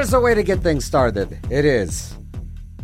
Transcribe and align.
Is 0.00 0.12
the 0.12 0.18
way 0.18 0.34
to 0.34 0.42
get 0.42 0.60
things 0.60 0.86
started. 0.86 1.38
It 1.50 1.66
is. 1.66 2.16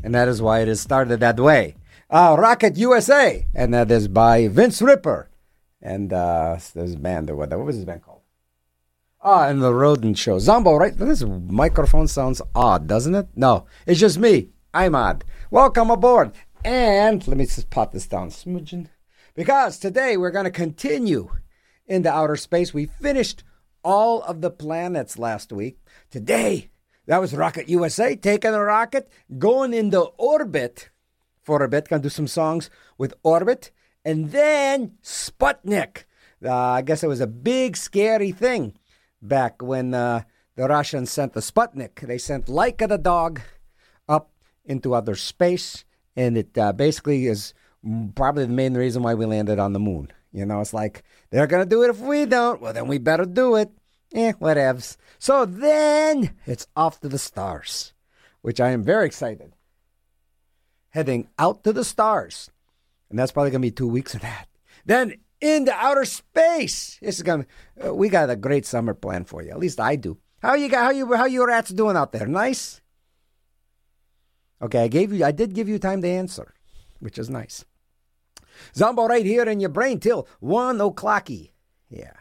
And 0.04 0.15
that 0.15 0.28
is 0.28 0.43
why 0.43 0.60
it 0.60 0.69
is 0.69 0.82
started 0.82 1.21
that 1.21 1.41
way. 1.41 1.75
Uh, 2.10 2.37
Rocket 2.38 2.77
USA. 2.77 3.47
And 3.54 3.72
that 3.72 3.91
is 3.91 4.06
by 4.06 4.49
Vince 4.49 4.82
Ripper. 4.82 5.31
And 5.81 6.12
uh, 6.12 6.59
this 6.75 6.94
band 6.94 7.31
whatever. 7.31 7.62
What 7.62 7.69
was 7.69 7.77
his 7.77 7.87
band 7.87 8.03
called? 8.03 8.21
Ah, 9.22 9.49
and 9.49 9.62
the 9.62 9.72
Rodent 9.72 10.19
Show. 10.19 10.38
Zombo, 10.38 10.77
right? 10.77 10.94
This 10.94 11.22
microphone 11.22 12.06
sounds 12.06 12.43
odd, 12.54 12.87
doesn't 12.87 13.15
it? 13.15 13.28
No, 13.34 13.65
it's 13.87 13.98
just 13.98 14.19
me. 14.19 14.50
I'm 14.75 14.94
odd. 14.94 15.25
Welcome 15.50 15.91
aboard. 15.91 16.33
And 16.66 17.27
let 17.27 17.38
me 17.38 17.47
just 17.47 17.71
pot 17.71 17.93
this 17.93 18.06
down, 18.06 18.31
smudging. 18.31 18.91
Because 19.34 19.78
today 19.78 20.19
we're 20.19 20.31
going 20.31 20.44
to 20.44 20.50
continue 20.50 21.31
into 21.87 22.12
outer 22.12 22.37
space. 22.37 22.75
We 22.75 22.84
finished 22.84 23.43
all 23.83 24.22
of 24.22 24.43
the 24.43 24.50
planets 24.50 25.19
last 25.19 25.50
week. 25.50 25.78
Today, 26.10 26.69
that 27.06 27.21
was 27.21 27.34
Rocket 27.34 27.69
USA 27.69 28.17
taking 28.17 28.53
a 28.55 28.61
rocket, 28.61 29.09
going 29.39 29.72
into 29.72 30.00
orbit 30.00 30.91
for 31.47 31.62
a 31.62 31.69
bit. 31.69 31.89
Gonna 31.89 32.03
do 32.03 32.09
some 32.09 32.27
songs 32.27 32.69
with 32.99 33.15
Orbit. 33.22 33.71
And 34.05 34.31
then 34.31 34.93
Sputnik. 35.03 36.05
Uh, 36.45 36.55
I 36.55 36.83
guess 36.83 37.03
it 37.03 37.09
was 37.09 37.21
a 37.21 37.27
big, 37.27 37.77
scary 37.77 38.33
thing 38.33 38.75
back 39.22 39.62
when 39.62 39.95
uh, 39.95 40.22
the 40.56 40.69
Russians 40.69 41.11
sent 41.11 41.33
the 41.33 41.41
Sputnik. 41.41 42.00
They 42.00 42.19
sent 42.19 42.47
Laika 42.47 42.89
the 42.89 42.99
dog 42.99 43.41
up 44.09 44.33
into 44.65 44.95
outer 44.95 45.15
space. 45.15 45.84
And 46.15 46.37
it 46.37 46.56
uh, 46.59 46.72
basically 46.72 47.27
is 47.27 47.55
probably 48.15 48.45
the 48.45 48.53
main 48.53 48.75
reason 48.75 49.03
why 49.03 49.15
we 49.15 49.27
landed 49.27 49.59
on 49.59 49.72
the 49.72 49.81
moon. 49.81 50.12
You 50.33 50.45
know, 50.45 50.61
it's 50.61 50.75
like 50.75 51.03
they're 51.31 51.47
going 51.47 51.65
to 51.65 51.69
do 51.69 51.83
it 51.83 51.91
if 51.91 52.00
we 52.00 52.27
don't. 52.27 52.61
Well, 52.61 52.72
then 52.72 52.89
we 52.89 52.99
better 52.99 53.25
do 53.25 53.56
it. 53.56 53.71
Eh, 54.16 54.32
whatevs. 54.41 54.97
So 55.19 55.44
then 55.44 56.34
it's 56.47 56.66
off 56.75 57.00
to 57.00 57.09
the 57.09 57.19
stars, 57.19 57.93
which 58.41 58.60
I 58.60 58.71
am 58.71 58.82
very 58.82 59.04
excited. 59.04 59.54
Heading 60.88 61.28
out 61.38 61.62
to 61.65 61.72
the 61.75 61.84
stars. 61.84 62.50
And 63.10 63.18
that's 63.18 63.30
probably 63.30 63.51
going 63.51 63.60
to 63.60 63.66
be 63.66 63.71
two 63.71 63.86
weeks 63.86 64.15
of 64.15 64.22
that. 64.22 64.48
Then 64.86 65.16
into 65.42 65.71
outer 65.71 66.07
space. 66.07 66.98
This 67.03 67.16
is 67.16 67.22
going 67.22 67.45
to, 67.45 67.91
uh, 67.91 67.95
we 67.95 68.09
got 68.09 68.30
a 68.30 68.36
great 68.36 68.65
summer 68.65 68.95
plan 68.95 69.24
for 69.24 69.42
you. 69.42 69.51
At 69.51 69.59
least 69.59 69.78
I 69.78 69.97
do. 69.97 70.16
How 70.41 70.54
you 70.54 70.71
got, 70.71 70.84
how 70.84 70.91
you, 70.92 71.13
how 71.13 71.27
you 71.27 71.47
rats 71.47 71.71
doing 71.71 71.95
out 71.95 72.13
there? 72.13 72.27
Nice? 72.27 72.80
Okay, 74.63 74.84
I 74.84 74.89
gave 74.89 75.13
you, 75.13 75.27
I 75.27 75.33
did 75.33 75.54
give 75.54 75.68
you 75.68 75.78
time 75.78 76.01
to 76.01 76.09
answer, 76.09 76.54
which 77.01 77.18
is 77.18 77.28
nice. 77.28 77.66
Zombo 78.74 79.07
right 79.07 79.27
here 79.27 79.45
in 79.45 79.60
your 79.60 79.68
brain 79.68 80.01
till 80.01 80.27
one 80.41 80.80
o'clocky. 80.80 81.53
Yeah. 81.91 82.13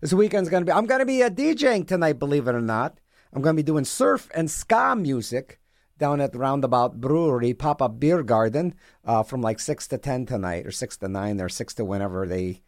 This 0.00 0.12
weekend's 0.12 0.48
gonna 0.48 0.64
be 0.64 0.72
I'm 0.72 0.86
gonna 0.86 1.06
be 1.06 1.22
a 1.22 1.26
uh, 1.26 1.30
DJing 1.30 1.86
tonight, 1.86 2.18
believe 2.18 2.48
it 2.48 2.54
or 2.54 2.60
not. 2.60 2.98
I'm 3.32 3.42
gonna 3.42 3.54
be 3.54 3.62
doing 3.62 3.84
surf 3.84 4.28
and 4.34 4.50
ska 4.50 4.94
music 4.96 5.60
down 5.98 6.20
at 6.20 6.36
Roundabout 6.36 7.00
Brewery 7.00 7.54
Pop 7.54 7.82
Up 7.82 7.98
Beer 7.98 8.22
Garden 8.22 8.74
uh, 9.04 9.22
from 9.22 9.40
like 9.40 9.58
six 9.60 9.86
to 9.88 9.98
ten 9.98 10.26
tonight, 10.26 10.66
or 10.66 10.70
six 10.70 10.96
to 10.98 11.08
nine, 11.08 11.40
or 11.40 11.48
six 11.48 11.74
to 11.74 11.84
whenever 11.84 12.26
they 12.26 12.62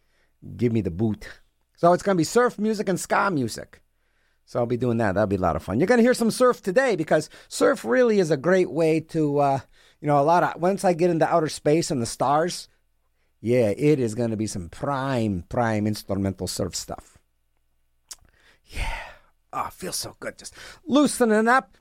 give 0.57 0.73
me 0.73 0.81
the 0.81 0.91
boot. 0.91 1.27
So 1.77 1.93
it's 1.93 2.03
gonna 2.03 2.17
be 2.17 2.23
surf 2.23 2.59
music 2.59 2.89
and 2.89 2.99
ska 2.99 3.31
music. 3.31 3.81
So 4.45 4.59
I'll 4.59 4.65
be 4.65 4.77
doing 4.77 4.97
that. 4.97 5.13
That'll 5.13 5.27
be 5.27 5.37
a 5.37 5.39
lot 5.39 5.55
of 5.55 5.63
fun. 5.63 5.79
You're 5.79 5.87
gonna 5.87 6.01
hear 6.01 6.13
some 6.13 6.31
surf 6.31 6.61
today 6.61 6.95
because 6.95 7.29
surf 7.47 7.85
really 7.85 8.19
is 8.19 8.31
a 8.31 8.37
great 8.37 8.69
way 8.69 8.99
to 8.99 9.39
uh, 9.39 9.59
you 10.01 10.07
know, 10.07 10.19
a 10.19 10.23
lot 10.23 10.43
of 10.43 10.59
once 10.59 10.83
I 10.83 10.93
get 10.93 11.11
into 11.11 11.31
outer 11.31 11.47
space 11.47 11.91
and 11.91 12.01
the 12.01 12.07
stars, 12.07 12.67
yeah, 13.39 13.69
it 13.69 13.99
is 13.99 14.15
going 14.15 14.31
to 14.31 14.37
be 14.37 14.47
some 14.47 14.67
prime, 14.67 15.45
prime 15.47 15.87
instrumental 15.87 16.47
surf 16.47 16.75
stuff. 16.75 17.10
Yeah. 18.71 18.97
Oh, 19.53 19.69
feels 19.71 19.97
so 19.97 20.15
good. 20.19 20.37
Just 20.37 20.53
loosening 20.85 21.47
up. 21.47 21.77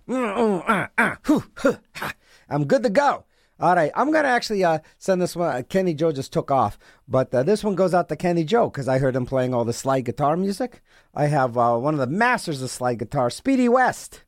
I'm 2.48 2.64
good 2.66 2.82
to 2.82 2.90
go. 2.90 3.24
All 3.60 3.74
right, 3.74 3.92
I'm 3.94 4.10
gonna 4.10 4.28
actually 4.28 4.64
uh, 4.64 4.78
send 4.96 5.20
this 5.20 5.36
one. 5.36 5.62
Kenny 5.64 5.92
Joe 5.92 6.12
just 6.12 6.32
took 6.32 6.50
off, 6.50 6.78
but 7.06 7.32
uh, 7.34 7.42
this 7.42 7.62
one 7.62 7.74
goes 7.74 7.92
out 7.92 8.08
to 8.08 8.16
Kenny 8.16 8.42
Joe 8.42 8.70
because 8.70 8.88
I 8.88 8.98
heard 8.98 9.14
him 9.14 9.26
playing 9.26 9.52
all 9.52 9.66
the 9.66 9.74
slide 9.74 10.06
guitar 10.06 10.34
music. 10.34 10.80
I 11.14 11.26
have 11.26 11.58
uh, 11.58 11.76
one 11.76 11.92
of 11.92 12.00
the 12.00 12.06
masters 12.06 12.62
of 12.62 12.70
slide 12.70 12.98
guitar, 12.98 13.28
Speedy 13.28 13.68
West, 13.68 14.22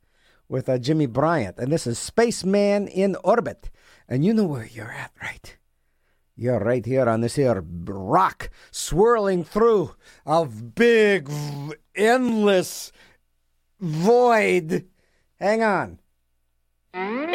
with 0.47 0.69
uh, 0.69 0.77
Jimmy 0.77 1.07
Bryant, 1.07 1.57
and 1.57 1.71
this 1.71 1.87
is 1.87 1.97
Spaceman 1.97 2.87
in 2.87 3.15
Orbit. 3.23 3.71
And 4.07 4.23
you 4.23 4.35
know 4.35 4.45
where 4.45 4.67
you're 4.67 4.91
at, 4.91 5.11
right? 5.19 5.57
You're 6.35 6.59
right 6.59 6.85
here 6.85 7.07
on 7.07 7.21
this 7.21 7.35
here 7.35 7.63
rock 7.63 8.49
swirling 8.71 9.43
through 9.43 9.95
a 10.25 10.45
big, 10.45 11.29
endless 11.95 12.91
void. 13.79 14.87
Hang 15.39 15.61
on. 15.61 17.32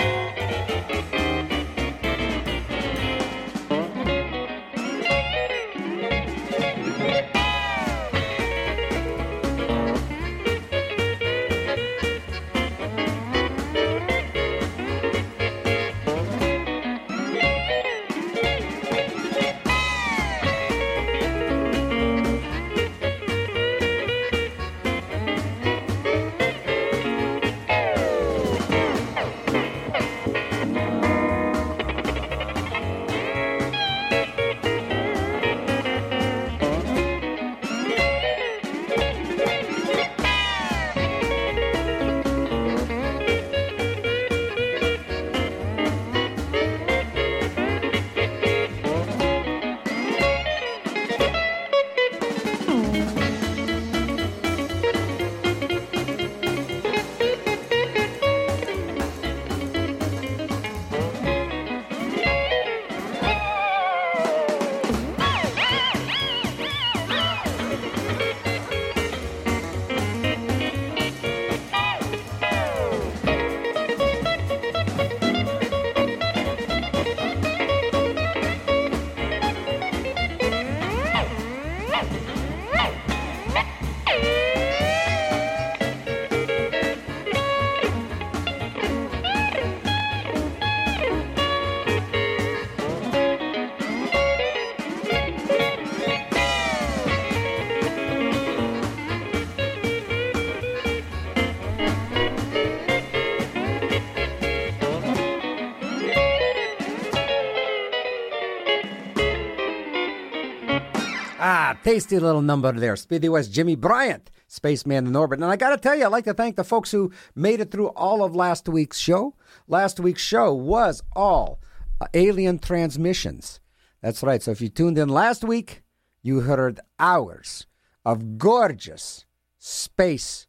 Tasty 111.84 112.19
little 112.19 112.42
number 112.42 112.72
there. 112.72 112.96
Speedy 112.96 113.28
West, 113.28 113.52
Jimmy 113.52 113.76
Bryant, 113.76 114.30
Spaceman 114.46 115.06
in 115.06 115.16
Orbit. 115.16 115.40
And 115.40 115.50
I 115.50 115.56
got 115.56 115.70
to 115.70 115.76
tell 115.76 115.94
you, 115.96 116.04
I'd 116.04 116.12
like 116.12 116.25
to 116.25 116.34
thank 116.34 116.56
the 116.56 116.64
folks 116.64 116.90
who 116.90 117.12
made 117.34 117.60
it 117.60 117.70
through 117.70 117.88
all 117.88 118.25
of 118.25 118.34
last 118.34 118.69
week's 118.69 118.98
show. 118.98 119.34
Last 119.66 120.00
week's 120.00 120.22
show 120.22 120.52
was 120.52 121.02
all 121.14 121.60
uh, 122.00 122.06
alien 122.14 122.58
transmissions. 122.58 123.60
That's 124.00 124.22
right. 124.22 124.42
So 124.42 124.50
if 124.50 124.60
you 124.60 124.69
tuned 124.69 124.98
in 124.98 125.08
last 125.08 125.44
week, 125.44 125.82
you 126.22 126.40
heard 126.40 126.80
hours 126.98 127.66
of 128.04 128.38
gorgeous 128.38 129.26
space 129.58 130.46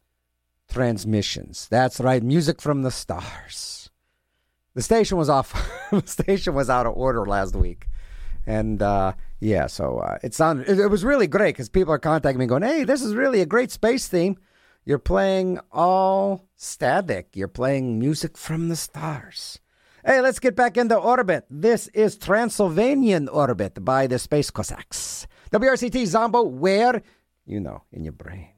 transmissions. 0.68 1.68
That's 1.68 2.00
right. 2.00 2.22
Music 2.22 2.60
from 2.60 2.82
the 2.82 2.90
stars. 2.90 3.90
The 4.74 4.82
station 4.82 5.18
was 5.18 5.28
off. 5.28 5.52
the 5.90 6.06
station 6.06 6.54
was 6.54 6.70
out 6.70 6.86
of 6.86 6.96
order 6.96 7.26
last 7.26 7.56
week. 7.56 7.88
And, 8.50 8.82
uh, 8.82 9.12
yeah, 9.38 9.68
so 9.68 9.98
uh, 9.98 10.18
it 10.24 10.34
sounded 10.34 10.68
it, 10.68 10.80
it, 10.80 10.88
was 10.88 11.04
really 11.04 11.28
great 11.28 11.54
because 11.54 11.68
people 11.68 11.94
are 11.94 12.00
contacting 12.00 12.40
me 12.40 12.46
going, 12.46 12.62
"Hey, 12.62 12.82
this 12.82 13.00
is 13.00 13.14
really 13.14 13.40
a 13.40 13.46
great 13.46 13.70
space 13.70 14.08
theme." 14.08 14.36
You're 14.84 14.98
playing 14.98 15.60
all 15.70 16.48
static. 16.56 17.28
You're 17.34 17.48
playing 17.48 18.00
music 18.00 18.36
from 18.36 18.68
the 18.68 18.76
stars. 18.76 19.60
Hey, 20.04 20.20
let's 20.20 20.40
get 20.40 20.56
back 20.56 20.76
into 20.76 20.96
orbit. 20.96 21.44
This 21.48 21.86
is 21.88 22.18
Transylvanian 22.18 23.28
Orbit 23.28 23.84
by 23.84 24.08
the 24.08 24.18
Space 24.18 24.50
Cossacks. 24.50 25.28
WRCT 25.52 26.06
Zombo, 26.06 26.42
where? 26.42 27.02
You 27.46 27.60
know, 27.60 27.84
in 27.92 28.02
your 28.02 28.14
brain. 28.14 28.48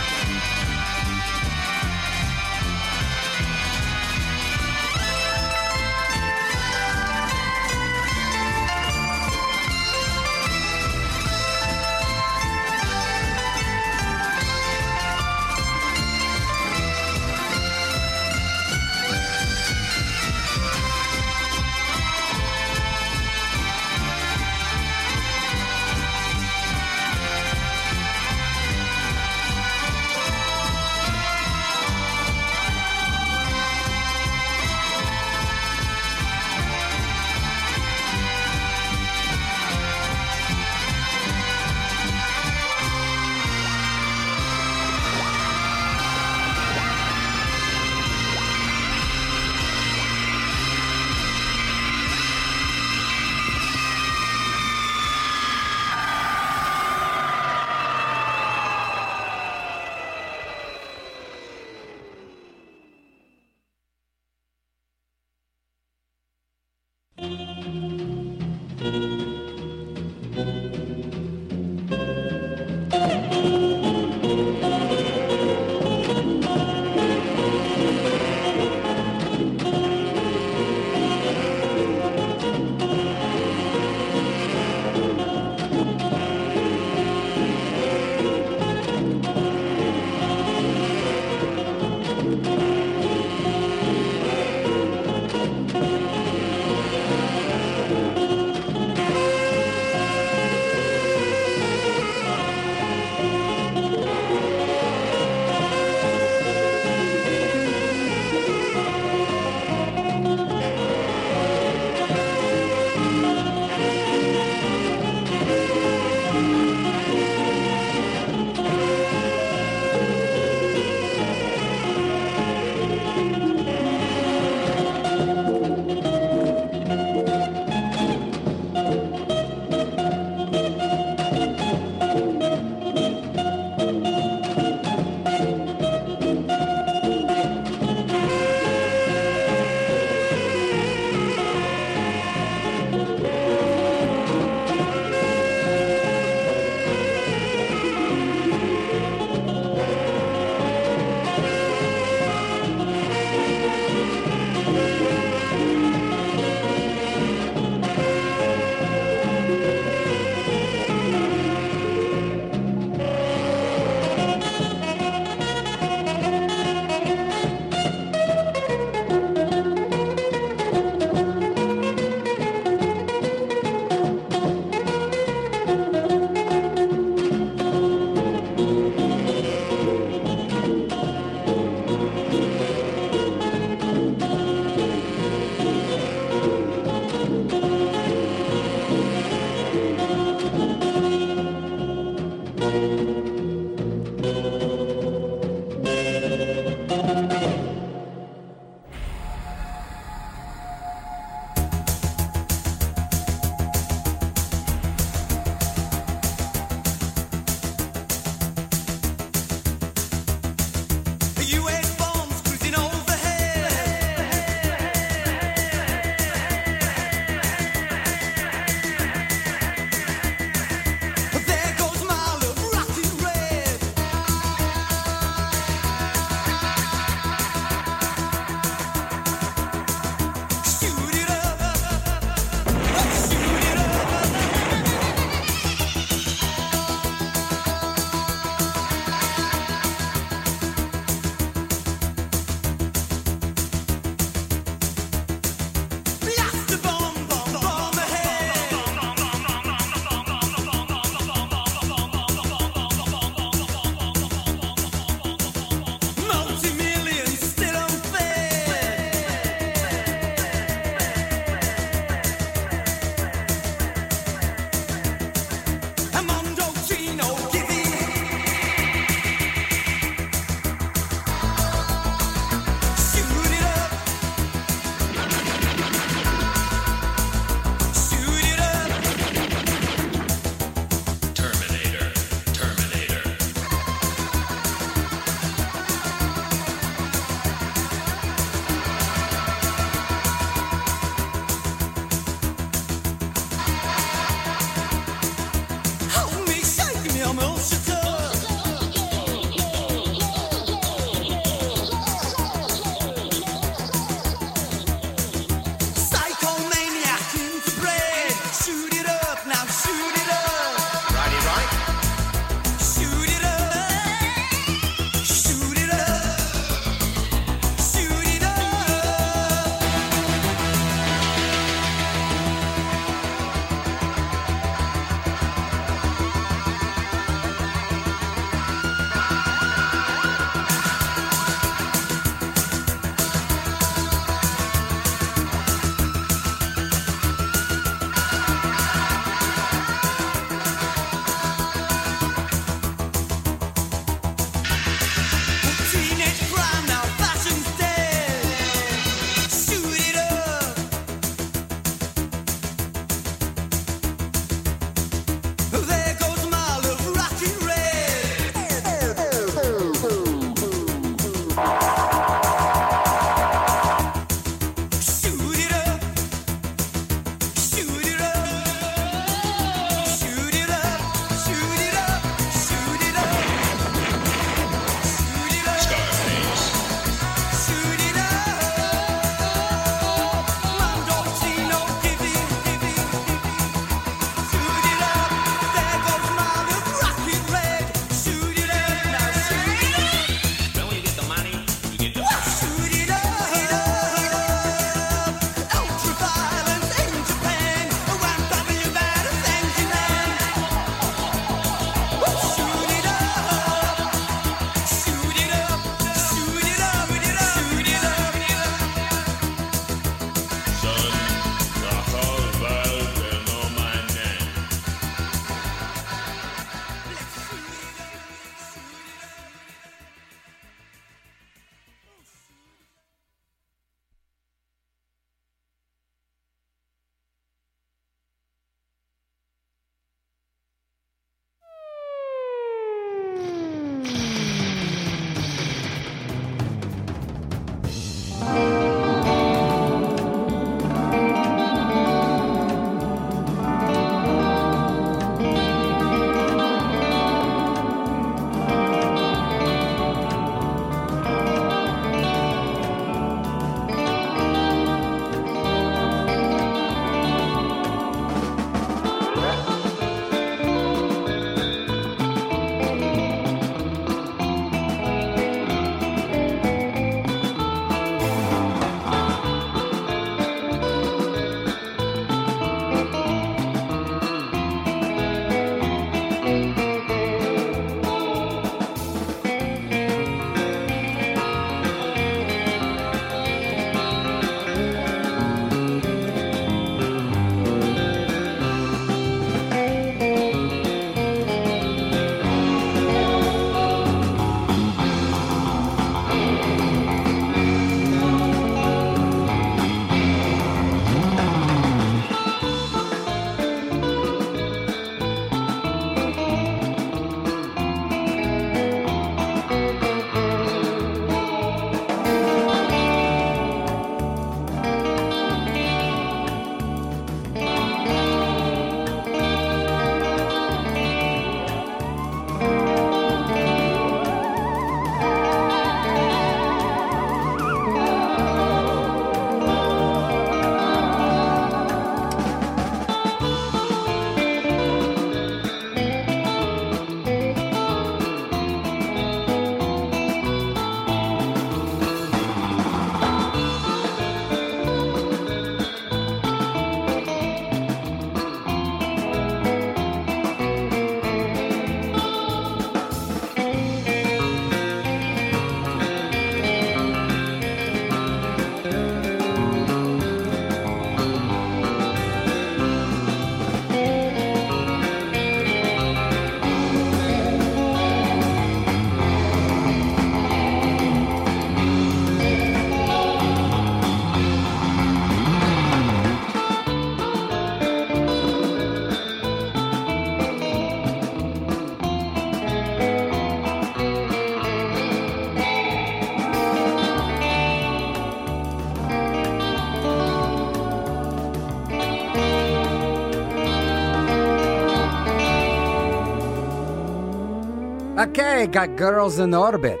Okay, 598.18 598.66
got 598.66 598.96
girls 598.96 599.38
in 599.38 599.54
orbit. 599.54 600.00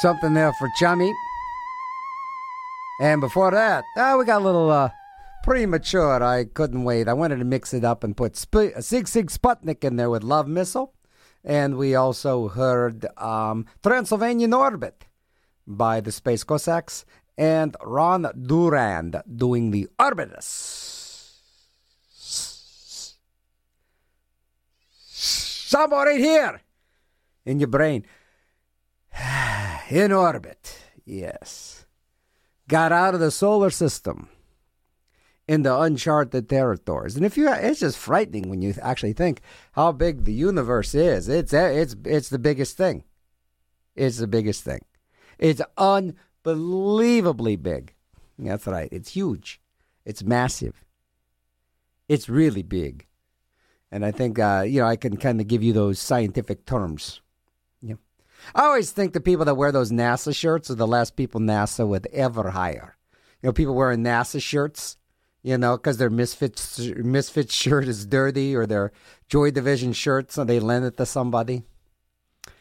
Something 0.00 0.34
there 0.34 0.52
for 0.54 0.68
Chummy. 0.76 1.14
And 3.00 3.20
before 3.20 3.52
that, 3.52 3.84
oh, 3.96 4.18
we 4.18 4.24
got 4.24 4.42
a 4.42 4.44
little 4.44 4.68
uh, 4.68 4.90
premature. 5.44 6.20
I 6.20 6.46
couldn't 6.46 6.82
wait. 6.82 7.06
I 7.06 7.12
wanted 7.12 7.38
to 7.38 7.44
mix 7.44 7.72
it 7.72 7.84
up 7.84 8.02
and 8.02 8.16
put 8.16 8.34
Sp- 8.34 8.74
Sigue 8.82 9.06
Sigue 9.06 9.30
Sputnik 9.30 9.84
in 9.84 9.94
there 9.94 10.10
with 10.10 10.24
Love 10.24 10.48
Missile. 10.48 10.92
And 11.44 11.76
we 11.76 11.94
also 11.94 12.48
heard 12.48 13.06
um, 13.16 13.66
Transylvanian 13.84 14.52
Orbit 14.52 15.04
by 15.68 16.00
the 16.00 16.10
Space 16.10 16.42
Cossacks 16.42 17.04
and 17.36 17.76
Ron 17.84 18.26
Durand 18.42 19.22
doing 19.36 19.70
the 19.70 19.86
Orbitus. 20.00 20.97
Somewhere 25.68 26.06
right 26.06 26.18
here 26.18 26.62
in 27.44 27.60
your 27.60 27.68
brain. 27.68 28.06
In 29.90 30.12
orbit, 30.12 30.78
yes. 31.04 31.84
Got 32.68 32.90
out 32.90 33.12
of 33.12 33.20
the 33.20 33.30
solar 33.30 33.68
system 33.68 34.30
in 35.46 35.64
the 35.64 35.78
uncharted 35.78 36.48
territories. 36.48 37.16
And 37.16 37.24
if 37.26 37.36
you, 37.36 37.52
it's 37.52 37.80
just 37.80 37.98
frightening 37.98 38.48
when 38.48 38.62
you 38.62 38.72
actually 38.80 39.12
think 39.12 39.42
how 39.72 39.92
big 39.92 40.24
the 40.24 40.32
universe 40.32 40.94
is. 40.94 41.28
It's 41.28 41.52
it's 41.52 41.94
it's 42.06 42.30
the 42.30 42.38
biggest 42.38 42.78
thing. 42.78 43.04
It's 43.94 44.16
the 44.16 44.26
biggest 44.26 44.64
thing. 44.64 44.86
It's 45.38 45.60
unbelievably 45.76 47.56
big. 47.56 47.92
That's 48.38 48.66
right. 48.66 48.88
It's 48.90 49.10
huge. 49.10 49.60
It's 50.06 50.22
massive. 50.22 50.82
It's 52.08 52.30
really 52.30 52.62
big. 52.62 53.07
And 53.90 54.04
I 54.04 54.10
think 54.10 54.38
uh, 54.38 54.64
you 54.66 54.80
know 54.80 54.86
I 54.86 54.96
can 54.96 55.16
kind 55.16 55.40
of 55.40 55.46
give 55.46 55.62
you 55.62 55.72
those 55.72 55.98
scientific 55.98 56.66
terms. 56.66 57.20
Yeah. 57.80 57.94
I 58.54 58.64
always 58.64 58.90
think 58.90 59.12
the 59.12 59.20
people 59.20 59.44
that 59.44 59.56
wear 59.56 59.72
those 59.72 59.90
NASA 59.90 60.34
shirts 60.34 60.70
are 60.70 60.74
the 60.74 60.86
last 60.86 61.16
people 61.16 61.40
NASA 61.40 61.86
would 61.86 62.06
ever 62.12 62.50
hire. 62.50 62.96
You 63.42 63.48
know, 63.48 63.52
people 63.52 63.74
wearing 63.74 64.02
NASA 64.02 64.42
shirts 64.42 64.98
you 65.42 65.56
know, 65.56 65.76
because 65.76 65.98
their 65.98 66.10
Misfits 66.10 66.78
Misfits 66.78 67.54
shirt 67.54 67.88
is 67.88 68.06
dirty 68.06 68.54
or 68.54 68.66
their 68.66 68.92
Joy 69.28 69.50
Division 69.50 69.92
shirt, 69.92 70.32
so 70.32 70.44
they 70.44 70.60
lend 70.60 70.84
it 70.84 70.96
to 70.96 71.06
somebody. 71.06 71.62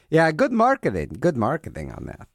Yeah, 0.09 0.31
good 0.31 0.51
marketing. 0.51 1.17
Good 1.19 1.35
marketing 1.35 1.91
on 1.91 2.05
that. 2.05 2.27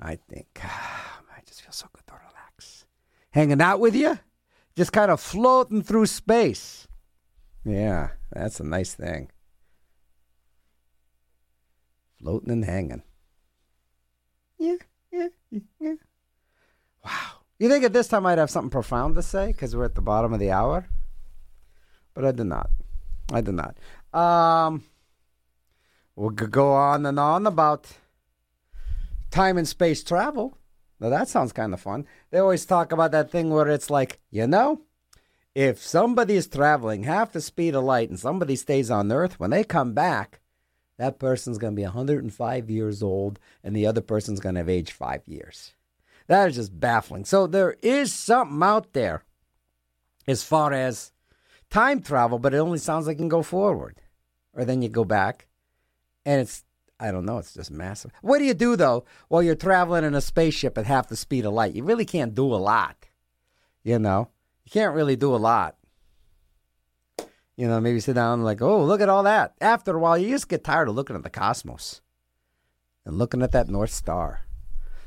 I 0.00 0.16
think. 0.16 0.60
I 0.62 1.40
just 1.46 1.62
feel 1.62 1.72
so 1.72 1.86
good 1.92 2.06
to 2.08 2.14
relax. 2.14 2.84
Hanging 3.30 3.60
out 3.60 3.80
with 3.80 3.94
you, 3.94 4.18
just 4.76 4.92
kind 4.92 5.10
of 5.10 5.20
floating 5.20 5.82
through 5.82 6.06
space. 6.06 6.86
Yeah, 7.64 8.10
that's 8.32 8.60
a 8.60 8.64
nice 8.64 8.94
thing. 8.94 9.30
Floating 12.18 12.50
and 12.50 12.64
hanging. 12.64 13.02
Yeah, 14.58 14.76
yeah, 15.10 15.28
yeah. 15.80 15.94
Wow. 17.04 17.10
You 17.58 17.68
think 17.68 17.84
at 17.84 17.92
this 17.92 18.08
time 18.08 18.26
I'd 18.26 18.38
have 18.38 18.50
something 18.50 18.70
profound 18.70 19.14
to 19.14 19.22
say 19.22 19.48
because 19.48 19.74
we're 19.74 19.84
at 19.84 19.94
the 19.94 20.00
bottom 20.00 20.32
of 20.32 20.40
the 20.40 20.50
hour? 20.50 20.86
But 22.12 22.24
I 22.24 22.32
did 22.32 22.46
not. 22.46 22.70
I 23.32 23.40
did 23.40 23.54
not. 23.54 23.76
Um, 24.12 24.84
we'll 26.16 26.30
go 26.30 26.72
on 26.72 27.06
and 27.06 27.18
on 27.18 27.46
about 27.46 27.86
time 29.30 29.56
and 29.58 29.66
space 29.66 30.02
travel. 30.04 30.58
Now 31.00 31.08
that 31.08 31.28
sounds 31.28 31.52
kind 31.52 31.74
of 31.74 31.80
fun. 31.80 32.06
They 32.30 32.38
always 32.38 32.66
talk 32.66 32.92
about 32.92 33.12
that 33.12 33.30
thing 33.30 33.50
where 33.50 33.68
it's 33.68 33.90
like, 33.90 34.20
you 34.30 34.46
know, 34.46 34.82
if 35.54 35.80
somebody 35.80 36.34
is 36.34 36.46
traveling 36.46 37.04
half 37.04 37.32
the 37.32 37.40
speed 37.40 37.74
of 37.74 37.84
light 37.84 38.08
and 38.08 38.18
somebody 38.18 38.56
stays 38.56 38.90
on 38.90 39.12
Earth, 39.12 39.38
when 39.38 39.50
they 39.50 39.62
come 39.62 39.92
back, 39.92 40.40
that 40.98 41.18
person's 41.18 41.58
going 41.58 41.72
to 41.72 41.76
be 41.76 41.84
105 41.84 42.70
years 42.70 43.02
old 43.02 43.38
and 43.62 43.74
the 43.74 43.86
other 43.86 44.00
person's 44.00 44.40
going 44.40 44.56
to 44.56 44.60
have 44.60 44.68
aged 44.68 44.92
five 44.92 45.22
years. 45.26 45.74
That 46.26 46.48
is 46.48 46.56
just 46.56 46.78
baffling. 46.78 47.24
So 47.24 47.46
there 47.46 47.76
is 47.82 48.12
something 48.12 48.62
out 48.62 48.92
there 48.94 49.24
as 50.26 50.42
far 50.42 50.72
as 50.72 51.12
time 51.70 52.00
travel, 52.00 52.38
but 52.38 52.54
it 52.54 52.58
only 52.58 52.78
sounds 52.78 53.06
like 53.06 53.16
you 53.16 53.22
can 53.22 53.28
go 53.28 53.42
forward. 53.42 54.00
Or 54.54 54.64
then 54.64 54.82
you 54.82 54.88
go 54.88 55.04
back 55.04 55.48
and 56.24 56.40
it's, 56.40 56.64
I 56.98 57.10
don't 57.10 57.26
know, 57.26 57.38
it's 57.38 57.54
just 57.54 57.70
massive. 57.70 58.12
What 58.22 58.38
do 58.38 58.44
you 58.44 58.54
do 58.54 58.76
though 58.76 59.04
while 59.28 59.42
you're 59.42 59.54
traveling 59.54 60.04
in 60.04 60.14
a 60.14 60.20
spaceship 60.20 60.78
at 60.78 60.86
half 60.86 61.08
the 61.08 61.16
speed 61.16 61.44
of 61.44 61.52
light? 61.52 61.74
You 61.74 61.84
really 61.84 62.06
can't 62.06 62.34
do 62.34 62.46
a 62.46 62.56
lot. 62.56 62.96
You 63.82 63.98
know, 63.98 64.30
you 64.64 64.70
can't 64.70 64.94
really 64.94 65.16
do 65.16 65.34
a 65.34 65.36
lot. 65.36 65.76
You 67.56 67.68
know, 67.68 67.80
maybe 67.80 68.00
sit 68.00 68.14
down 68.14 68.34
and 68.40 68.44
like, 68.44 68.60
oh, 68.60 68.84
look 68.84 69.00
at 69.00 69.08
all 69.08 69.22
that. 69.22 69.54
After 69.60 69.94
a 69.94 69.98
while, 69.98 70.18
you 70.18 70.30
just 70.30 70.48
get 70.48 70.64
tired 70.64 70.88
of 70.88 70.96
looking 70.96 71.14
at 71.14 71.22
the 71.22 71.30
cosmos 71.30 72.00
and 73.04 73.16
looking 73.16 73.42
at 73.42 73.52
that 73.52 73.68
North 73.68 73.92
Star. 73.92 74.40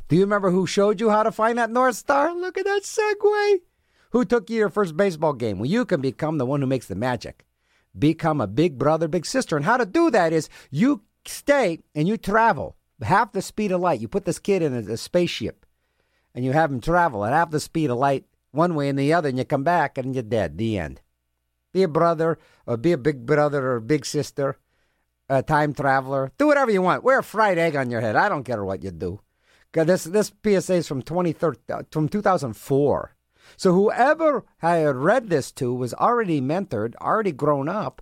Do 0.08 0.16
you 0.16 0.22
remember 0.22 0.52
who 0.52 0.66
showed 0.66 1.02
you 1.02 1.10
how 1.10 1.24
to 1.24 1.32
find 1.32 1.58
that 1.58 1.72
North 1.72 1.98
Star? 1.98 2.34
Look 2.34 2.58
at 2.58 2.64
that 2.64 2.84
segue. 2.84 3.60
Who 4.12 4.24
took 4.24 4.50
you 4.50 4.56
your 4.56 4.70
first 4.70 4.96
baseball 4.96 5.34
game? 5.34 5.60
Well, 5.60 5.70
you 5.70 5.84
can 5.84 6.00
become 6.00 6.38
the 6.38 6.46
one 6.46 6.62
who 6.62 6.68
makes 6.68 6.88
the 6.88 6.96
magic. 6.96 7.46
Become 7.98 8.40
a 8.40 8.48
big 8.48 8.78
brother, 8.78 9.10
big 9.10 9.26
sister. 9.26 9.58
And 9.58 9.66
how 9.66 9.76
to 9.76 9.86
do 9.86 10.10
that 10.12 10.32
is 10.32 10.48
you 10.72 11.02
stay 11.26 11.80
and 11.94 12.08
you 12.08 12.16
travel 12.16 12.78
half 13.02 13.34
the 13.34 13.42
speed 13.42 13.74
of 13.74 13.82
light. 13.82 14.00
You 14.00 14.08
put 14.08 14.24
this 14.24 14.40
kid 14.40 14.62
in 14.62 14.74
a, 14.74 14.94
a 14.94 14.98
spaceship 14.98 15.66
and 16.34 16.46
you 16.46 16.54
have 16.54 16.72
him 16.72 16.80
travel 16.80 17.26
at 17.26 17.34
half 17.34 17.52
the 17.52 17.60
speed 17.60 17.90
of 17.90 17.98
light 17.98 18.24
one 18.52 18.76
way 18.76 18.90
and 18.90 18.98
the 18.98 19.14
other, 19.14 19.30
and 19.30 19.38
you 19.38 19.46
come 19.46 19.64
back 19.64 19.98
and 19.98 20.14
you're 20.14 20.24
dead. 20.24 20.58
The 20.58 20.78
end. 20.78 21.02
Be 21.74 21.84
a 21.84 21.88
brother 21.88 22.40
or 22.66 22.78
be 22.78 22.92
a 22.92 22.98
big 22.98 23.26
brother 23.26 23.72
or 23.72 23.80
big 23.80 24.06
sister, 24.06 24.58
a 25.30 25.44
time 25.44 25.74
traveler. 25.74 26.32
Do 26.38 26.48
whatever 26.48 26.72
you 26.72 26.82
want. 26.82 27.04
Wear 27.04 27.20
a 27.20 27.24
fried 27.24 27.58
egg 27.58 27.76
on 27.76 27.90
your 27.90 28.02
head. 28.02 28.16
I 28.16 28.30
don't 28.30 28.44
care 28.44 28.64
what 28.64 28.84
you 28.84 28.92
do. 28.92 29.22
This 29.74 30.06
this 30.06 30.32
PSA 30.44 30.76
is 30.76 30.88
from 30.88 31.02
2013, 31.04 31.62
uh, 31.70 31.84
from 31.92 32.10
2004. 32.10 33.16
So 33.56 33.74
whoever 33.74 34.44
I 34.62 34.78
had 34.78 34.96
read 34.96 35.30
this 35.30 35.52
to 35.54 35.74
was 35.74 35.94
already 35.94 36.42
mentored, 36.42 36.96
already 36.96 37.32
grown 37.32 37.70
up, 37.70 38.02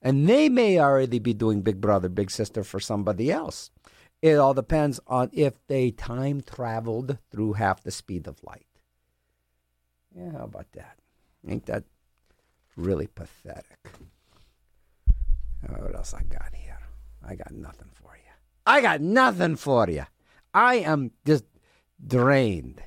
and 0.00 0.28
they 0.28 0.48
may 0.48 0.78
already 0.78 1.18
be 1.18 1.34
doing 1.34 1.62
Big 1.62 1.80
Brother, 1.80 2.08
Big 2.08 2.30
Sister 2.30 2.62
for 2.62 2.80
somebody 2.80 3.30
else. 3.30 3.70
It 4.22 4.36
all 4.36 4.54
depends 4.54 5.00
on 5.06 5.30
if 5.32 5.54
they 5.66 5.90
time 5.90 6.42
traveled 6.42 7.18
through 7.30 7.54
half 7.54 7.82
the 7.82 7.90
speed 7.90 8.26
of 8.26 8.42
light. 8.44 8.65
Yeah, 10.16 10.32
how 10.32 10.44
about 10.44 10.72
that? 10.72 10.98
Ain't 11.46 11.66
that 11.66 11.84
really 12.76 13.06
pathetic? 13.06 13.78
Uh, 15.62 15.74
what 15.78 15.94
else 15.94 16.14
I 16.14 16.22
got 16.22 16.54
here? 16.54 16.78
I 17.22 17.34
got 17.34 17.52
nothing 17.52 17.90
for 17.92 18.16
you. 18.16 18.32
I 18.64 18.80
got 18.80 19.00
nothing 19.00 19.56
for 19.56 19.88
you. 19.90 20.04
I 20.54 20.76
am 20.76 21.10
just 21.26 21.44
drained. 22.04 22.82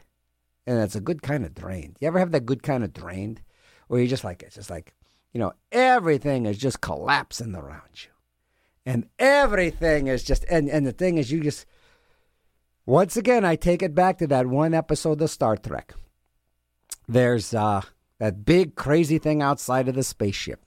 And 0.66 0.80
it's 0.80 0.96
a 0.96 1.02
good 1.02 1.22
kind 1.22 1.46
of 1.46 1.54
drained. 1.54 1.98
You 2.00 2.08
ever 2.08 2.20
have 2.20 2.32
that 2.32 2.46
good 2.46 2.64
kind 2.64 2.84
of 2.84 2.94
drained? 2.94 3.42
Where 3.88 4.00
you're 4.00 4.10
just 4.10 4.24
like, 4.24 4.44
it's 4.44 4.56
just 4.56 4.70
like, 4.70 4.96
you 5.34 5.40
know, 5.40 5.54
everything 5.72 6.46
is 6.46 6.58
just 6.58 6.82
collapsing 6.82 7.56
around 7.56 8.04
you. 8.04 8.12
And 8.86 9.08
everything 9.20 10.08
is 10.08 10.24
just, 10.24 10.46
and, 10.50 10.70
and 10.70 10.86
the 10.86 10.92
thing 10.92 11.18
is, 11.18 11.32
you 11.32 11.42
just, 11.42 11.66
once 12.86 13.18
again, 13.18 13.46
I 13.46 13.56
take 13.56 13.84
it 13.84 13.94
back 13.94 14.18
to 14.18 14.28
that 14.28 14.48
one 14.48 14.74
episode 14.74 15.22
of 15.22 15.30
Star 15.30 15.58
Trek. 15.58 15.94
There's 17.10 17.56
uh, 17.56 17.82
that 18.20 18.46
big 18.46 18.76
crazy 18.76 19.18
thing 19.18 19.42
outside 19.42 19.88
of 19.88 19.96
the 19.96 20.04
spaceship. 20.04 20.64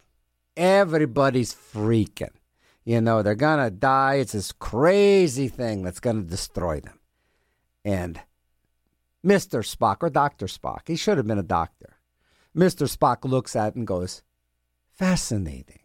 Everybody's 0.57 1.55
freaking. 1.55 2.35
You 2.85 3.01
know, 3.01 3.23
they're 3.23 3.37
going 3.37 3.65
to 3.65 3.71
die. 3.71 4.15
It's 4.15 4.33
this 4.33 4.51
crazy 4.51 5.47
thing 5.47 5.85
that's 5.85 6.01
going 6.01 6.17
to 6.17 6.29
destroy 6.29 6.81
them. 6.81 6.99
And 7.85 8.21
Mr. 9.25 9.63
Spock, 9.65 9.99
or 10.01 10.11
Dr. 10.11 10.47
Spock, 10.47 10.89
he 10.89 10.97
should 10.97 11.17
have 11.17 11.29
been 11.29 11.39
a 11.39 11.45
doctor. 11.45 11.95
Mr. 12.57 12.93
Spock 12.93 13.25
looks 13.25 13.55
at 13.55 13.69
it 13.69 13.77
and 13.77 13.87
goes, 13.87 14.25
Fascinating. 14.91 15.79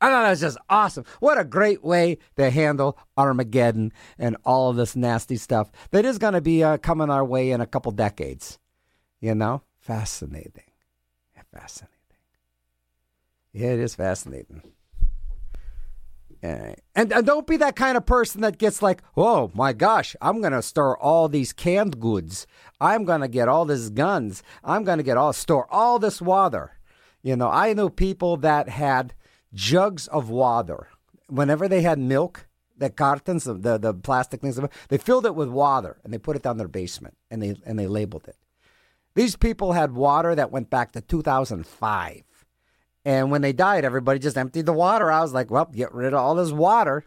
I 0.00 0.08
thought 0.08 0.22
that's 0.22 0.40
just 0.40 0.58
awesome. 0.70 1.04
What 1.20 1.38
a 1.38 1.44
great 1.44 1.84
way 1.84 2.16
to 2.36 2.48
handle 2.48 2.98
Armageddon 3.18 3.92
and 4.18 4.38
all 4.46 4.70
of 4.70 4.76
this 4.76 4.96
nasty 4.96 5.36
stuff 5.36 5.70
that 5.90 6.06
is 6.06 6.16
going 6.16 6.32
to 6.32 6.40
be 6.40 6.64
uh, 6.64 6.78
coming 6.78 7.10
our 7.10 7.24
way 7.24 7.50
in 7.50 7.60
a 7.60 7.66
couple 7.66 7.92
decades. 7.92 8.58
You 9.20 9.34
know? 9.34 9.62
Fascinating. 9.84 10.70
Fascinating. 11.52 11.94
Yeah, 13.52 13.74
it 13.74 13.80
is 13.80 13.94
fascinating. 13.94 14.62
And, 16.42 16.76
and 17.12 17.26
don't 17.26 17.46
be 17.46 17.58
that 17.58 17.76
kind 17.76 17.98
of 17.98 18.06
person 18.06 18.40
that 18.40 18.56
gets 18.56 18.80
like, 18.80 19.02
oh 19.14 19.50
my 19.54 19.74
gosh, 19.74 20.16
I'm 20.22 20.40
going 20.40 20.54
to 20.54 20.62
store 20.62 20.98
all 20.98 21.28
these 21.28 21.52
canned 21.52 22.00
goods. 22.00 22.46
I'm 22.80 23.04
going 23.04 23.20
to 23.20 23.28
get 23.28 23.46
all 23.46 23.66
these 23.66 23.90
guns. 23.90 24.42
I'm 24.64 24.84
going 24.84 24.98
to 24.98 25.04
get 25.04 25.18
all 25.18 25.34
store 25.34 25.66
all 25.70 25.98
this 25.98 26.22
water. 26.22 26.78
You 27.22 27.36
know, 27.36 27.50
I 27.50 27.74
know 27.74 27.90
people 27.90 28.38
that 28.38 28.70
had 28.70 29.12
jugs 29.52 30.06
of 30.08 30.30
water. 30.30 30.88
Whenever 31.28 31.68
they 31.68 31.82
had 31.82 31.98
milk, 31.98 32.46
the 32.76 32.88
cartons, 32.88 33.44
the 33.44 33.78
the 33.78 33.92
plastic 33.92 34.40
things, 34.40 34.58
they 34.88 34.98
filled 34.98 35.26
it 35.26 35.34
with 35.34 35.48
water 35.48 35.98
and 36.02 36.12
they 36.12 36.18
put 36.18 36.36
it 36.36 36.42
down 36.42 36.56
their 36.56 36.68
basement 36.68 37.18
and 37.30 37.42
they 37.42 37.54
and 37.66 37.78
they 37.78 37.86
labeled 37.86 38.26
it. 38.28 38.36
These 39.14 39.36
people 39.36 39.72
had 39.72 39.92
water 39.92 40.34
that 40.34 40.50
went 40.50 40.70
back 40.70 40.92
to 40.92 41.00
2005 41.00 42.22
And 43.04 43.30
when 43.30 43.42
they 43.42 43.52
died, 43.52 43.84
everybody 43.84 44.18
just 44.18 44.36
emptied 44.36 44.66
the 44.66 44.72
water. 44.72 45.10
I 45.12 45.20
was 45.20 45.32
like, 45.32 45.50
well, 45.50 45.66
get 45.66 45.94
rid 45.94 46.12
of 46.12 46.20
all 46.20 46.34
this 46.34 46.52
water. 46.52 47.04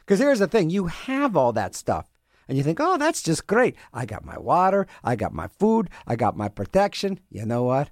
Because 0.00 0.18
here's 0.20 0.38
the 0.38 0.46
thing 0.46 0.70
you 0.70 0.86
have 0.86 1.36
all 1.36 1.52
that 1.54 1.74
stuff. 1.74 2.10
And 2.46 2.58
you 2.58 2.64
think, 2.64 2.78
oh, 2.80 2.98
that's 2.98 3.22
just 3.22 3.46
great. 3.46 3.74
I 3.92 4.04
got 4.04 4.24
my 4.24 4.38
water. 4.38 4.86
I 5.02 5.16
got 5.16 5.32
my 5.32 5.48
food. 5.48 5.88
I 6.06 6.16
got 6.16 6.36
my 6.36 6.48
protection. 6.48 7.18
You 7.30 7.46
know 7.46 7.62
what? 7.62 7.90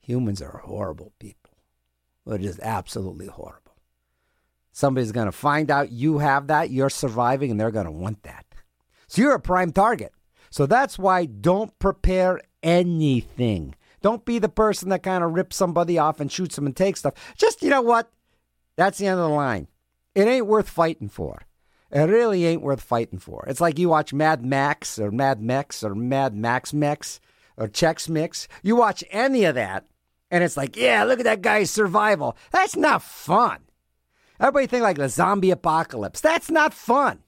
Humans 0.00 0.42
are 0.42 0.58
horrible 0.64 1.12
people. 1.18 1.52
They're 2.26 2.38
just 2.38 2.60
absolutely 2.60 3.26
horrible. 3.26 3.62
Somebody's 4.72 5.12
going 5.12 5.26
to 5.26 5.32
find 5.32 5.70
out 5.70 5.90
you 5.90 6.18
have 6.18 6.48
that, 6.48 6.70
you're 6.70 6.90
surviving, 6.90 7.50
and 7.50 7.58
they're 7.58 7.70
going 7.70 7.86
to 7.86 7.90
want 7.90 8.22
that. 8.24 8.44
So 9.06 9.22
you're 9.22 9.34
a 9.34 9.40
prime 9.40 9.72
target. 9.72 10.12
So 10.50 10.66
that's 10.66 10.98
why 10.98 11.26
don't 11.26 11.78
prepare 11.78 12.40
anything. 12.62 13.74
Don't 14.02 14.24
be 14.24 14.38
the 14.38 14.48
person 14.48 14.88
that 14.90 15.02
kind 15.02 15.24
of 15.24 15.32
rips 15.32 15.56
somebody 15.56 15.98
off 15.98 16.20
and 16.20 16.30
shoots 16.30 16.56
them 16.56 16.66
and 16.66 16.76
takes 16.76 17.00
stuff. 17.00 17.14
Just, 17.36 17.62
you 17.62 17.70
know 17.70 17.82
what? 17.82 18.10
That's 18.76 18.98
the 18.98 19.06
end 19.06 19.18
of 19.18 19.28
the 19.28 19.34
line. 19.34 19.68
It 20.14 20.28
ain't 20.28 20.46
worth 20.46 20.68
fighting 20.68 21.08
for. 21.08 21.42
It 21.90 22.02
really 22.02 22.44
ain't 22.44 22.62
worth 22.62 22.80
fighting 22.80 23.18
for. 23.18 23.44
It's 23.46 23.60
like 23.60 23.78
you 23.78 23.88
watch 23.88 24.12
Mad 24.12 24.44
Max 24.44 24.98
or 24.98 25.10
Mad 25.10 25.40
Mex 25.40 25.82
or 25.84 25.94
Mad 25.94 26.34
Max 26.34 26.72
Mex 26.72 27.20
or 27.56 27.68
Chex 27.68 28.08
Mix. 28.08 28.48
You 28.62 28.76
watch 28.76 29.04
any 29.10 29.44
of 29.44 29.54
that, 29.54 29.86
and 30.30 30.42
it's 30.42 30.56
like, 30.56 30.76
yeah, 30.76 31.04
look 31.04 31.20
at 31.20 31.24
that 31.24 31.42
guy's 31.42 31.70
survival. 31.70 32.36
That's 32.50 32.76
not 32.76 33.02
fun. 33.02 33.58
Everybody 34.40 34.66
think 34.66 34.82
like 34.82 34.98
the 34.98 35.08
zombie 35.08 35.50
apocalypse. 35.50 36.20
That's 36.20 36.50
not 36.50 36.74
fun. 36.74 37.20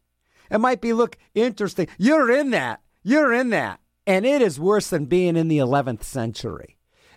It 0.51 0.59
might 0.59 0.81
be 0.81 0.93
look 0.93 1.17
interesting. 1.35 1.89
You're 1.97 2.31
in 2.31 2.51
that. 2.51 2.81
You're 3.09 3.33
in 3.33 3.49
that. 3.51 3.81
And 4.07 4.27
it 4.27 4.43
is 4.43 4.61
worse 4.61 4.91
than 4.91 5.07
being 5.07 5.35
in 5.35 5.49
the 5.49 5.57
11th 5.57 6.03
century. 6.03 6.77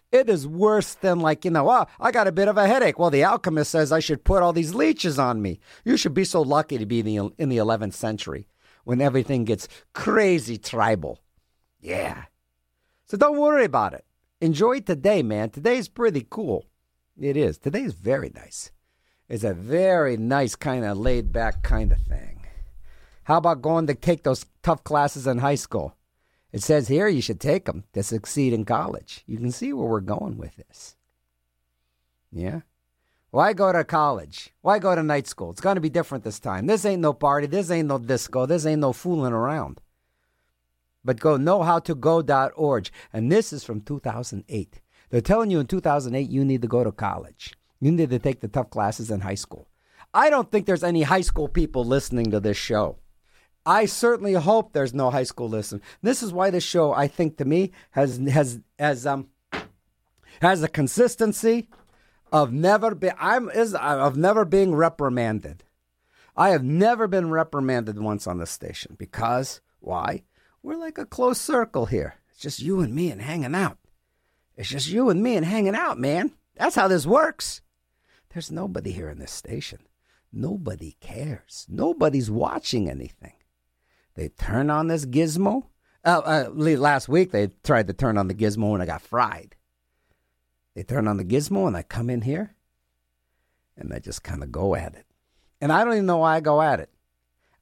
It 0.10 0.30
is 0.30 0.47
worse 0.47 0.93
than 0.93 1.19
like, 1.19 1.43
you 1.43 1.51
know, 1.51 1.69
oh, 1.69 1.86
I 1.99 2.12
got 2.12 2.30
a 2.30 2.32
bit 2.32 2.47
of 2.47 2.56
a 2.56 2.65
headache. 2.65 2.97
Well, 2.97 3.10
the 3.10 3.25
alchemist 3.25 3.71
says 3.71 3.91
I 3.91 3.99
should 3.99 4.23
put 4.23 4.41
all 4.41 4.54
these 4.54 4.73
leeches 4.73 5.19
on 5.19 5.41
me. 5.41 5.60
You 5.84 5.97
should 5.97 6.13
be 6.13 6.23
so 6.23 6.41
lucky 6.41 6.77
to 6.77 6.86
be 6.86 7.01
in 7.01 7.06
the, 7.06 7.17
in 7.38 7.49
the 7.49 7.58
11th 7.58 7.91
century 7.91 8.47
when 8.86 9.01
everything 9.01 9.43
gets 9.43 9.67
crazy 9.91 10.58
tribal. 10.58 11.19
Yeah. 11.82 12.23
So 13.08 13.17
don't 13.17 13.38
worry 13.38 13.65
about 13.65 13.93
it. 13.93 14.06
Enjoy 14.39 14.80
today, 14.80 15.21
man. 15.21 15.49
Today's 15.49 15.89
pretty 15.89 16.25
cool. 16.30 16.67
It 17.19 17.36
is. 17.36 17.58
Today 17.58 17.84
is 17.84 17.95
very 17.95 18.32
nice. 18.34 18.71
It's 19.27 19.43
a 19.43 19.54
very 19.54 20.15
nice 20.15 20.56
kind 20.56 20.86
of 20.86 20.97
laid 20.97 21.34
back 21.34 21.63
kind 21.63 21.91
of 21.91 21.99
thing. 21.99 22.40
How 23.32 23.38
about 23.38 23.62
going 23.62 23.88
to 23.88 23.96
take 23.96 24.24
those 24.24 24.46
tough 24.62 24.84
classes 24.84 25.26
in 25.26 25.38
high 25.38 25.56
school? 25.56 25.96
It 26.52 26.62
says 26.62 26.89
here 26.89 27.08
you 27.08 27.22
should 27.22 27.39
take 27.39 27.63
them 27.63 27.86
to 27.94 28.04
succeed 28.04 28.52
in 28.52 28.65
college. 28.65 29.24
You 29.26 29.38
can 29.38 29.54
see 29.54 29.72
where 29.72 29.88
we're 29.88 30.02
going 30.02 30.38
with 30.38 30.58
this. 30.58 30.98
Yeah? 32.30 32.63
Why 33.30 33.54
go 33.54 33.72
to 33.72 33.86
college? 33.86 34.50
Why 34.60 34.80
go 34.80 34.94
to 34.94 35.02
night 35.02 35.28
school? 35.28 35.50
It's 35.50 35.62
going 35.62 35.76
to 35.76 35.82
be 35.82 35.89
different 35.89 36.26
this 36.26 36.41
time. 36.41 36.65
This 36.65 36.84
ain't 36.84 37.02
no 37.02 37.13
party. 37.13 37.48
This 37.48 37.72
ain't 37.72 37.88
no 37.88 38.00
disco. 38.00 38.46
This 38.46 38.65
ain't 38.65 38.82
no 38.82 38.91
fooling 38.91 39.32
around. 39.32 39.80
But 41.06 41.22
go 41.22 41.38
knowhowtogo.org. 41.38 42.89
And 43.13 43.32
this 43.32 43.54
is 43.54 43.63
from 43.63 43.80
2008. 43.80 44.82
They're 45.10 45.22
telling 45.22 45.52
you 45.52 45.62
in 45.62 45.67
2008 45.67 46.30
you 46.30 46.44
need 46.44 46.63
to 46.63 46.67
go 46.67 46.84
to 46.84 46.91
college. 46.91 47.54
You 47.80 47.94
need 47.94 48.10
to 48.10 48.20
take 48.20 48.41
the 48.41 48.50
tough 48.50 48.70
classes 48.70 49.10
in 49.10 49.22
high 49.22 49.36
school. 49.36 49.70
I 50.13 50.30
don't 50.30 50.52
think 50.52 50.65
there's 50.65 50.84
any 50.84 51.04
high 51.04 51.22
school 51.22 51.48
people 51.48 51.86
listening 51.86 52.32
to 52.32 52.41
this 52.41 52.58
show. 52.58 52.98
I 53.65 53.86
certainly 53.86 54.34
hope 54.34 54.74
there's 54.74 54.93
no 54.93 55.12
high 55.12 55.24
school 55.24 55.50
listen. 55.50 55.82
This 56.02 56.24
is 56.24 56.34
why 56.34 56.50
this 56.50 56.63
show, 56.63 56.93
I 56.93 57.08
think, 57.08 57.38
to 57.38 57.45
me, 57.45 57.71
has 57.91 58.17
has 58.17 58.60
has 58.80 59.06
um 59.06 59.30
has 60.41 60.63
a 60.63 60.67
consistency 60.67 61.69
of 62.32 62.52
never 62.52 62.95
be 62.95 63.12
I'm 63.19 63.50
is 63.50 63.76
of 63.76 64.17
never 64.17 64.45
being 64.45 64.74
reprimanded. 64.74 65.63
I 66.36 66.50
have 66.50 66.63
never 66.63 67.08
been 67.08 67.30
reprimanded 67.30 68.00
once 68.00 68.26
on 68.26 68.39
this 68.39 68.52
station 68.52 68.95
because 68.97 69.62
why? 69.80 70.24
We're 70.63 70.78
like 70.78 70.97
a 70.97 71.06
close 71.06 71.39
circle 71.39 71.88
here. 71.88 72.15
It's 72.30 72.39
just 72.39 72.62
you 72.62 72.80
and 72.80 72.95
me 72.95 73.12
and 73.12 73.21
hanging 73.21 73.56
out. 73.56 73.78
It's 74.56 74.69
just 74.69 74.89
you 74.89 75.10
and 75.10 75.21
me 75.21 75.36
and 75.36 75.45
hanging 75.45 75.76
out, 75.76 76.00
man. 76.00 76.32
That's 76.56 76.76
how 76.76 76.88
this 76.88 77.06
works. 77.06 77.62
There's 78.34 78.52
nobody 78.52 78.91
here 78.91 79.10
in 79.10 79.19
this 79.19 79.32
station. 79.32 79.80
Nobody 80.32 80.95
cares. 81.02 81.65
Nobody's 81.69 82.32
watching 82.32 82.89
anything. 82.89 83.34
They 84.22 84.30
turn 84.30 84.70
on 84.70 84.88
this 84.88 85.08
gizmo. 85.08 85.64
Uh, 86.06 86.22
uh, 86.24 86.50
last 86.54 87.10
week 87.10 87.32
they 87.32 87.48
tried 87.64 87.88
to 87.88 87.94
turn 87.94 88.20
on 88.20 88.28
the 88.28 88.36
gizmo 88.36 88.76
and 88.76 88.84
I 88.84 88.86
got 88.86 89.02
fried. 89.02 89.56
They 90.76 90.84
turn 90.84 91.08
on 91.08 91.18
the 91.18 91.26
gizmo 91.26 91.66
and 91.66 91.76
I 91.76 91.82
come 91.82 92.08
in 92.08 92.22
here 92.22 92.54
and 93.76 93.92
I 93.92 93.98
just 93.98 94.22
kind 94.22 94.44
of 94.44 94.52
go 94.52 94.76
at 94.76 94.94
it. 94.94 95.08
And 95.60 95.72
I 95.72 95.84
don't 95.84 95.94
even 95.94 96.06
know 96.06 96.20
why 96.20 96.36
I 96.36 96.40
go 96.40 96.62
at 96.62 96.80
it, 96.80 96.92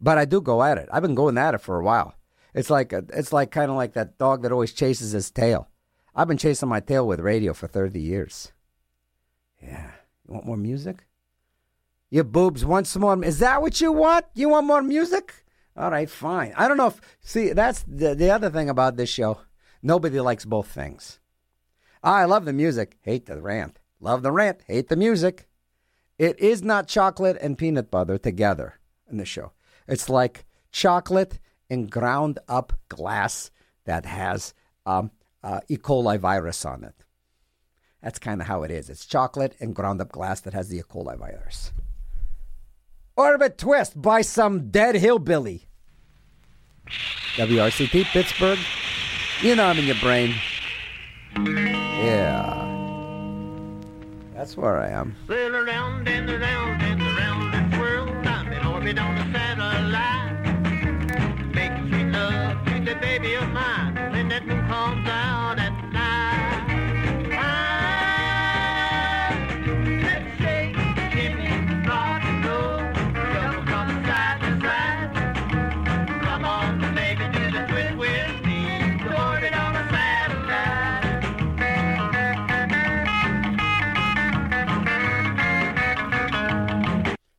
but 0.02 0.18
I 0.18 0.26
do 0.26 0.42
go 0.42 0.62
at 0.62 0.78
it. 0.78 0.90
I've 0.92 1.02
been 1.02 1.16
going 1.16 1.38
at 1.38 1.54
it 1.54 1.62
for 1.62 1.80
a 1.80 1.84
while. 1.84 2.14
It's 2.54 2.70
like 2.70 2.92
a, 2.92 3.06
it's 3.14 3.32
like 3.32 3.52
kind 3.52 3.72
of 3.72 3.78
like 3.78 3.94
that 3.94 4.18
dog 4.18 4.42
that 4.42 4.52
always 4.52 4.74
chases 4.74 5.14
his 5.14 5.32
tail. 5.32 5.70
I've 6.14 6.28
been 6.28 6.36
chasing 6.36 6.68
my 6.68 6.82
tail 6.82 7.08
with 7.08 7.22
radio 7.22 7.54
for 7.54 7.70
30 7.70 8.02
years. 8.02 8.52
Yeah. 9.64 9.92
You 10.28 10.34
want 10.34 10.46
more 10.46 10.58
music? 10.58 11.06
Your 12.10 12.26
boobs 12.26 12.66
want 12.66 12.86
some 12.86 13.04
more. 13.04 13.24
Is 13.24 13.40
that 13.40 13.62
what 13.62 13.80
you 13.80 13.94
want? 13.94 14.26
You 14.34 14.50
want 14.50 14.68
more 14.68 14.82
music? 14.82 15.46
All 15.80 15.90
right, 15.90 16.10
fine. 16.10 16.54
I 16.58 16.68
don't 16.68 16.76
know 16.76 16.88
if 16.88 17.00
see 17.22 17.54
that's 17.54 17.86
the 17.88 18.14
the 18.14 18.30
other 18.30 18.50
thing 18.50 18.70
about 18.70 18.98
this 18.98 19.10
show. 19.10 19.40
Nobody 19.82 20.20
likes 20.20 20.44
both 20.44 20.68
things. 20.68 21.22
I 22.04 22.26
love 22.26 22.44
the 22.44 22.52
music, 22.52 22.98
hate 23.02 23.28
the 23.28 23.42
rant. 23.42 23.80
Love 24.02 24.22
the 24.22 24.32
rant, 24.34 24.60
hate 24.68 24.90
the 24.90 24.98
music. 24.98 25.48
It 26.18 26.38
is 26.38 26.62
not 26.64 26.90
chocolate 26.90 27.38
and 27.42 27.58
peanut 27.58 27.90
butter 27.90 28.18
together 28.18 28.74
in 29.10 29.16
the 29.16 29.26
show. 29.26 29.54
It's 29.88 30.10
like 30.10 30.46
chocolate 30.74 31.40
and 31.70 31.90
ground 31.90 32.40
up 32.50 32.74
glass 32.90 33.50
that 33.86 34.06
has 34.06 34.54
um, 34.86 35.12
uh, 35.42 35.62
E. 35.70 35.78
coli 35.78 36.20
virus 36.20 36.66
on 36.66 36.84
it. 36.84 37.06
That's 38.04 38.20
kind 38.20 38.42
of 38.42 38.48
how 38.48 38.64
it 38.64 38.72
is. 38.72 38.90
It's 38.90 39.06
chocolate 39.06 39.56
and 39.62 39.74
ground 39.74 40.02
up 40.02 40.12
glass 40.12 40.42
that 40.42 40.54
has 40.54 40.68
the 40.68 40.80
E. 40.80 40.84
coli 40.84 41.18
virus. 41.18 41.72
Orbit 43.16 43.58
Twist 43.58 44.02
by 44.02 44.22
some 44.22 44.72
dead 44.72 44.96
hillbilly. 44.96 45.69
WRCT 47.36 48.06
Pittsburgh. 48.06 48.60
You 49.42 49.56
know 49.56 49.66
I'm 49.66 49.78
in 49.78 49.86
your 49.86 49.96
brain. 50.02 50.36
Yeah. 51.36 52.66
That's 54.36 54.56
where 54.58 54.80
I 54.80 54.90
am. 54.90 55.16
Well, 55.28 55.56
around 55.56 56.08
and 56.08 56.30
around 56.30 56.82
and 56.82 57.02
around 57.02 57.52
this 57.52 57.80
world, 57.80 58.10
I'm 58.26 58.52
in 58.52 58.66
orbit 58.66 58.98
on 59.00 59.18
a 59.18 59.32
satellite. 59.32 60.36
Making 61.54 61.90
sweet 61.90 62.12
love 62.12 62.66
to 62.66 62.80
the 62.80 62.96
baby 62.96 63.36
of 63.36 63.50
mine 63.50 63.96
when 64.12 64.30
that 64.30 64.46
moon 64.46 64.66
comes 64.68 65.08
out 65.08 65.60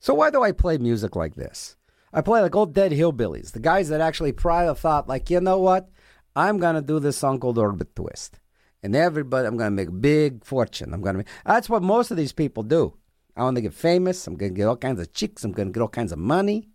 So 0.00 0.14
why 0.14 0.30
do 0.30 0.42
I 0.42 0.52
play 0.52 0.78
music 0.78 1.14
like 1.14 1.34
this? 1.34 1.76
I 2.12 2.22
play 2.22 2.40
like 2.40 2.56
old 2.56 2.74
dead 2.74 2.90
hillbillies, 2.90 3.52
the 3.52 3.60
guys 3.60 3.90
that 3.90 4.00
actually 4.00 4.32
probably 4.32 4.74
thought, 4.74 5.08
like, 5.08 5.30
you 5.30 5.40
know 5.40 5.58
what? 5.58 5.90
I'm 6.34 6.58
gonna 6.58 6.80
do 6.80 6.98
this 6.98 7.18
song 7.18 7.38
called 7.38 7.58
Orbit 7.58 7.94
Twist, 7.94 8.40
and 8.82 8.96
everybody, 8.96 9.46
I'm 9.46 9.58
gonna 9.58 9.70
make 9.70 9.88
a 9.88 9.92
big 9.92 10.44
fortune. 10.44 10.94
I'm 10.94 11.02
gonna. 11.02 11.18
Make, 11.18 11.28
that's 11.44 11.68
what 11.68 11.82
most 11.82 12.10
of 12.10 12.16
these 12.16 12.32
people 12.32 12.62
do. 12.62 12.94
I 13.36 13.42
want 13.42 13.56
to 13.56 13.60
get 13.60 13.74
famous. 13.74 14.26
I'm 14.26 14.36
gonna 14.36 14.52
get 14.52 14.66
all 14.66 14.76
kinds 14.76 15.00
of 15.00 15.12
chicks. 15.12 15.44
I'm 15.44 15.52
gonna 15.52 15.70
get 15.70 15.82
all 15.82 15.88
kinds 15.88 16.12
of 16.12 16.18
money. 16.18 16.68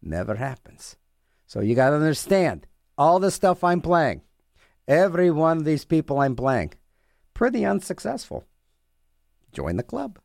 Never 0.00 0.36
happens. 0.36 0.96
So 1.46 1.60
you 1.60 1.74
gotta 1.74 1.96
understand 1.96 2.66
all 2.96 3.18
the 3.18 3.30
stuff 3.30 3.64
I'm 3.64 3.80
playing. 3.80 4.22
Every 4.86 5.30
one 5.30 5.58
of 5.58 5.64
these 5.64 5.84
people 5.84 6.20
I'm 6.20 6.36
playing, 6.36 6.74
pretty 7.34 7.64
unsuccessful. 7.64 8.44
Join 9.52 9.76
the 9.76 9.82
club. 9.82 10.18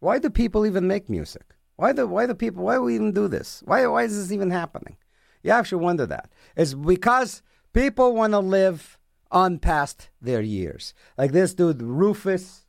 Why 0.00 0.18
do 0.18 0.30
people 0.30 0.66
even 0.66 0.86
make 0.86 1.08
music? 1.08 1.54
Why 1.76 1.92
do 1.92 2.06
why 2.06 2.26
do 2.26 2.34
people 2.34 2.64
why 2.64 2.74
do 2.74 2.82
we 2.82 2.94
even 2.94 3.12
do 3.12 3.28
this? 3.28 3.62
Why 3.64 3.86
why 3.86 4.02
is 4.04 4.16
this 4.16 4.32
even 4.32 4.50
happening? 4.50 4.96
You 5.42 5.52
actually 5.52 5.82
wonder 5.82 6.06
that. 6.06 6.30
It's 6.56 6.74
because 6.74 7.42
people 7.72 8.14
want 8.14 8.32
to 8.32 8.40
live 8.40 8.98
on 9.30 9.58
past 9.58 10.10
their 10.20 10.40
years. 10.40 10.92
Like 11.16 11.32
this 11.32 11.54
dude, 11.54 11.82
Rufus 11.82 12.66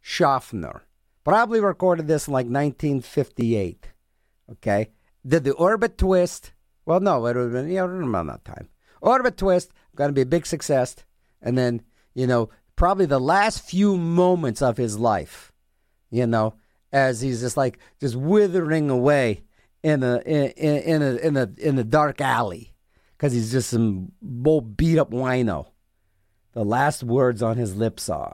Schaffner, 0.00 0.82
probably 1.24 1.60
recorded 1.60 2.08
this 2.08 2.28
in 2.28 2.32
like 2.32 2.46
1958. 2.46 3.92
Okay, 4.52 4.90
did 5.26 5.44
the 5.44 5.52
orbit 5.52 5.98
twist? 5.98 6.52
Well, 6.86 7.00
no, 7.00 7.26
it 7.26 7.36
would 7.36 7.36
have 7.36 7.52
been 7.52 7.68
yeah, 7.68 7.82
around 7.82 8.28
that 8.28 8.44
time. 8.44 8.68
Orbit 9.02 9.36
twist, 9.36 9.70
going 9.94 10.08
to 10.08 10.14
be 10.14 10.22
a 10.22 10.26
big 10.26 10.46
success, 10.46 10.96
and 11.42 11.58
then 11.58 11.82
you 12.14 12.26
know 12.26 12.48
probably 12.76 13.06
the 13.06 13.20
last 13.20 13.60
few 13.60 13.96
moments 13.96 14.62
of 14.62 14.76
his 14.76 14.98
life, 14.98 15.52
you 16.10 16.26
know, 16.26 16.54
as 16.92 17.20
he's 17.20 17.40
just 17.40 17.56
like 17.56 17.78
just 18.00 18.16
withering 18.16 18.90
away 18.90 19.42
in 19.82 20.02
a 20.02 20.18
in, 20.26 20.50
in 20.56 21.02
a 21.02 21.16
in 21.16 21.36
a 21.36 21.50
in 21.58 21.78
a 21.78 21.84
dark 21.84 22.20
alley 22.20 22.74
because 23.16 23.32
he's 23.32 23.52
just 23.52 23.70
some 23.70 24.12
old 24.44 24.76
beat 24.76 24.98
up 24.98 25.10
wino. 25.10 25.66
The 26.52 26.64
last 26.64 27.02
words 27.04 27.42
on 27.42 27.56
his 27.56 27.76
lips 27.76 28.08
are, 28.08 28.32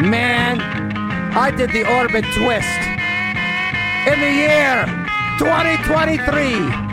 "Man, 0.00 0.60
I 1.34 1.50
did 1.50 1.70
the 1.70 1.90
orbit 1.90 2.24
twist 2.34 2.80
in 4.06 4.20
the 4.20 4.32
year 4.32 4.86
2023." 5.38 6.86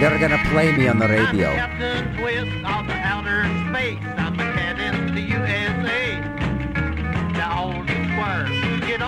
They're 0.00 0.18
gonna 0.18 0.42
play 0.50 0.74
me 0.76 0.88
on 0.88 0.98
the 0.98 1.08
radio. 1.08 1.50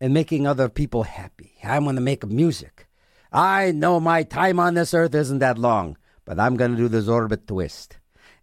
and 0.00 0.14
making 0.14 0.46
other 0.46 0.68
people 0.68 1.04
happy? 1.04 1.54
I 1.62 1.78
want 1.78 1.96
to 1.96 2.02
make 2.02 2.26
music. 2.26 2.88
I 3.32 3.70
know 3.72 4.00
my 4.00 4.22
time 4.22 4.58
on 4.58 4.74
this 4.74 4.94
earth 4.94 5.14
isn't 5.14 5.38
that 5.38 5.58
long, 5.58 5.96
but 6.24 6.40
I'm 6.40 6.56
going 6.56 6.72
to 6.72 6.76
do 6.76 6.88
this 6.88 7.08
orbit 7.08 7.46
twist. 7.46 7.98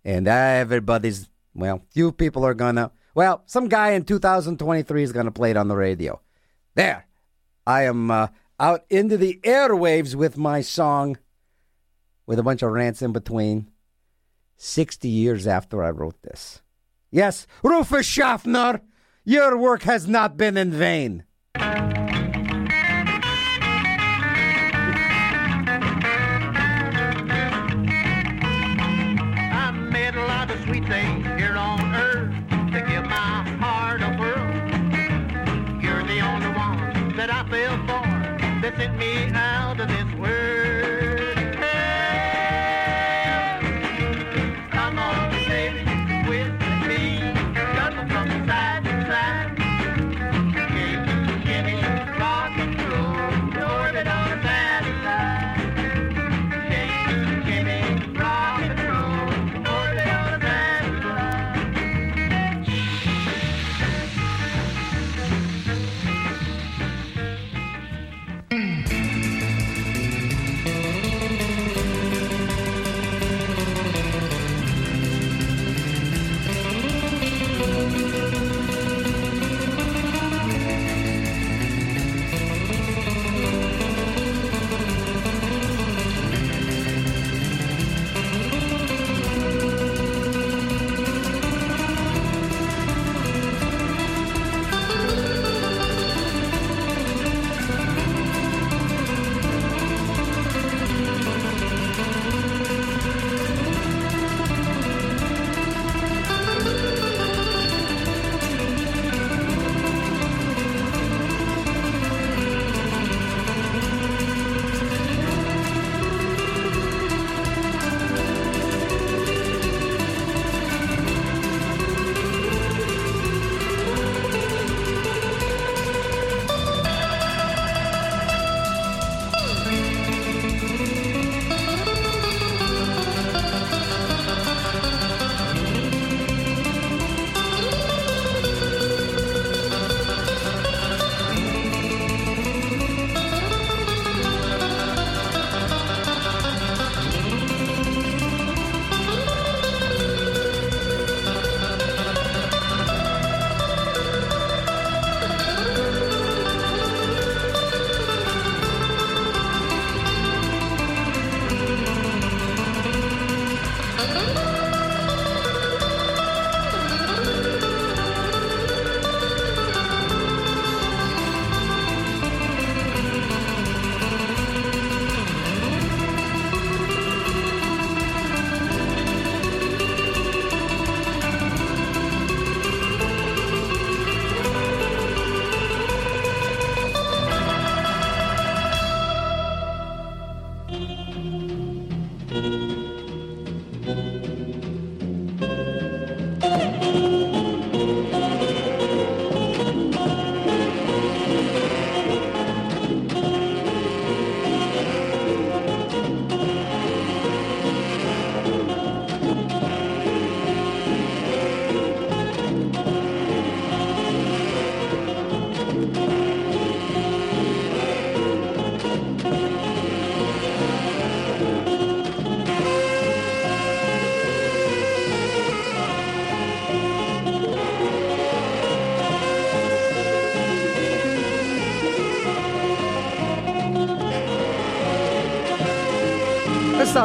And 0.06 0.28
everybody's, 0.28 1.30
well, 1.54 1.82
few 1.92 2.12
people 2.12 2.46
are 2.46 2.54
going 2.54 2.76
to, 2.76 2.92
well, 3.14 3.44
some 3.46 3.68
guy 3.68 3.92
in 3.92 4.04
2023 4.04 5.04
is 5.04 5.12
going 5.12 5.26
to 5.26 5.32
play 5.32 5.52
it 5.52 5.58
on 5.58 5.68
the 5.68 5.76
radio. 5.76 6.22
There. 6.76 7.06
I 7.66 7.84
am 7.84 8.10
uh, 8.10 8.28
out 8.60 8.86
into 8.90 9.18
the 9.18 9.42
airwaves 9.44 10.16
with 10.16 10.38
my 10.38 10.62
song 10.62 11.18
with 12.26 12.40
a 12.40 12.44
bunch 12.44 12.62
of 12.62 12.72
rants 12.72 13.02
in 13.02 13.12
between. 13.12 13.70
60 14.58 15.08
years 15.08 15.46
after 15.46 15.84
I 15.84 15.90
wrote 15.90 16.22
this. 16.24 16.62
Yes, 17.12 17.46
Rufus 17.64 18.06
Schaffner, 18.06 18.82
your 19.24 19.58
work 19.58 19.84
has 19.84 20.08
not 20.08 20.36
been 20.36 20.58
in 20.58 20.72
vain. 20.72 21.24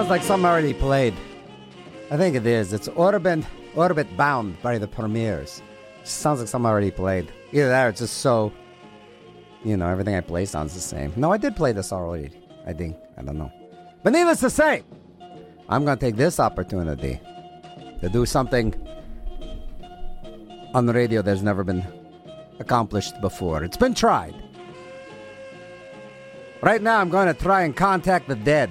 Sounds 0.03 0.11
like 0.11 0.22
something 0.24 0.50
already 0.50 0.74
played. 0.74 1.14
I 2.11 2.16
think 2.16 2.34
it 2.34 2.44
is. 2.44 2.72
It's 2.72 2.88
Orbit, 2.88 3.44
Orbit 3.76 4.16
Bound 4.16 4.61
by 4.61 4.76
the 4.76 4.88
Premiers. 4.88 5.62
Sounds 6.03 6.40
like 6.40 6.48
something 6.48 6.68
already 6.68 6.90
played. 6.90 7.32
Either 7.53 7.68
that 7.68 7.86
or 7.86 7.88
it's 7.90 8.00
just 8.00 8.18
so, 8.18 8.53
you 9.64 9.76
know, 9.76 9.86
everything 9.86 10.16
I 10.16 10.20
play 10.20 10.44
sounds 10.44 10.74
the 10.74 10.80
same. 10.80 11.12
No, 11.14 11.30
I 11.32 11.36
did 11.36 11.55
play 11.55 11.70
this 11.70 11.92
already. 11.92 12.32
I 12.66 12.72
think. 12.72 12.96
I 13.16 13.22
don't 13.22 13.38
know. 13.38 13.53
But 14.03 14.12
needless 14.12 14.40
to 14.40 14.50
say, 14.50 14.82
I'm 15.68 15.84
going 15.84 15.96
to 15.96 16.05
take 16.05 16.16
this 16.16 16.40
opportunity 16.40 17.20
to 18.00 18.09
do 18.09 18.26
something 18.26 18.74
on 20.74 20.84
the 20.84 20.94
radio 20.94 21.22
that's 21.22 21.42
never 21.42 21.62
been 21.62 21.86
accomplished 22.59 23.20
before. 23.20 23.62
It's 23.62 23.76
been 23.76 23.94
tried. 23.94 24.34
Right 26.61 26.82
now, 26.82 26.98
I'm 26.98 27.09
going 27.09 27.32
to 27.32 27.40
try 27.40 27.62
and 27.62 27.76
contact 27.76 28.26
the 28.26 28.34
dead. 28.34 28.68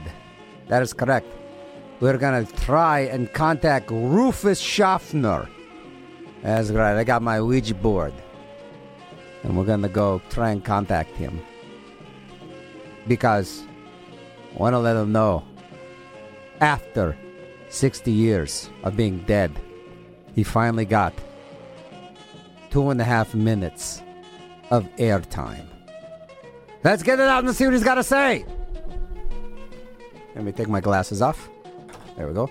That 0.72 0.82
is 0.82 0.94
correct. 0.94 1.28
We're 2.00 2.18
going 2.18 2.46
to 2.46 2.54
try 2.64 3.02
and 3.02 3.32
contact 3.34 3.92
Rufus 3.92 4.58
Schaffner. 4.58 5.50
That's 6.44 6.70
right. 6.70 6.98
I 6.98 7.04
got 7.04 7.22
my 7.22 7.42
Ouija 7.42 7.76
board. 7.76 8.14
And 9.44 9.58
we're 9.58 9.66
going 9.66 9.82
to 9.82 9.90
go 9.90 10.22
try 10.30 10.52
and 10.52 10.64
contact 10.64 11.14
him. 11.18 11.42
Because 13.06 13.64
I 14.56 14.60
want 14.60 14.74
to 14.74 14.80
let 14.80 14.96
him 14.96 15.12
know 15.12 15.44
after 16.62 17.18
60 17.68 18.10
years 18.10 18.70
of 18.84 18.96
being 18.96 19.26
dead, 19.28 19.52
he 20.36 20.44
finally 20.44 20.86
got 20.86 21.14
two 22.70 22.92
and 22.92 23.02
a 23.02 23.04
half 23.04 23.36
minutes 23.36 24.02
of 24.70 24.86
airtime. 24.96 25.68
Let's 26.86 27.04
get 27.04 27.20
it 27.20 27.28
out 27.28 27.44
and 27.44 27.54
see 27.54 27.66
what 27.66 27.74
he's 27.74 27.84
got 27.84 27.96
to 27.96 28.06
say. 28.06 28.46
Let 30.36 30.44
me 30.44 30.52
take 30.52 30.70
my 30.70 30.82
glasses 30.82 31.22
off. 31.22 31.50
There 32.16 32.28
we 32.28 32.34
go. 32.34 32.50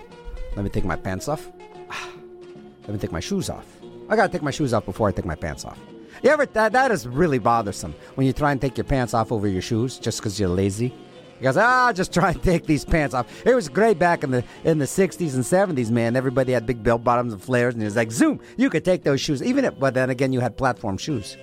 Let 0.55 0.63
me 0.63 0.69
take 0.69 0.85
my 0.85 0.95
pants 0.95 1.27
off. 1.27 1.51
Let 2.81 2.89
me 2.89 2.99
take 2.99 3.11
my 3.11 3.19
shoes 3.19 3.49
off. 3.49 3.65
I 4.09 4.15
gotta 4.15 4.31
take 4.31 4.41
my 4.41 4.51
shoes 4.51 4.73
off 4.73 4.85
before 4.85 5.07
I 5.07 5.11
take 5.11 5.25
my 5.25 5.35
pants 5.35 5.65
off. 5.65 5.79
You 6.21 6.29
ever 6.29 6.45
that 6.45 6.73
that 6.73 6.91
is 6.91 7.07
really 7.07 7.39
bothersome 7.39 7.95
when 8.15 8.27
you 8.27 8.33
try 8.33 8.51
and 8.51 8.61
take 8.61 8.77
your 8.77 8.83
pants 8.83 9.13
off 9.13 9.31
over 9.31 9.47
your 9.47 9.61
shoes 9.61 9.97
just 9.97 10.19
because 10.19 10.39
you're 10.39 10.49
lazy. 10.49 10.93
You 11.39 11.45
guys, 11.45 11.57
ah, 11.57 11.91
just 11.91 12.13
try 12.13 12.31
and 12.31 12.43
take 12.51 12.67
these 12.67 12.85
pants 12.85 13.15
off. 13.15 13.27
It 13.45 13.55
was 13.55 13.67
great 13.67 13.97
back 13.97 14.23
in 14.23 14.29
the 14.29 14.43
in 14.63 14.77
the 14.77 14.85
'60s 14.85 15.33
and 15.33 15.43
'70s, 15.43 15.89
man. 15.89 16.15
Everybody 16.15 16.51
had 16.51 16.67
big 16.67 16.83
bell 16.83 16.99
bottoms 16.99 17.33
and 17.33 17.41
flares, 17.41 17.73
and 17.73 17.81
it 17.81 17.85
was 17.85 17.95
like, 17.95 18.11
zoom, 18.11 18.39
you 18.57 18.69
could 18.69 18.85
take 18.85 19.03
those 19.03 19.19
shoes. 19.19 19.41
Even 19.41 19.65
if, 19.65 19.79
but 19.79 19.95
then 19.95 20.11
again, 20.11 20.31
you 20.33 20.39
had 20.39 20.55
platform 20.55 20.97
shoes, 20.97 21.37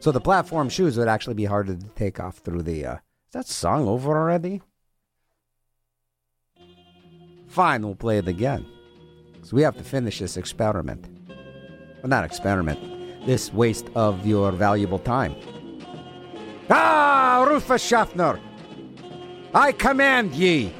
so 0.00 0.10
the 0.10 0.20
platform 0.20 0.68
shoes 0.68 0.98
would 0.98 1.06
actually 1.06 1.34
be 1.34 1.44
harder 1.44 1.76
to 1.76 1.88
take 1.90 2.18
off 2.18 2.38
through 2.38 2.62
the. 2.62 2.84
Uh, 2.84 2.94
is 2.94 3.32
that 3.32 3.46
song 3.46 3.86
over 3.86 4.16
already? 4.18 4.62
Fine, 7.58 7.82
we'll 7.82 7.96
play 7.96 8.18
it 8.18 8.28
again. 8.28 8.64
So 9.42 9.56
we 9.56 9.62
have 9.62 9.76
to 9.78 9.82
finish 9.82 10.20
this 10.20 10.36
experiment. 10.36 11.08
Well, 11.26 12.08
not 12.08 12.22
experiment. 12.22 13.26
This 13.26 13.52
waste 13.52 13.88
of 13.96 14.24
your 14.24 14.52
valuable 14.52 15.00
time. 15.00 15.34
Ah, 16.70 17.44
Rufus 17.48 17.82
Schaffner! 17.82 18.38
I 19.52 19.72
command 19.72 20.34
ye! 20.34 20.72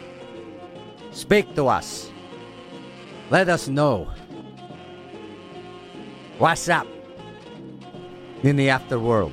Speak 1.10 1.52
to 1.56 1.66
us. 1.66 2.12
Let 3.28 3.48
us 3.48 3.66
know. 3.66 4.06
What's 6.38 6.68
up 6.68 6.86
in 8.44 8.54
the 8.54 8.68
afterworld? 8.68 9.32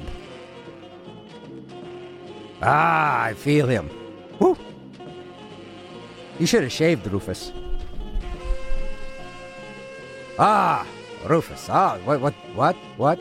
Ah, 2.63 3.25
I 3.25 3.35
feel 3.35 3.67
him. 3.67 3.91
Woo! 4.39 4.57
You 6.39 6.45
should 6.45 6.63
have 6.63 6.71
shaved, 6.71 7.07
Rufus. 7.07 7.53
Ah, 10.37 10.85
Rufus. 11.25 11.69
Ah, 11.69 11.97
what, 12.03 12.19
what, 12.19 12.33
what, 12.53 12.75
what? 12.97 13.19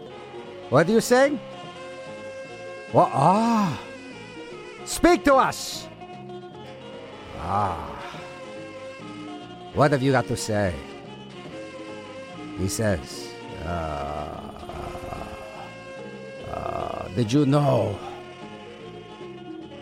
What 0.70 0.88
are 0.88 0.92
you 0.92 1.00
saying? 1.00 1.38
What? 2.90 3.10
Ah. 3.12 3.78
Speak 4.84 5.24
to 5.24 5.34
us. 5.34 5.86
Ah. 7.38 7.90
What 9.74 9.92
have 9.92 10.02
you 10.02 10.12
got 10.12 10.26
to 10.26 10.36
say? 10.36 10.74
He 12.58 12.68
says, 12.68 13.34
uh, 13.64 14.38
uh, 16.50 17.08
Did 17.16 17.32
you 17.32 17.46
know 17.46 17.98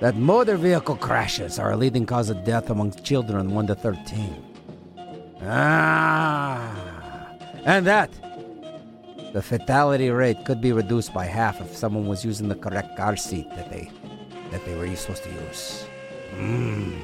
that 0.03 0.17
motor 0.17 0.57
vehicle 0.57 0.97
crashes 0.97 1.61
are 1.61 1.71
a 1.71 1.77
leading 1.77 2.05
cause 2.05 2.29
of 2.29 2.43
death 2.43 2.71
among 2.71 2.91
children 3.05 3.55
1 3.55 3.69
to 3.69 3.75
13? 3.77 4.35
Ah. 5.47 7.29
And 7.65 7.87
that 7.87 8.11
the 9.33 9.41
fatality 9.41 10.11
rate 10.11 10.45
could 10.45 10.61
be 10.61 10.73
reduced 10.73 11.15
by 11.15 11.27
half 11.27 11.61
if 11.61 11.77
someone 11.77 12.09
was 12.09 12.25
using 12.25 12.49
the 12.49 12.57
correct 12.57 12.97
car 12.97 13.15
seat 13.15 13.49
that 13.51 13.71
they 13.71 13.93
that 14.51 14.65
they 14.65 14.75
were 14.75 14.93
supposed 14.97 15.23
to 15.23 15.31
use. 15.31 15.87
Mm. 16.35 16.99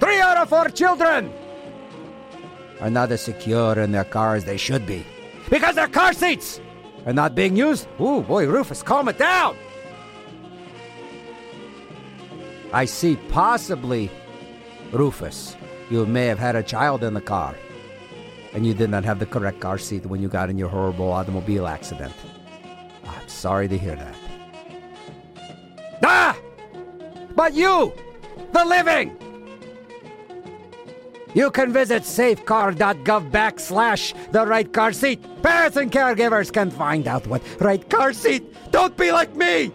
Three 0.00 0.20
out 0.22 0.38
of 0.38 0.48
four 0.48 0.70
children 0.70 1.30
are 2.80 2.88
not 2.88 3.12
as 3.12 3.20
secure 3.20 3.78
in 3.80 3.92
their 3.92 4.04
cars 4.04 4.44
as 4.44 4.46
they 4.46 4.56
should 4.56 4.86
be 4.86 5.04
because 5.50 5.74
their 5.74 5.88
car 5.88 6.14
seats 6.14 6.62
are 7.04 7.12
not 7.12 7.34
being 7.34 7.54
used. 7.54 7.86
Ooh, 8.00 8.22
boy, 8.22 8.46
Rufus, 8.46 8.82
calm 8.82 9.10
it 9.10 9.18
down. 9.18 9.58
I 12.74 12.86
see 12.86 13.14
possibly, 13.28 14.10
Rufus, 14.90 15.56
you 15.90 16.06
may 16.06 16.26
have 16.26 16.40
had 16.40 16.56
a 16.56 16.62
child 16.62 17.04
in 17.04 17.14
the 17.14 17.20
car 17.20 17.54
and 18.52 18.66
you 18.66 18.74
did 18.74 18.90
not 18.90 19.04
have 19.04 19.20
the 19.20 19.26
correct 19.26 19.60
car 19.60 19.78
seat 19.78 20.06
when 20.06 20.20
you 20.20 20.26
got 20.26 20.50
in 20.50 20.58
your 20.58 20.68
horrible 20.68 21.12
automobile 21.12 21.68
accident. 21.68 22.12
I'm 23.06 23.28
sorry 23.28 23.68
to 23.68 23.78
hear 23.78 23.94
that. 23.94 24.16
Ah! 26.02 26.36
But 27.36 27.54
you, 27.54 27.92
the 28.52 28.64
living! 28.64 29.16
You 31.32 31.52
can 31.52 31.72
visit 31.72 32.02
safecar.gov 32.02 33.30
backslash 33.30 34.32
the 34.32 34.44
right 34.44 34.72
car 34.72 34.92
seat. 34.92 35.22
Parents 35.44 35.76
and 35.76 35.92
caregivers 35.92 36.52
can 36.52 36.72
find 36.72 37.06
out 37.06 37.24
what 37.28 37.40
right 37.60 37.88
car 37.88 38.12
seat. 38.12 38.42
Don't 38.72 38.96
be 38.96 39.12
like 39.12 39.36
me! 39.36 39.72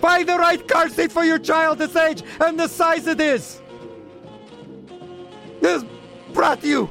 Find 0.00 0.28
the 0.28 0.36
right 0.36 0.66
car 0.66 0.88
seat 0.88 1.10
for 1.10 1.24
your 1.24 1.38
child 1.38 1.78
this 1.78 1.96
age 1.96 2.22
and 2.40 2.58
the 2.58 2.68
size 2.68 3.06
it 3.06 3.20
is. 3.20 3.60
This 5.60 5.84
brought 6.32 6.62
you 6.62 6.88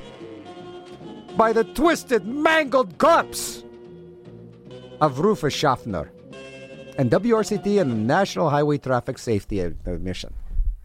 by 1.37 1.53
the 1.53 1.63
twisted, 1.63 2.25
mangled 2.25 2.97
corpse 2.97 3.63
of 4.99 5.19
Rufus 5.19 5.53
Schaffner 5.53 6.11
and 6.97 7.11
WRCT 7.11 7.79
and 7.79 7.91
the 7.91 7.95
National 7.95 8.49
Highway 8.49 8.77
Traffic 8.79 9.19
Safety 9.19 9.59
Admission. 9.61 10.33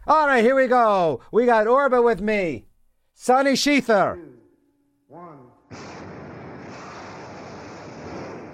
All 0.05 0.27
right, 0.27 0.43
here 0.43 0.55
we 0.55 0.67
go. 0.67 1.21
We 1.31 1.45
got 1.45 1.65
Orba 1.65 2.03
with 2.03 2.21
me, 2.21 2.65
Sonny 3.15 3.53
Sheether. 3.53 4.21
One. 5.07 5.39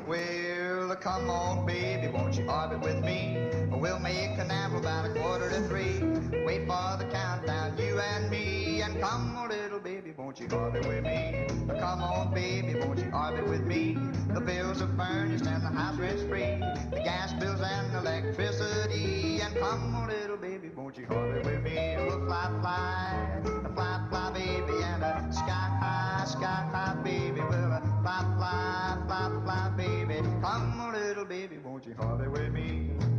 Well, 0.07 0.95
come 0.95 1.30
on, 1.30 1.65
baby, 1.65 2.07
won't 2.07 2.36
you 2.36 2.49
orbit 2.49 2.80
with 2.82 3.03
me? 3.03 3.59
We'll 3.80 3.99
make 3.99 4.38
an 4.38 4.51
apple 4.51 4.80
about 4.80 5.05
a 5.05 5.13
quarter 5.17 5.49
to 5.49 5.61
three. 5.69 5.99
Wait 6.45 6.67
for 6.67 6.97
the 6.97 7.07
countdown, 7.13 7.77
you 7.77 7.97
and 7.97 8.30
me. 8.30 8.82
And 8.82 8.99
come 8.99 9.38
on, 9.38 9.47
little 9.47 9.80
baby, 9.80 10.13
won't 10.17 10.38
you 10.38 10.49
orbit 10.51 10.86
with 10.86 11.05
me? 11.05 11.47
Come 11.80 12.03
on, 12.03 12.34
baby, 12.34 12.77
won't 12.77 12.99
you 12.99 13.09
orbit 13.13 13.47
with 13.47 13.65
me? 13.65 13.97
The 14.34 14.41
bills 14.41 14.82
are 14.82 14.93
furnished 14.97 15.45
and 15.45 15.63
the 15.63 15.69
house 15.69 15.97
rent's 15.97 16.23
free. 16.23 16.59
The 16.91 17.01
gas 17.05 17.32
bills 17.32 17.61
and 17.61 17.95
electricity. 17.95 19.39
And 19.39 19.55
come 19.55 19.95
on, 19.95 20.09
little 20.09 20.36
baby, 20.36 20.71
won't 20.75 20.97
you 20.97 21.05
orbit 21.09 21.45
with 21.45 21.63
me? 21.63 21.95
We'll 21.99 22.25
fly, 22.25 22.51
fly, 22.59 23.41
fly, 23.75 24.07
fly, 24.09 24.32
baby, 24.34 24.84
and 24.84 25.03
a 25.03 25.30
sky 25.32 25.77
high, 25.80 26.25
sky 26.25 26.67
high, 26.73 27.01
baby. 27.01 27.39
We'll 27.39 27.80
fly, 28.03 28.25
fly, 28.38 28.97
fly, 29.07 29.41
fly, 29.45 29.71
baby. 29.77 30.15
Come 30.41 30.82
on, 30.82 30.93
little 30.93 31.23
baby, 31.23 31.59
won't 31.63 31.86
you 31.86 31.95
orbit 31.97 32.30
with 32.30 32.51
me? 32.51 33.18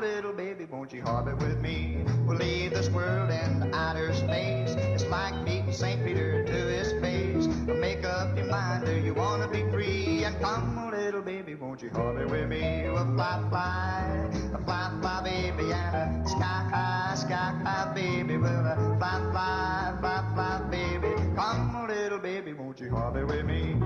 little 0.00 0.32
baby, 0.32 0.64
won't 0.64 0.92
you 0.92 1.02
orbit 1.04 1.38
with 1.38 1.60
me? 1.60 2.04
We'll 2.26 2.36
leave 2.36 2.70
this 2.70 2.88
world 2.90 3.30
in 3.30 3.74
outer 3.74 4.12
space. 4.14 4.70
It's 4.76 5.04
like 5.06 5.34
meeting 5.42 5.72
St. 5.72 6.04
Peter 6.04 6.44
to 6.44 6.52
his 6.52 6.92
face. 7.00 7.46
Make 7.66 8.04
up 8.04 8.36
your 8.36 8.46
mind, 8.46 8.86
do 8.86 8.92
you 8.92 9.14
want 9.14 9.42
to 9.42 9.48
be 9.48 9.68
free? 9.70 10.24
And 10.24 10.38
come, 10.40 10.78
oh, 10.78 10.96
little 10.96 11.22
baby, 11.22 11.54
won't 11.54 11.82
you 11.82 11.90
hobby 11.90 12.24
with 12.24 12.48
me? 12.48 12.82
We'll 12.84 13.04
fly, 13.14 13.44
fly, 13.50 14.30
fly, 14.64 14.98
fly, 15.00 15.22
baby, 15.24 15.72
and 15.72 16.28
sky 16.28 16.68
high, 16.72 17.14
sky 17.16 17.54
high, 17.64 17.92
baby. 17.94 18.36
We'll 18.36 18.50
fly, 18.98 19.28
fly, 19.32 19.96
fly, 20.00 20.24
fly, 20.34 20.68
baby. 20.70 21.14
Come, 21.34 21.76
oh, 21.76 21.86
little 21.88 22.18
baby, 22.18 22.52
won't 22.52 22.78
you 22.80 22.90
hobby 22.90 23.24
with 23.24 23.44
me? 23.44 23.76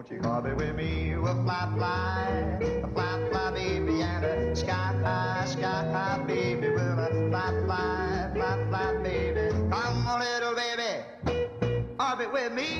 Won't 0.00 0.10
you 0.10 0.22
hobby 0.22 0.54
with 0.54 0.74
me? 0.76 1.14
We'll 1.14 1.34
fly, 1.42 1.70
fly, 1.76 2.58
fly, 2.94 3.28
fly, 3.30 3.50
baby, 3.50 4.00
and 4.00 4.24
a 4.24 4.56
sky 4.56 4.94
high, 5.04 5.44
sky 5.44 5.60
high, 5.92 6.24
baby. 6.26 6.70
We'll 6.70 6.96
fly, 7.28 7.52
fly, 7.66 8.30
fly, 8.32 8.66
fly, 8.70 8.96
baby. 9.02 9.50
Come, 9.70 10.06
oh, 10.08 10.18
little 10.18 10.54
baby, 10.54 11.04
orbit 12.00 12.32
with 12.32 12.52
me. 12.54 12.70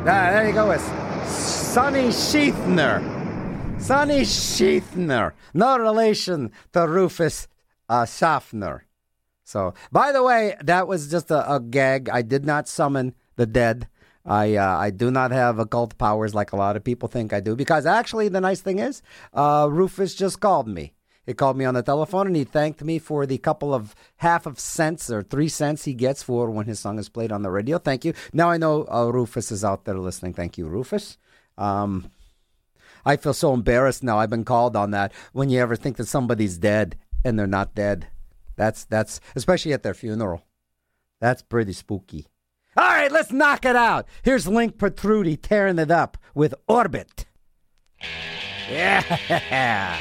Ah, 0.00 0.30
there 0.30 0.48
you 0.48 0.52
go 0.52 0.70
it's 0.70 0.84
Sonny 1.24 2.08
Sheathner. 2.08 3.80
Sonny 3.80 4.20
Sheathner. 4.20 5.32
No 5.54 5.78
relation 5.78 6.52
to 6.74 6.86
Rufus 6.86 7.48
uh, 7.88 8.04
Schaffner. 8.04 8.87
So, 9.48 9.72
by 9.90 10.12
the 10.12 10.22
way, 10.22 10.56
that 10.60 10.86
was 10.86 11.10
just 11.10 11.30
a, 11.30 11.54
a 11.54 11.58
gag. 11.58 12.10
I 12.10 12.20
did 12.20 12.44
not 12.44 12.68
summon 12.68 13.14
the 13.36 13.46
dead. 13.46 13.88
I 14.26 14.56
uh, 14.56 14.76
I 14.76 14.90
do 14.90 15.10
not 15.10 15.30
have 15.30 15.58
occult 15.58 15.96
powers 15.96 16.34
like 16.34 16.52
a 16.52 16.56
lot 16.56 16.76
of 16.76 16.84
people 16.84 17.08
think 17.08 17.32
I 17.32 17.40
do. 17.40 17.56
Because 17.56 17.86
actually, 17.86 18.28
the 18.28 18.42
nice 18.42 18.60
thing 18.60 18.78
is, 18.78 19.00
uh, 19.32 19.66
Rufus 19.70 20.14
just 20.14 20.40
called 20.40 20.68
me. 20.68 20.92
He 21.24 21.32
called 21.32 21.56
me 21.56 21.64
on 21.64 21.72
the 21.72 21.82
telephone 21.82 22.26
and 22.26 22.36
he 22.36 22.44
thanked 22.44 22.84
me 22.84 22.98
for 22.98 23.24
the 23.24 23.38
couple 23.38 23.72
of 23.72 23.94
half 24.16 24.44
of 24.44 24.60
cents 24.60 25.10
or 25.10 25.22
three 25.22 25.48
cents 25.48 25.84
he 25.84 25.94
gets 25.94 26.22
for 26.22 26.50
when 26.50 26.66
his 26.66 26.78
song 26.78 26.98
is 26.98 27.08
played 27.08 27.32
on 27.32 27.40
the 27.40 27.50
radio. 27.50 27.78
Thank 27.78 28.04
you. 28.04 28.12
Now 28.34 28.50
I 28.50 28.58
know 28.58 28.86
uh, 28.92 29.10
Rufus 29.10 29.50
is 29.50 29.64
out 29.64 29.86
there 29.86 29.98
listening. 29.98 30.34
Thank 30.34 30.58
you, 30.58 30.68
Rufus. 30.68 31.16
Um, 31.56 32.10
I 33.04 33.16
feel 33.16 33.32
so 33.32 33.54
embarrassed 33.54 34.02
now. 34.02 34.18
I've 34.18 34.28
been 34.28 34.44
called 34.44 34.76
on 34.76 34.90
that. 34.90 35.12
When 35.32 35.48
you 35.48 35.58
ever 35.60 35.76
think 35.76 35.96
that 35.96 36.06
somebody's 36.06 36.58
dead 36.58 36.96
and 37.24 37.38
they're 37.38 37.46
not 37.46 37.74
dead, 37.74 38.08
that's 38.58 38.84
that's 38.84 39.20
especially 39.34 39.72
at 39.72 39.82
their 39.82 39.94
funeral. 39.94 40.42
That's 41.20 41.42
pretty 41.42 41.72
spooky. 41.72 42.26
All 42.76 42.84
right, 42.84 43.10
let's 43.10 43.32
knock 43.32 43.64
it 43.64 43.74
out. 43.74 44.06
Here's 44.22 44.46
Link 44.46 44.76
Protrudi 44.76 45.38
tearing 45.40 45.78
it 45.78 45.90
up 45.90 46.18
with 46.34 46.54
Orbit. 46.68 47.26
Yeah, 48.70 49.98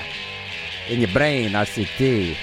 in 0.89 0.99
your 0.99 1.12
brain, 1.14 1.51
RCT. 1.51 2.36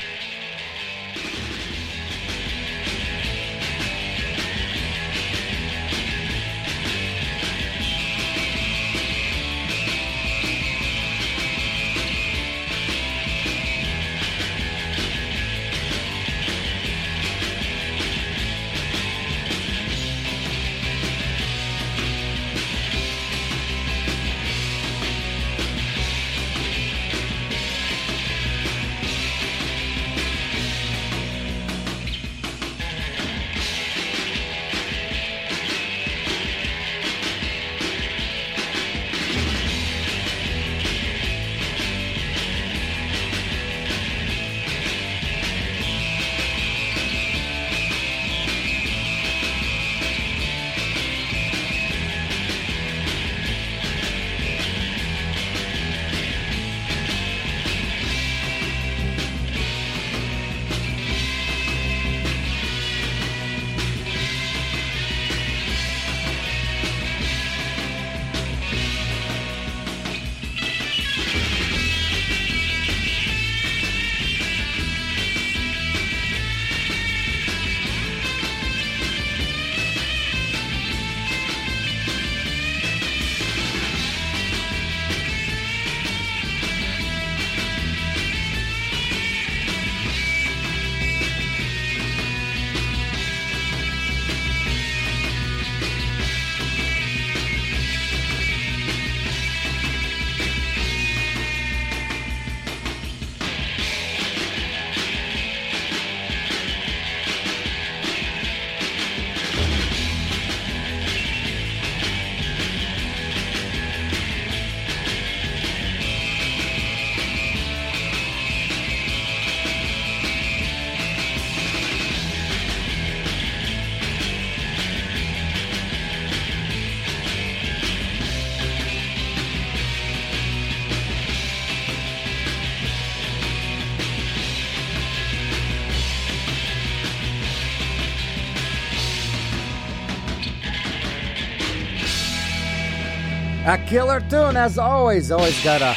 Killer 143.95 144.18
tune, 144.28 144.57
as 144.57 144.76
always. 144.76 145.30
Always 145.30 145.62
got 145.62 145.78
to 145.78 145.97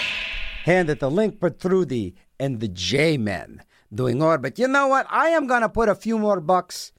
hand 0.66 0.92
it 0.92 1.00
to 1.00 1.08
Link 1.08 1.40
Protrudi 1.40 2.14
and 2.40 2.60
the 2.60 2.68
Jaymen 2.68 3.62
doing 3.92 4.22
Orbit. 4.22 4.60
You 4.60 4.68
know 4.68 4.86
what? 4.86 5.08
I 5.10 5.30
am 5.30 5.48
to 5.64 5.70
put 5.70 5.90
a 5.90 5.96
few 5.96 6.20
more 6.20 6.40
bucks 6.40 6.92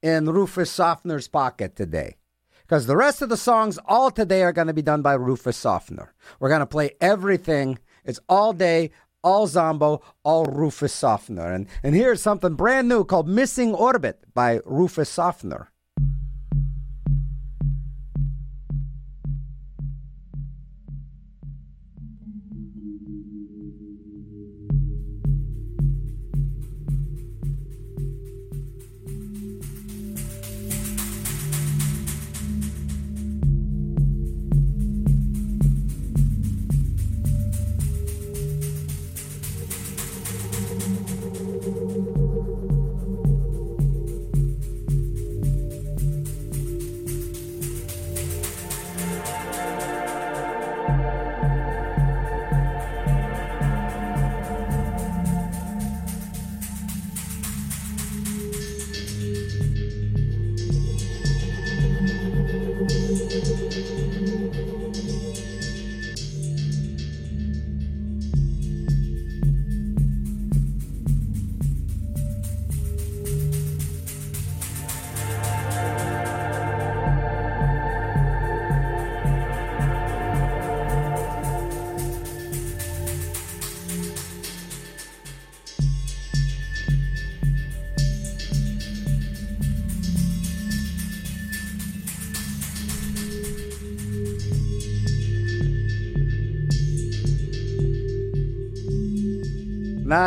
in 0.00 0.26
Rufus 0.26 0.70
Softner's 0.70 1.26
pocket 1.26 1.74
today. 1.74 2.18
Because 2.62 2.86
the 2.86 2.96
rest 2.96 3.20
of 3.20 3.30
the 3.30 3.36
songs, 3.36 3.80
all 3.86 4.12
today, 4.12 4.44
are 4.44 4.52
to 4.68 4.72
be 4.72 4.80
done 4.80 5.02
by 5.02 5.14
Rufus 5.14 5.60
Softner. 5.60 6.10
We're 6.38 6.50
to 6.60 6.66
play 6.66 6.92
everything. 7.00 7.80
It's 8.04 8.20
all 8.28 8.52
day, 8.52 8.92
all 9.24 9.48
Zombo, 9.48 10.02
all 10.22 10.44
Rufus 10.44 10.94
Softner. 10.94 11.52
And, 11.52 11.66
and 11.82 11.96
here's 11.96 12.22
something 12.22 12.54
brand 12.54 12.88
new 12.88 13.02
called 13.02 13.26
Missing 13.26 13.74
Orbit 13.74 14.22
by 14.34 14.60
Rufus 14.64 15.10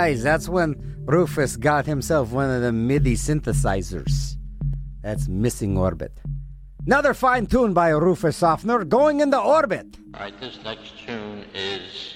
guys, 0.07 0.23
that's 0.23 0.47
when 0.47 1.03
Rufus 1.05 1.57
got 1.57 1.85
himself 1.85 2.31
one 2.31 2.49
of 2.49 2.61
the 2.61 2.71
MIDI 2.71 3.15
synthesizers. 3.15 4.37
That's 5.03 5.27
Missing 5.27 5.77
Orbit. 5.77 6.21
Another 6.85 7.13
fine 7.13 7.45
tune 7.45 7.73
by 7.73 7.89
Rufus 7.89 8.37
Sofner, 8.37 8.85
Going 8.85 9.19
into 9.19 9.37
Orbit. 9.37 9.97
All 10.13 10.21
right, 10.21 10.39
this 10.39 10.59
next 10.63 10.97
tune 11.05 11.43
is 11.53 12.15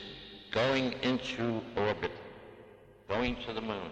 Going 0.52 0.94
into 1.04 1.60
Orbit, 1.76 2.12
Going 3.10 3.36
to 3.46 3.52
the 3.52 3.62
Moon. 3.62 3.92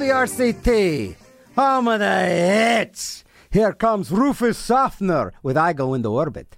WRCT, 0.00 1.14
home 1.56 1.88
of 1.88 2.00
the 2.00 2.20
hits. 2.24 3.22
Here 3.50 3.74
comes 3.74 4.10
Rufus 4.10 4.58
Softner 4.58 5.32
with 5.42 5.58
I 5.58 5.74
Go 5.74 5.92
Into 5.92 6.08
Orbit. 6.08 6.49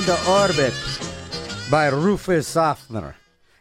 into 0.00 0.30
Orbit 0.30 0.72
by 1.70 1.88
Rufus 1.88 2.48
Softener. 2.48 3.16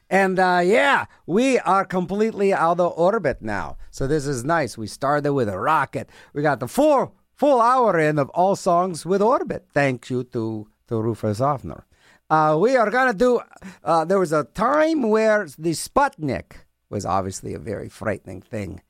And 0.10 0.40
uh, 0.40 0.62
yeah, 0.64 1.06
we 1.26 1.60
are 1.60 1.84
completely 1.84 2.54
out 2.54 2.80
of 2.80 2.94
orbit 2.98 3.42
now. 3.42 3.76
So 3.92 4.08
this 4.08 4.26
is 4.26 4.46
nice. 4.46 4.78
We 4.78 4.88
started 4.88 5.34
with 5.34 5.50
a 5.50 5.60
rocket. 5.60 6.10
We 6.34 6.42
got 6.42 6.62
the 6.62 6.70
full 6.70 7.14
full 7.36 7.60
hour 7.60 8.00
in 8.00 8.18
of 8.18 8.30
all 8.30 8.56
songs 8.56 9.06
with 9.06 9.22
orbit. 9.22 9.66
Thank 9.74 10.10
you 10.10 10.24
to 10.36 10.70
to 10.88 11.02
Rufus 11.02 11.40
Hoffner. 11.40 11.86
Uh, 12.30 12.58
we 12.58 12.78
are 12.78 12.90
gonna 12.90 13.14
do. 13.14 13.42
Uh, 13.84 14.06
there 14.06 14.20
was 14.20 14.32
a 14.32 14.46
time 14.46 15.10
where 15.10 15.46
the 15.58 15.72
Sputnik 15.72 16.54
was 16.90 17.06
obviously 17.06 17.54
a 17.54 17.60
very 17.60 17.90
frightening 17.90 18.42
thing, 18.42 18.82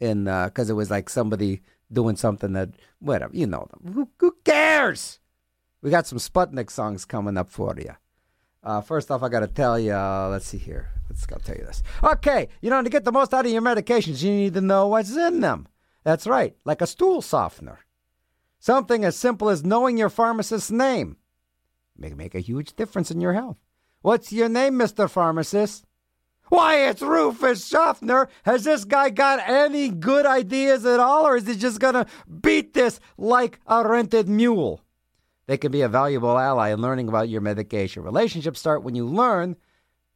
in 0.00 0.26
uh, 0.26 0.46
because 0.46 0.70
it 0.70 0.74
was 0.74 0.90
like 0.90 1.08
somebody 1.08 1.62
doing 1.92 2.16
something 2.16 2.52
that 2.54 2.70
whatever 2.98 3.36
you 3.36 3.46
know 3.46 3.68
who, 3.94 4.08
who 4.18 4.34
cares 4.44 5.20
we 5.82 5.90
got 5.90 6.06
some 6.06 6.18
Sputnik 6.18 6.70
songs 6.70 7.04
coming 7.04 7.36
up 7.36 7.48
for 7.48 7.74
you. 7.78 7.94
Uh, 8.62 8.80
first 8.80 9.10
off, 9.10 9.22
I 9.22 9.28
got 9.28 9.40
to 9.40 9.46
tell 9.46 9.78
you, 9.78 9.92
uh, 9.92 10.28
let's 10.30 10.46
see 10.46 10.58
here. 10.58 10.88
Let's 11.08 11.26
go 11.26 11.36
tell 11.36 11.56
you 11.56 11.64
this. 11.64 11.82
Okay, 12.02 12.48
you 12.60 12.70
know, 12.70 12.82
to 12.82 12.90
get 12.90 13.04
the 13.04 13.12
most 13.12 13.32
out 13.32 13.46
of 13.46 13.52
your 13.52 13.62
medications, 13.62 14.22
you 14.22 14.32
need 14.32 14.54
to 14.54 14.60
know 14.60 14.88
what's 14.88 15.16
in 15.16 15.40
them. 15.40 15.68
That's 16.02 16.26
right, 16.26 16.56
like 16.64 16.80
a 16.80 16.86
stool 16.86 17.22
softener. 17.22 17.80
Something 18.58 19.04
as 19.04 19.16
simple 19.16 19.48
as 19.48 19.64
knowing 19.64 19.96
your 19.96 20.08
pharmacist's 20.08 20.70
name 20.70 21.16
may 21.96 22.12
make 22.14 22.34
a 22.34 22.40
huge 22.40 22.74
difference 22.74 23.10
in 23.10 23.20
your 23.20 23.34
health. 23.34 23.58
What's 24.02 24.32
your 24.32 24.48
name, 24.48 24.74
Mr. 24.74 25.08
Pharmacist? 25.08 25.84
Why, 26.48 26.88
it's 26.88 27.02
Rufus 27.02 27.66
Schaffner. 27.66 28.28
Has 28.44 28.64
this 28.64 28.84
guy 28.84 29.10
got 29.10 29.40
any 29.48 29.88
good 29.88 30.26
ideas 30.26 30.86
at 30.86 31.00
all, 31.00 31.26
or 31.26 31.36
is 31.36 31.46
he 31.46 31.56
just 31.56 31.80
going 31.80 31.94
to 31.94 32.06
beat 32.40 32.72
this 32.72 33.00
like 33.18 33.58
a 33.66 33.86
rented 33.86 34.28
mule? 34.28 34.80
They 35.46 35.56
can 35.56 35.70
be 35.70 35.82
a 35.82 35.88
valuable 35.88 36.38
ally 36.38 36.70
in 36.70 36.80
learning 36.80 37.08
about 37.08 37.28
your 37.28 37.40
medication. 37.40 38.02
Relationships 38.02 38.58
start 38.58 38.82
when 38.82 38.96
you 38.96 39.06
learn, 39.06 39.56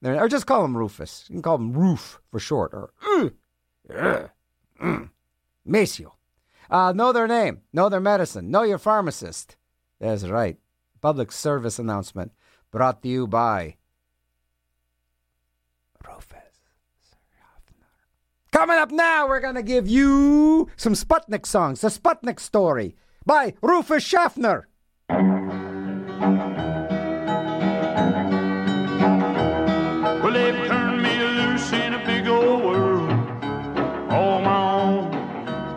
or 0.04 0.28
just 0.28 0.46
call 0.46 0.64
him 0.64 0.76
Rufus. 0.76 1.24
You 1.28 1.34
can 1.34 1.42
call 1.42 1.56
him 1.56 1.72
Roof 1.72 2.20
for 2.30 2.40
short, 2.40 2.74
or 2.74 2.92
uh, 3.06 3.28
uh, 3.94 4.26
mm, 4.82 5.10
Maceo. 5.64 6.14
Uh, 6.68 6.92
know 6.92 7.12
their 7.12 7.28
name, 7.28 7.60
know 7.72 7.88
their 7.88 8.00
medicine, 8.00 8.50
know 8.50 8.62
your 8.62 8.78
pharmacist. 8.78 9.56
That's 10.00 10.24
right. 10.24 10.56
Public 11.00 11.30
service 11.32 11.78
announcement 11.78 12.32
brought 12.70 13.02
to 13.02 13.08
you 13.08 13.26
by 13.26 13.76
Rufus. 16.06 16.38
Schaffner. 17.10 17.86
Coming 18.52 18.76
up 18.76 18.90
now, 18.90 19.28
we're 19.28 19.40
going 19.40 19.54
to 19.54 19.62
give 19.62 19.88
you 19.88 20.68
some 20.76 20.94
Sputnik 20.94 21.46
songs. 21.46 21.80
The 21.80 21.88
Sputnik 21.88 22.40
story 22.40 22.96
by 23.24 23.54
Rufus 23.62 24.02
Schaffner. 24.02 24.68
Well, 25.10 25.22
they've 30.32 30.68
turned 30.68 31.02
me 31.02 31.18
loose 31.18 31.72
in 31.72 31.94
a 31.94 32.06
big 32.06 32.28
old 32.28 32.62
world, 32.62 33.10
all 34.08 34.40
my 34.40 34.72
own. 34.72 35.10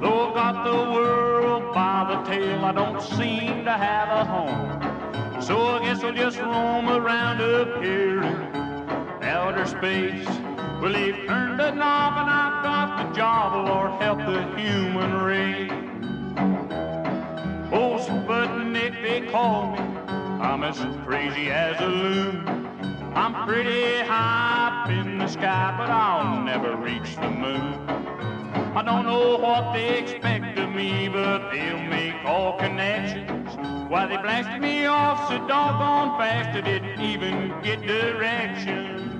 Though 0.02 0.28
I've 0.28 0.36
got 0.36 0.64
the 0.64 0.92
world 0.94 1.74
by 1.74 2.14
the 2.14 2.22
tail, 2.30 2.64
I 2.64 2.74
don't 2.74 3.02
seem 3.02 3.66
to 3.66 3.72
have 3.72 4.10
a 4.10 4.24
home. 4.24 5.42
So 5.42 5.60
I 5.60 5.80
guess 5.80 6.04
I'll 6.04 6.14
just 6.14 6.38
roam 6.38 6.90
around 6.90 7.42
up 7.42 7.82
here 7.82 8.22
in 8.22 9.24
outer 9.24 9.66
space. 9.66 10.28
Well, 10.80 10.94
they've 10.94 11.26
turned 11.26 11.60
the 11.60 11.72
knob 11.72 12.18
and 12.20 12.30
I've 12.30 12.64
got 12.64 12.98
the 13.10 13.16
job, 13.16 13.68
Lord, 13.68 14.00
help 14.00 14.20
the 14.20 14.44
human 14.56 15.24
race. 15.24 15.93
Oh, 17.76 17.98
Sputnik, 17.98 19.02
they 19.02 19.22
call 19.32 19.72
me. 19.72 19.80
I'm 19.80 20.64
as 20.64 20.78
crazy 21.08 21.50
as 21.50 21.82
a 21.82 21.88
loon. 21.88 22.48
I'm 23.16 23.48
pretty 23.48 24.00
high 24.04 24.84
up 24.84 24.90
in 24.92 25.18
the 25.18 25.28
sky, 25.28 25.74
but 25.76 25.90
I'll 25.90 26.44
never 26.44 26.76
reach 26.76 27.16
the 27.16 27.32
moon. 27.32 27.74
I 28.76 28.84
don't 28.84 29.06
know 29.06 29.38
what 29.38 29.74
they 29.74 29.98
expect 29.98 30.60
of 30.60 30.70
me, 30.70 31.10
but 31.10 31.50
they'll 31.50 31.82
make 31.82 32.14
all 32.24 32.60
connections. 32.60 33.50
Why 33.90 34.06
they 34.06 34.18
blasted 34.18 34.62
me 34.62 34.86
off 34.86 35.28
so 35.28 35.40
doggone 35.48 36.16
fast, 36.20 36.56
I 36.56 36.62
didn't 36.62 37.02
even 37.02 37.60
get 37.64 37.82
directions. 37.82 39.13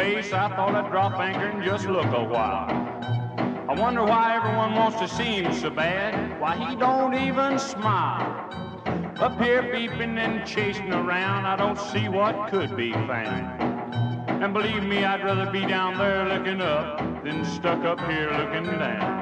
Moonface, 0.00 0.32
I 0.32 0.48
thought 0.56 0.74
I'd 0.74 0.90
drop 0.90 1.20
anchor 1.20 1.46
and 1.46 1.62
just 1.62 1.86
look 1.86 2.06
a 2.06 2.24
while. 2.24 2.70
I 3.68 3.74
wonder 3.78 4.02
why 4.02 4.34
everyone 4.34 4.74
wants 4.74 4.98
to 4.98 5.06
see 5.06 5.42
him 5.42 5.52
so 5.52 5.68
bad. 5.68 6.40
Why 6.40 6.56
he 6.56 6.74
don't 6.74 7.14
even 7.14 7.58
smile. 7.58 8.22
Up 9.18 9.38
here 9.38 9.62
beeping 9.62 10.16
and 10.16 10.46
chasing 10.46 10.92
around, 10.94 11.44
I 11.44 11.54
don't 11.56 11.78
see 11.78 12.08
what 12.08 12.50
could 12.50 12.74
be 12.76 12.92
found. 12.92 13.62
And 14.42 14.54
believe 14.54 14.84
me, 14.84 15.04
I'd 15.04 15.22
rather 15.22 15.50
be 15.50 15.66
down 15.66 15.98
there 15.98 16.26
looking 16.26 16.62
up 16.62 17.22
than 17.22 17.44
stuck 17.44 17.84
up 17.84 18.00
here 18.10 18.30
looking 18.30 18.64
down. 18.78 19.20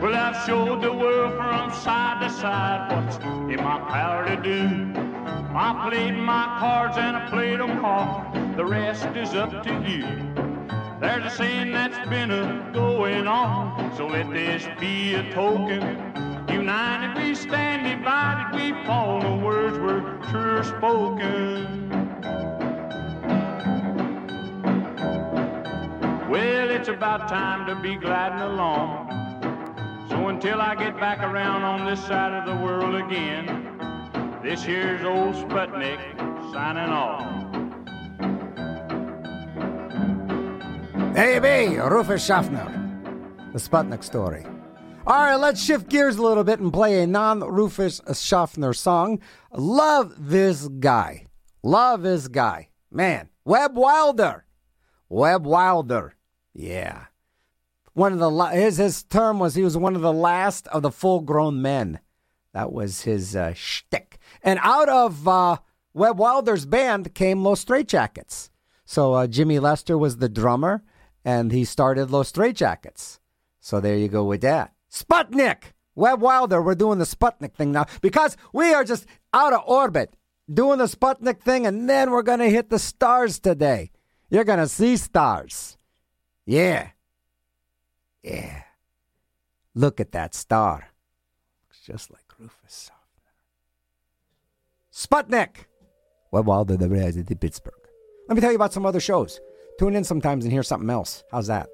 Well, 0.00 0.14
I've 0.14 0.46
showed 0.46 0.80
the 0.80 0.92
world 0.92 1.15
side 1.82 2.22
to 2.22 2.30
side 2.30 2.92
what's 2.92 3.16
in 3.16 3.62
my 3.62 3.78
power 3.88 4.26
to 4.26 4.36
do. 4.36 4.92
I 5.54 5.88
played 5.88 6.12
my 6.12 6.56
cards 6.58 6.96
and 6.96 7.16
I 7.16 7.28
played 7.28 7.60
them 7.60 7.78
hard. 7.78 8.56
The 8.56 8.64
rest 8.64 9.06
is 9.16 9.34
up 9.34 9.62
to 9.62 9.72
you. 9.86 10.02
There's 11.00 11.24
a 11.24 11.30
saying 11.30 11.72
that's 11.72 12.08
been 12.08 12.30
a 12.30 12.70
going 12.72 13.26
on, 13.26 13.94
so 13.96 14.06
let 14.06 14.30
this 14.32 14.66
be 14.80 15.14
a 15.14 15.30
token. 15.32 15.82
United 16.48 17.22
we 17.22 17.34
stand, 17.34 17.84
divided 17.98 18.56
we 18.56 18.84
fall. 18.84 19.20
The 19.20 19.44
words 19.44 19.78
were 19.78 20.18
true 20.30 20.62
spoken. 20.64 21.90
Well, 26.30 26.70
it's 26.70 26.88
about 26.88 27.28
time 27.28 27.66
to 27.66 27.80
be 27.80 27.96
gliding 27.96 28.40
along. 28.40 29.25
So 30.16 30.28
until 30.28 30.62
I 30.62 30.74
get 30.74 30.98
back 30.98 31.18
around 31.18 31.62
on 31.62 31.84
this 31.84 32.02
side 32.02 32.32
of 32.32 32.46
the 32.46 32.64
world 32.64 32.94
again, 32.94 33.44
this 34.42 34.62
here's 34.62 35.04
old 35.04 35.34
Sputnik 35.34 36.00
signing 36.54 36.90
off. 36.90 37.20
You 41.14 41.40
be, 41.42 41.76
Rufus 41.76 42.24
Schaffner. 42.24 42.64
The 43.52 43.58
Sputnik 43.58 44.02
story. 44.02 44.46
All 45.06 45.22
right, 45.22 45.34
let's 45.34 45.62
shift 45.62 45.90
gears 45.90 46.16
a 46.16 46.22
little 46.22 46.44
bit 46.44 46.60
and 46.60 46.72
play 46.72 47.02
a 47.02 47.06
non 47.06 47.40
Rufus 47.40 48.00
Schaffner 48.14 48.72
song. 48.72 49.20
Love 49.52 50.14
this 50.18 50.66
guy. 50.80 51.26
Love 51.62 52.00
this 52.00 52.26
guy. 52.28 52.70
Man, 52.90 53.28
Webb 53.44 53.76
Wilder. 53.76 54.46
Webb 55.10 55.44
Wilder. 55.44 56.14
Yeah. 56.54 57.04
One 57.96 58.12
of 58.12 58.18
the 58.18 58.44
his 58.48 58.76
his 58.76 59.04
term 59.04 59.38
was 59.38 59.54
he 59.54 59.62
was 59.62 59.74
one 59.74 59.96
of 59.96 60.02
the 60.02 60.12
last 60.12 60.68
of 60.68 60.82
the 60.82 60.90
full 60.90 61.22
grown 61.22 61.62
men. 61.62 62.00
That 62.52 62.70
was 62.70 63.00
his 63.00 63.34
uh, 63.34 63.54
shtick. 63.54 64.18
And 64.42 64.58
out 64.62 64.90
of 64.90 65.26
uh, 65.26 65.56
Webb 65.94 66.18
Wilder's 66.18 66.66
band 66.66 67.14
came 67.14 67.42
Los 67.42 67.64
Straitjackets. 67.64 68.50
So 68.84 69.14
uh, 69.14 69.26
Jimmy 69.26 69.58
Lester 69.58 69.96
was 69.96 70.18
the 70.18 70.28
drummer, 70.28 70.84
and 71.24 71.50
he 71.52 71.64
started 71.64 72.10
Los 72.10 72.30
Straitjackets. 72.30 73.18
So 73.60 73.80
there 73.80 73.96
you 73.96 74.08
go 74.08 74.24
with 74.24 74.42
that. 74.42 74.74
Sputnik! 74.92 75.72
Webb 75.94 76.20
Wilder, 76.20 76.60
we're 76.60 76.74
doing 76.74 76.98
the 76.98 77.06
Sputnik 77.06 77.54
thing 77.54 77.72
now 77.72 77.86
because 78.02 78.36
we 78.52 78.74
are 78.74 78.84
just 78.84 79.06
out 79.32 79.54
of 79.54 79.62
orbit 79.66 80.14
doing 80.52 80.80
the 80.80 80.84
Sputnik 80.84 81.40
thing, 81.40 81.66
and 81.66 81.88
then 81.88 82.10
we're 82.10 82.20
to 82.40 82.50
hit 82.50 82.68
the 82.68 82.78
stars 82.78 83.38
today. 83.38 83.90
You're 84.28 84.44
to 84.58 84.68
see 84.68 84.98
stars. 84.98 85.78
Yeah. 86.44 86.90
Yeah. 88.26 88.62
Look 89.74 90.00
at 90.00 90.12
that 90.12 90.34
star. 90.34 90.88
Looks 91.68 91.80
just 91.86 92.10
like 92.10 92.24
Rufus. 92.38 92.90
Sputnik! 94.92 95.66
Webb 96.32 96.46
Wilder, 96.46 96.76
the 96.76 96.88
resident 96.88 97.30
of 97.30 97.40
Pittsburgh. 97.40 97.74
Let 98.28 98.34
me 98.34 98.40
tell 98.40 98.50
you 98.50 98.56
about 98.56 98.72
some 98.72 98.84
other 98.84 98.98
shows. 98.98 99.38
Tune 99.78 99.94
in 99.94 100.02
sometimes 100.02 100.44
and 100.44 100.52
hear 100.52 100.64
something 100.64 100.90
else. 100.90 101.22
How's 101.30 101.46
that? 101.46 101.68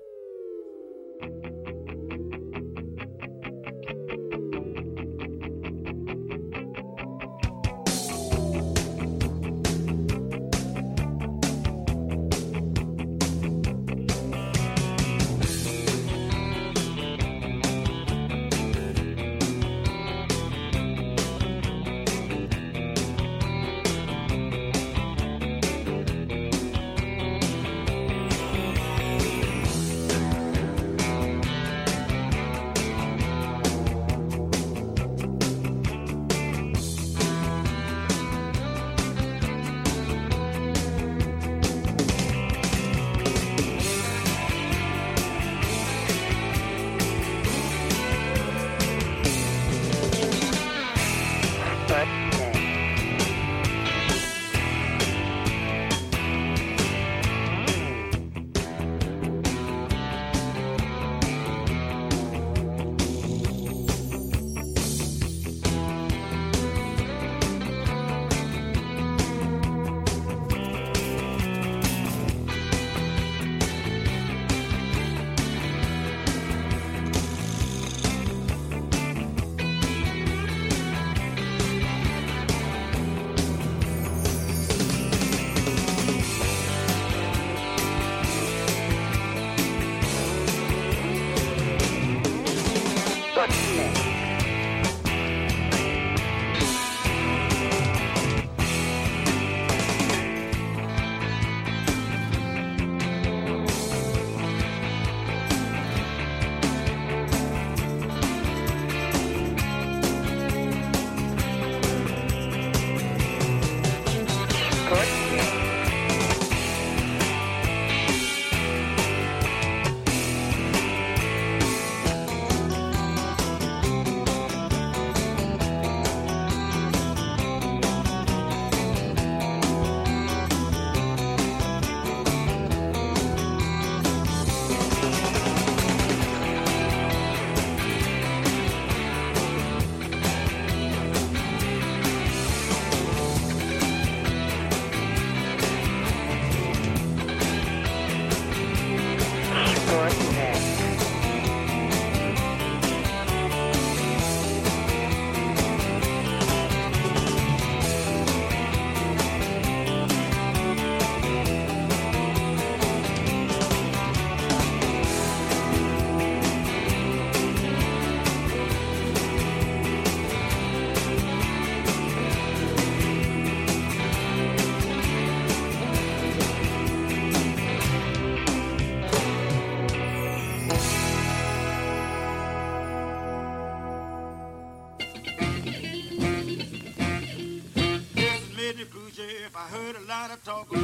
talk. 190.52 190.81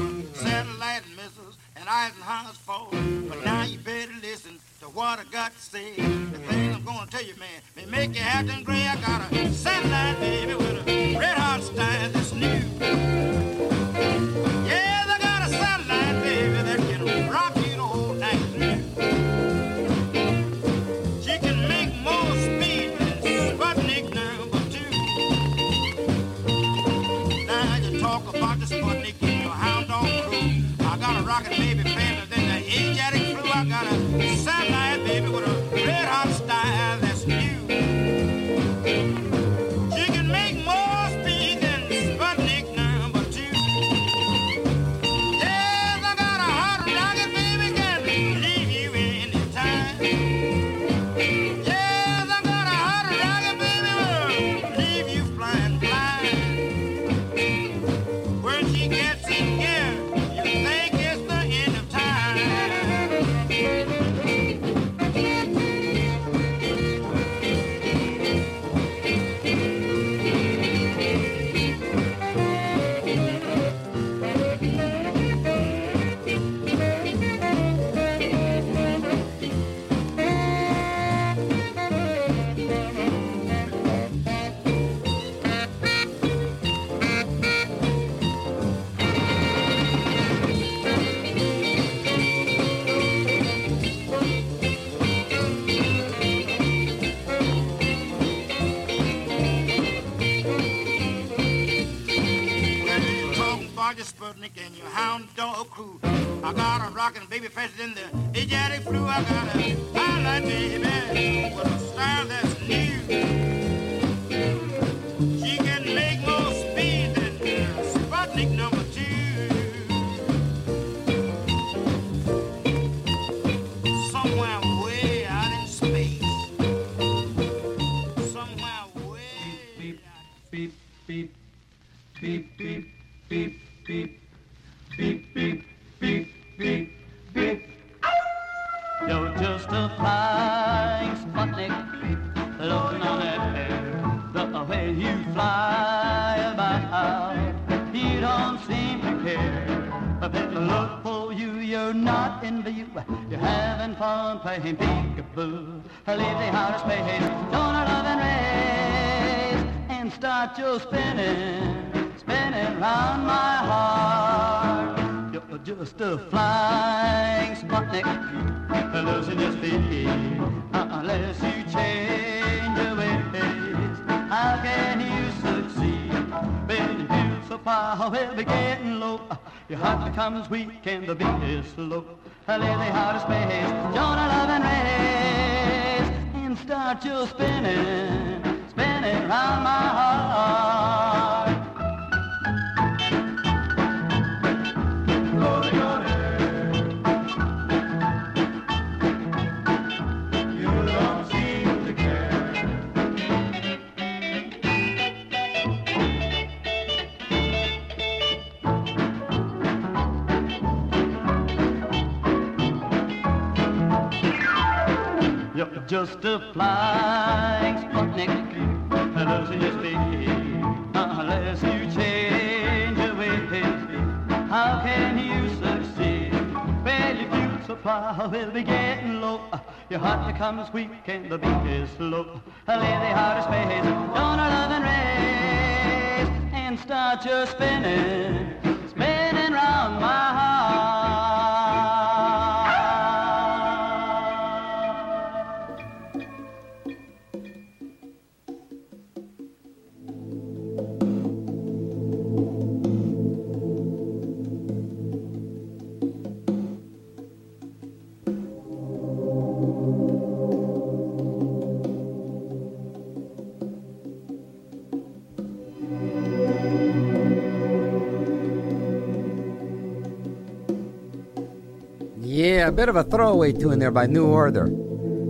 a 272.68 272.72
bit 272.72 272.90
of 272.90 272.96
a 272.96 273.02
throwaway 273.02 273.50
tune 273.50 273.78
there 273.78 273.90
by 273.90 274.06
New 274.06 274.26
Order, 274.26 274.66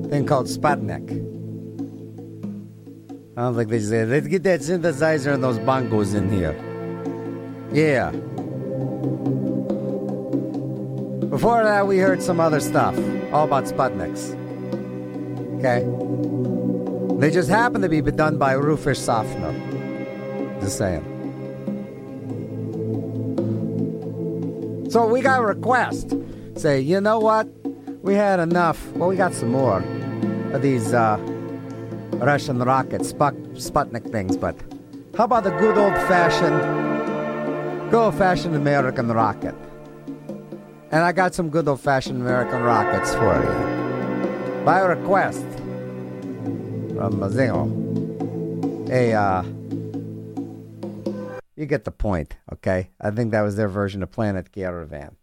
thing 0.08 0.26
called 0.26 0.46
Sputnik. 0.46 1.08
I 3.36 3.42
don't 3.42 3.54
think 3.54 3.70
they 3.70 3.78
said, 3.78 4.08
let's 4.08 4.26
get 4.26 4.42
that 4.42 4.58
synthesizer 4.58 5.34
and 5.34 5.44
those 5.44 5.60
bongos 5.60 6.16
in 6.16 6.28
here. 6.28 6.56
Yeah. 7.72 8.10
Before 11.30 11.62
that, 11.62 11.86
we 11.86 11.98
heard 11.98 12.20
some 12.20 12.40
other 12.40 12.58
stuff, 12.58 12.98
all 13.32 13.44
about 13.44 13.66
Sputniks. 13.66 14.34
Okay? 15.58 15.86
They 17.20 17.30
just 17.30 17.48
happen 17.48 17.80
to 17.82 17.88
be 17.88 18.00
done 18.00 18.36
by 18.36 18.54
Rufus 18.54 18.98
Safner. 19.06 19.54
Just 20.60 20.76
saying. 20.76 21.04
So 24.90 25.06
we 25.06 25.20
got 25.20 25.38
a 25.38 25.46
request 25.46 26.14
Say, 26.58 26.80
you 26.80 27.00
know 27.00 27.20
what? 27.20 27.46
We 28.02 28.14
had 28.14 28.40
enough. 28.40 28.84
Well, 28.94 29.08
we 29.08 29.14
got 29.14 29.32
some 29.32 29.52
more 29.52 29.80
of 30.52 30.60
these 30.60 30.92
uh, 30.92 31.16
Russian 32.14 32.58
rocket 32.58 33.04
Sput- 33.06 33.54
Sputnik 33.54 34.10
things, 34.10 34.36
but 34.36 34.56
how 35.16 35.24
about 35.24 35.44
the 35.44 35.50
good 35.50 35.78
old 35.78 35.94
fashioned, 36.08 37.90
good 37.92 38.02
old 38.06 38.16
fashioned 38.16 38.56
American 38.56 39.06
rocket? 39.06 39.54
And 40.90 41.04
I 41.04 41.12
got 41.12 41.32
some 41.32 41.48
good 41.48 41.68
old 41.68 41.80
fashioned 41.80 42.20
American 42.20 42.60
rockets 42.62 43.14
for 43.14 43.36
you. 43.40 44.64
By 44.64 44.80
request 44.80 45.44
from 46.96 47.20
Mazingo. 47.20 48.88
Hey, 48.88 49.14
uh, 49.14 49.44
you 51.54 51.66
get 51.66 51.84
the 51.84 51.92
point, 51.92 52.36
okay? 52.52 52.90
I 53.00 53.12
think 53.12 53.30
that 53.30 53.42
was 53.42 53.54
their 53.54 53.68
version 53.68 54.02
of 54.02 54.10
Planet 54.10 54.50
Caravan. 54.50 55.17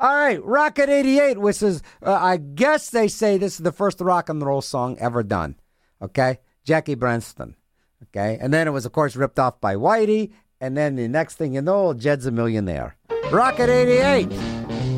All 0.00 0.14
right, 0.14 0.42
Rocket 0.44 0.88
88, 0.88 1.38
which 1.38 1.60
is, 1.60 1.82
uh, 2.06 2.12
I 2.12 2.36
guess 2.36 2.90
they 2.90 3.08
say 3.08 3.36
this 3.36 3.54
is 3.54 3.64
the 3.64 3.72
first 3.72 4.00
rock 4.00 4.28
and 4.28 4.40
roll 4.40 4.62
song 4.62 4.96
ever 5.00 5.24
done, 5.24 5.56
okay? 6.00 6.38
Jackie 6.62 6.94
Brenston, 6.94 7.56
okay? 8.04 8.38
And 8.40 8.54
then 8.54 8.68
it 8.68 8.70
was, 8.70 8.86
of 8.86 8.92
course, 8.92 9.16
ripped 9.16 9.40
off 9.40 9.60
by 9.60 9.74
Whitey. 9.74 10.30
And 10.60 10.76
then 10.76 10.94
the 10.94 11.08
next 11.08 11.34
thing 11.34 11.52
you 11.54 11.62
know, 11.62 11.94
Jed's 11.94 12.26
a 12.26 12.30
millionaire. 12.30 12.96
Rocket 13.32 13.70
88. 13.70 14.97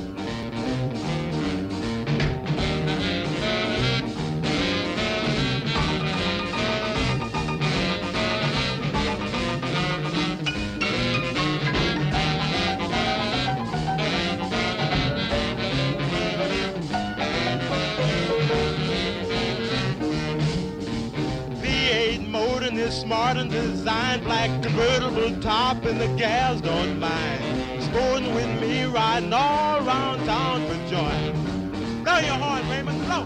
Smart 22.91 23.37
and 23.37 23.49
designed 23.49 24.23
black 24.23 24.49
convertible 24.61 25.39
top 25.41 25.85
and 25.85 25.99
the 25.99 26.07
gals 26.17 26.59
don't 26.61 26.99
mind. 26.99 27.83
Sporting 27.83 28.35
with 28.35 28.61
me 28.61 28.83
riding 28.83 29.31
all 29.31 29.85
around 29.85 30.25
town 30.25 30.67
for 30.67 30.75
joy. 30.89 32.03
Blow 32.03 32.19
your 32.19 32.35
horn, 32.35 32.69
Raymond, 32.69 33.05
blow. 33.05 33.25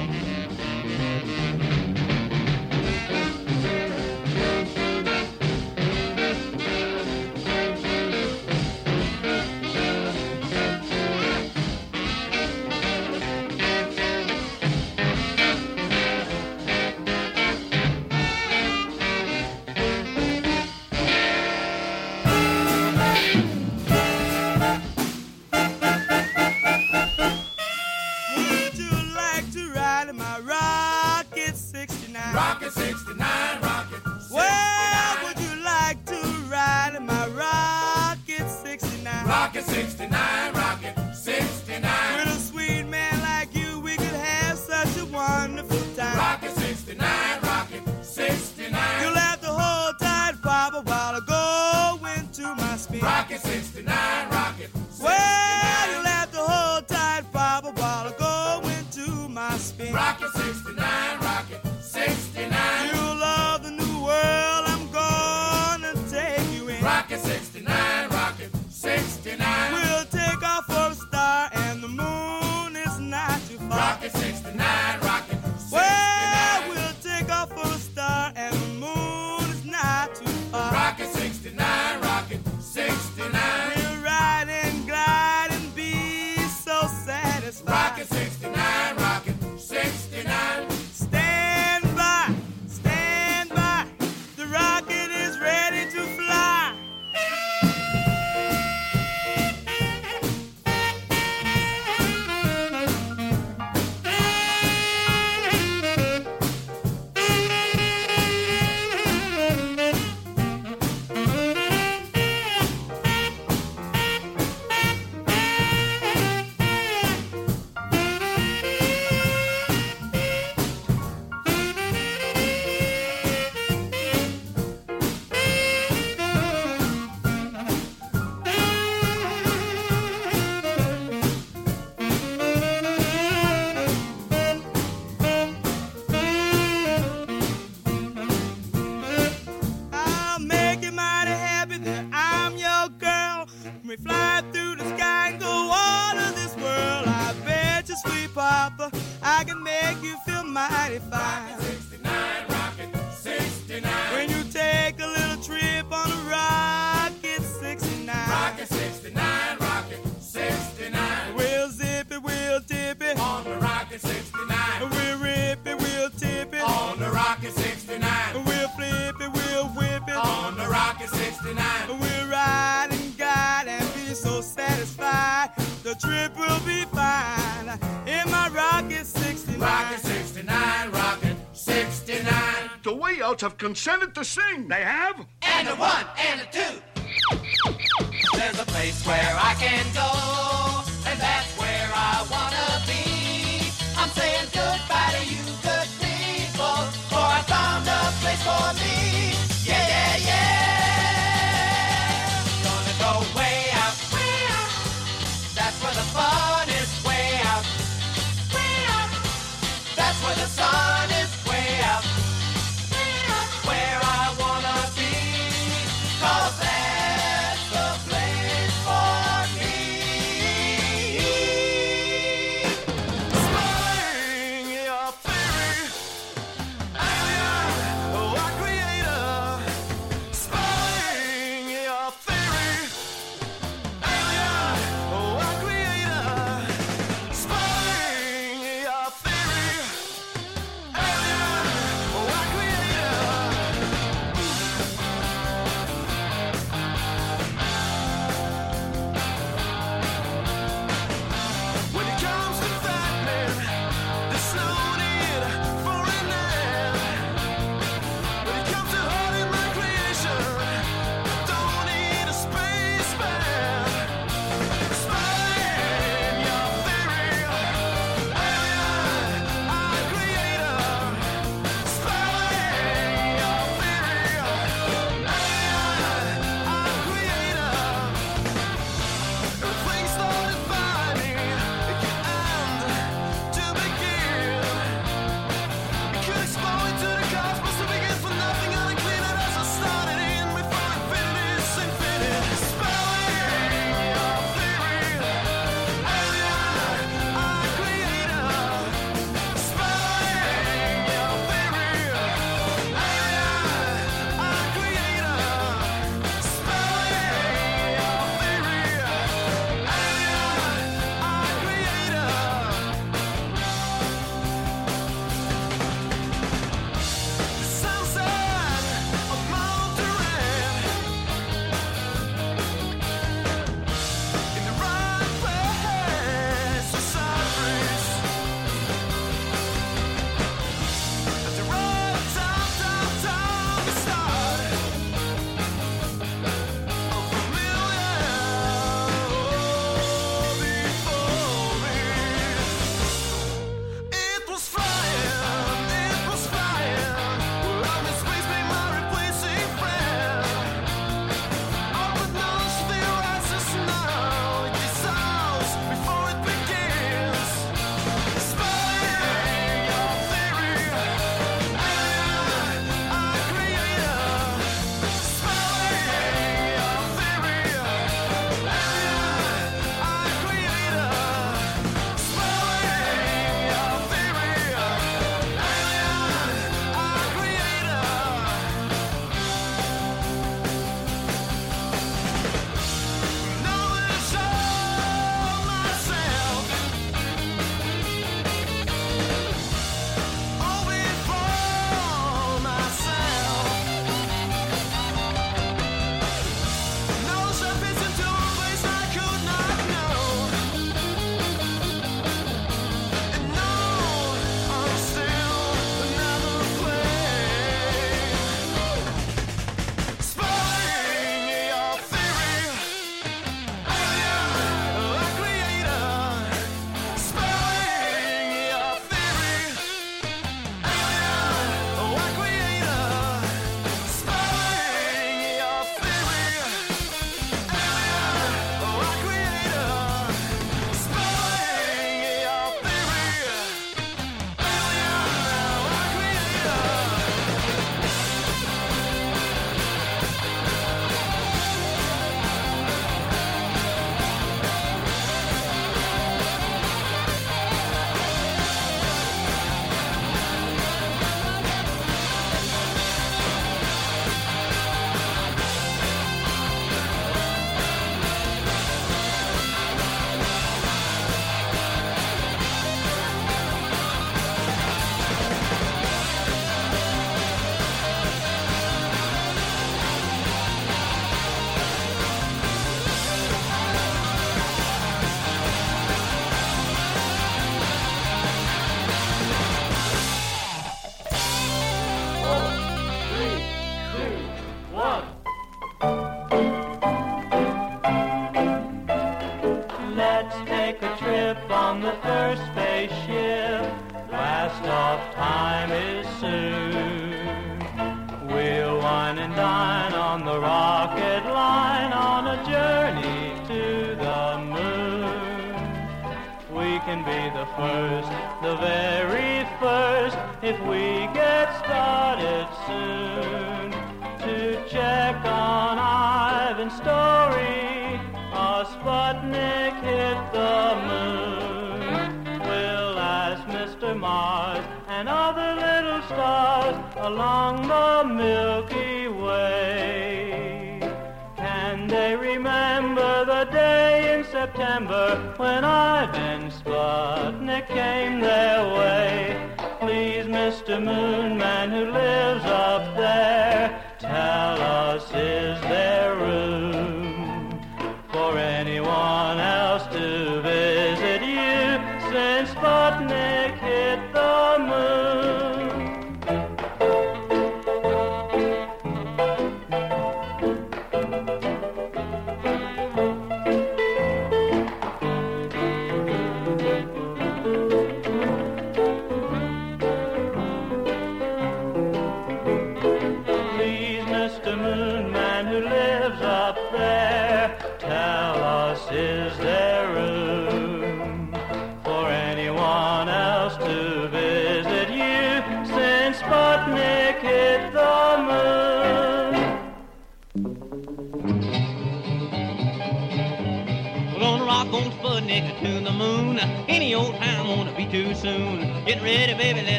Have 183.41 183.57
consented 183.57 184.15
to 184.15 184.23
sing. 184.23 184.67
They 184.67 184.81
have? 184.81 185.00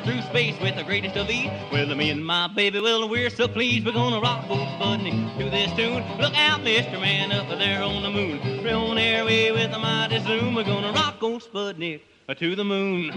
Flying 0.00 0.22
through 0.22 0.30
space 0.30 0.60
with 0.60 0.76
the 0.76 0.84
greatest 0.84 1.16
of 1.16 1.30
ease. 1.30 1.50
Well, 1.72 1.94
me 1.94 2.10
and 2.10 2.24
my 2.24 2.48
baby, 2.48 2.80
well, 2.80 3.08
we're 3.08 3.30
so 3.30 3.48
pleased. 3.48 3.86
We're 3.86 3.92
gonna 3.92 4.20
rock 4.20 4.44
old 4.48 4.68
Sputnik 4.68 5.38
to 5.38 5.50
this 5.50 5.72
tune. 5.72 6.04
Look 6.18 6.36
out, 6.36 6.60
Mr. 6.60 7.00
Man, 7.00 7.32
up 7.32 7.48
there 7.48 7.82
on 7.82 8.02
the 8.02 8.10
moon. 8.10 8.62
We're 8.62 8.76
on 8.76 8.98
airway 8.98 9.50
with 9.50 9.72
a 9.72 9.78
mighty 9.78 10.20
zoom. 10.20 10.54
We're 10.54 10.64
gonna 10.64 10.92
rock 10.92 11.22
old 11.22 11.42
Sputnik 11.42 12.00
to 12.36 12.56
the 12.56 12.64
moon. 12.64 13.10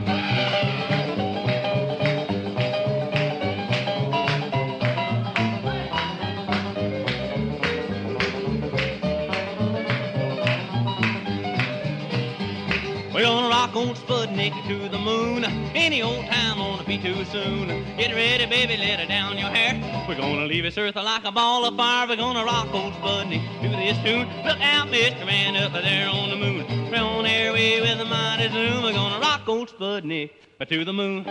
We're 13.13 13.23
gonna 13.23 13.49
rock 13.49 13.75
on 13.75 13.95
Sputnik 13.95 14.67
to 14.67 14.89
the 14.89 14.97
moon. 14.97 15.43
Any 15.75 16.01
old 16.01 16.23
won't 16.23 16.52
be 16.97 17.13
too 17.13 17.25
soon. 17.25 17.67
Get 17.97 18.13
ready, 18.13 18.45
baby, 18.45 18.77
let 18.77 18.99
her 18.99 19.07
down 19.07 19.37
your 19.37 19.49
hair. 19.49 20.05
We're 20.07 20.15
gonna 20.15 20.45
leave 20.45 20.63
this 20.63 20.77
earth 20.77 20.95
like 20.95 21.25
a 21.25 21.31
ball 21.31 21.65
of 21.65 21.75
fire. 21.75 22.07
We're 22.07 22.17
gonna 22.17 22.43
rock 22.43 22.73
old 22.73 22.93
Sputnik 22.93 23.41
to 23.61 23.69
this 23.69 23.97
tune. 24.03 24.27
Look 24.45 24.59
out, 24.61 24.87
Mr. 24.89 25.25
Man, 25.25 25.55
up 25.55 25.73
there 25.73 26.07
on 26.07 26.29
the 26.29 26.35
moon. 26.35 26.91
We're 26.91 26.97
on 26.97 27.25
airway 27.25 27.81
with 27.81 27.99
a 27.99 28.05
mighty 28.05 28.49
zoom. 28.49 28.83
We're 28.83 28.93
gonna 28.93 29.19
rock 29.19 29.47
old 29.47 29.69
Sputnik 29.69 30.31
to 30.67 30.85
the 30.85 30.93
moon. 30.93 31.25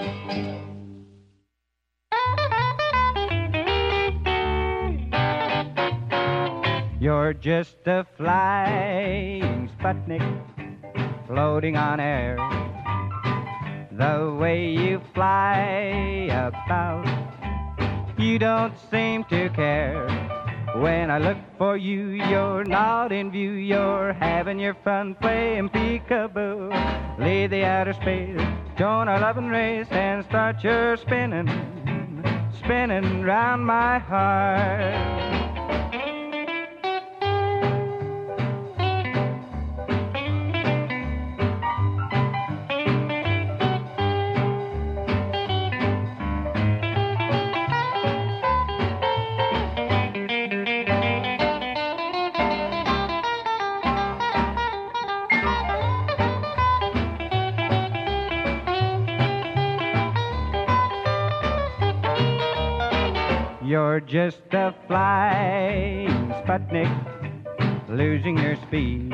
You're 7.00 7.34
just 7.34 7.86
a 7.86 8.06
flying 8.16 9.70
Sputnik 9.78 11.26
floating 11.26 11.76
on 11.76 12.00
air. 12.00 12.36
The 13.98 14.34
way 14.40 14.70
you 14.70 15.02
fly 15.14 16.28
about, 16.30 17.04
you 18.18 18.38
don't 18.38 18.72
seem 18.90 19.22
to 19.24 19.50
care. 19.50 20.08
When 20.76 21.10
I 21.10 21.18
look 21.18 21.36
for 21.58 21.76
you, 21.76 22.08
you're 22.08 22.64
not 22.64 23.12
in 23.12 23.30
view. 23.30 23.50
You're 23.50 24.14
having 24.14 24.58
your 24.58 24.74
fun 24.82 25.14
playing 25.16 25.68
peekaboo. 25.68 27.18
Leave 27.18 27.50
the 27.50 27.64
outer 27.66 27.92
space, 27.92 28.40
join 28.78 29.08
our 29.08 29.20
loving 29.20 29.48
race, 29.48 29.88
and 29.90 30.24
start 30.24 30.64
your 30.64 30.96
spinning, 30.96 31.48
spinning 32.64 33.22
round 33.22 33.66
my 33.66 33.98
heart. 33.98 35.41
You're 63.92 64.00
just 64.00 64.40
a 64.52 64.74
flying 64.88 66.08
Sputnik, 66.40 66.88
losing 67.90 68.38
your 68.38 68.56
speed. 68.56 69.12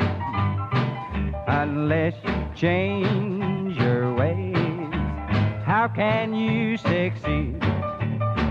Unless 1.49 2.15
you 2.25 2.47
change 2.55 3.77
your 3.77 4.15
ways, 4.15 4.55
how 5.65 5.91
can 5.93 6.33
you 6.33 6.77
succeed? 6.77 7.61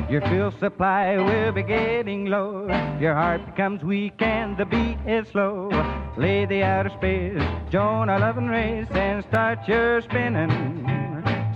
Your 0.09 0.19
fuel 0.27 0.51
supply 0.51 1.15
will 1.15 1.53
be 1.53 1.63
getting 1.63 2.25
low. 2.25 2.67
Your 2.99 3.13
heart 3.13 3.45
becomes 3.45 3.81
weak 3.81 4.21
and 4.21 4.57
the 4.57 4.65
beat 4.65 4.97
is 5.07 5.29
slow. 5.29 5.69
Leave 6.17 6.49
the 6.49 6.61
outer 6.61 6.89
space, 6.89 7.41
join 7.71 8.09
our 8.09 8.19
loving 8.19 8.47
race, 8.47 8.87
and 8.91 9.23
start 9.23 9.65
your 9.65 10.01
spinning, 10.01 10.51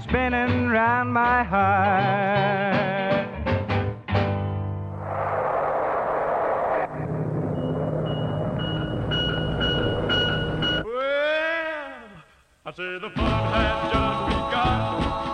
spinning 0.02 0.70
round 0.70 1.14
my 1.14 1.44
heart. 1.44 3.01
I 12.72 12.74
say 12.74 13.00
the 13.00 13.10
fun 13.10 13.52
has 13.52 13.92
just 13.92 14.28
begun. 14.28 15.31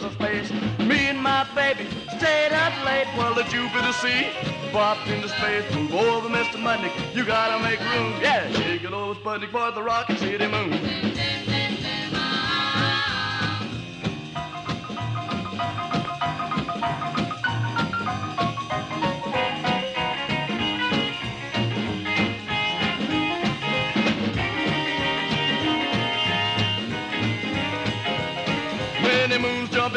The 0.00 0.06
of 0.06 0.12
space. 0.14 0.50
Me 0.80 1.06
and 1.06 1.20
my 1.20 1.46
baby 1.54 1.86
stayed 2.16 2.52
up 2.52 2.84
late 2.84 3.06
while 3.14 3.32
the 3.32 3.44
Jupiter 3.44 3.92
C 3.92 4.26
popped 4.72 5.06
into 5.06 5.28
space. 5.28 5.72
Move 5.72 5.94
over, 5.94 6.28
Mr. 6.28 6.60
Monday. 6.60 6.90
You 7.14 7.24
gotta 7.24 7.62
make 7.62 7.78
room, 7.78 8.12
yeah. 8.20 8.50
Shake 8.50 8.82
it 8.82 8.92
over, 8.92 9.14
Sputnik 9.20 9.50
for 9.52 9.70
the 9.70 9.82
Rocket 9.82 10.18
City 10.18 10.48
moon. 10.48 11.13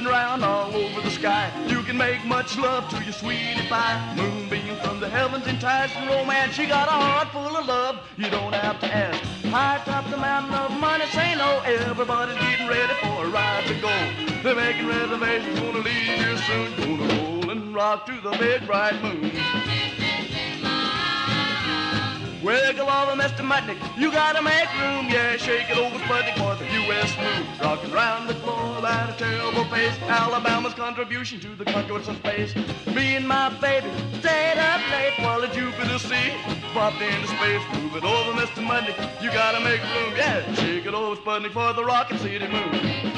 Round 0.05 0.43
all 0.43 0.75
over 0.75 1.01
the 1.01 1.09
sky. 1.09 1.51
You 1.67 1.81
can 1.81 1.97
make 1.97 2.23
much 2.25 2.57
love 2.57 2.89
to 2.89 3.03
your 3.03 3.13
sweetie 3.13 3.67
pie. 3.67 4.13
Moonbeam 4.15 4.75
from 4.83 4.99
the 4.99 5.09
heavens 5.09 5.47
enticing 5.47 6.07
romance. 6.07 6.53
She 6.53 6.65
got 6.65 6.87
a 6.87 6.91
heart 6.91 7.29
full 7.29 7.57
of 7.57 7.65
love. 7.65 7.99
You 8.17 8.29
don't 8.29 8.53
have 8.53 8.79
to 8.81 8.93
ask. 8.93 9.23
High 9.45 9.81
top 9.85 10.09
the 10.09 10.17
mountain 10.17 10.53
of 10.53 10.71
money, 10.79 11.05
say 11.07 11.35
no. 11.35 11.61
Everybody's 11.65 12.37
getting 12.37 12.67
ready 12.67 12.93
for 13.01 13.25
a 13.25 13.29
ride 13.29 13.65
to 13.67 13.73
go. 13.81 13.93
They're 14.43 14.55
making 14.55 14.87
reservations, 14.87 15.59
gonna 15.59 15.79
leave 15.79 15.93
here 15.93 16.37
soon. 16.37 16.75
Gonna 16.75 17.21
roll 17.21 17.49
and 17.49 17.73
rock 17.73 18.05
to 18.05 18.21
the 18.21 18.31
big 18.37 18.65
bright 18.67 19.01
moon. 19.01 19.31
Wiggle 22.47 22.89
over, 22.89 23.11
Mr. 23.21 23.43
Mutnick. 23.43 23.77
You 23.97 24.09
gotta 24.09 24.41
make 24.41 24.71
room, 24.79 25.09
yeah. 25.09 25.35
Shake 25.35 25.69
it 25.69 25.77
over, 25.77 25.97
Sputnik 25.99 26.37
for 26.37 26.55
the 26.55 26.63
U.S. 26.85 27.13
moon. 27.17 27.45
Rocking 27.59 27.91
round 27.91 28.29
the 28.29 28.35
globe 28.35 28.85
at 28.85 29.09
a 29.09 29.17
terrible 29.17 29.65
pace. 29.65 29.91
Alabama's 30.03 30.73
contribution 30.73 31.41
to 31.41 31.49
the 31.49 31.65
conquest 31.65 32.07
of 32.07 32.15
space. 32.15 32.55
Me 32.85 33.17
and 33.17 33.27
my 33.27 33.49
baby 33.59 33.89
stayed 34.19 34.57
up 34.57 34.79
late 34.91 35.19
while 35.19 35.41
the 35.41 35.49
Jupiter 35.49 35.99
C 35.99 36.15
popped 36.73 37.01
into 37.01 37.27
space. 37.27 37.61
Move 37.73 37.97
it 37.97 38.05
over, 38.05 38.31
Mr. 38.39 38.65
Mutnick. 38.65 38.95
You 39.21 39.29
gotta 39.29 39.59
make 39.59 39.81
room, 39.81 40.13
yeah. 40.15 40.53
Shake 40.53 40.85
it 40.85 40.93
over, 40.93 41.19
Sputnik 41.19 41.51
for 41.51 41.73
the 41.73 41.83
Rocket 41.83 42.17
City 42.21 42.47
moon. 42.47 43.16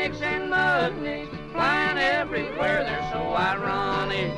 Budnicks 0.00 0.22
and 0.22 0.50
mudnicks 0.50 1.52
flying 1.52 1.98
everywhere. 1.98 2.84
They're 2.84 3.10
so 3.12 3.34
ironic. 3.34 4.32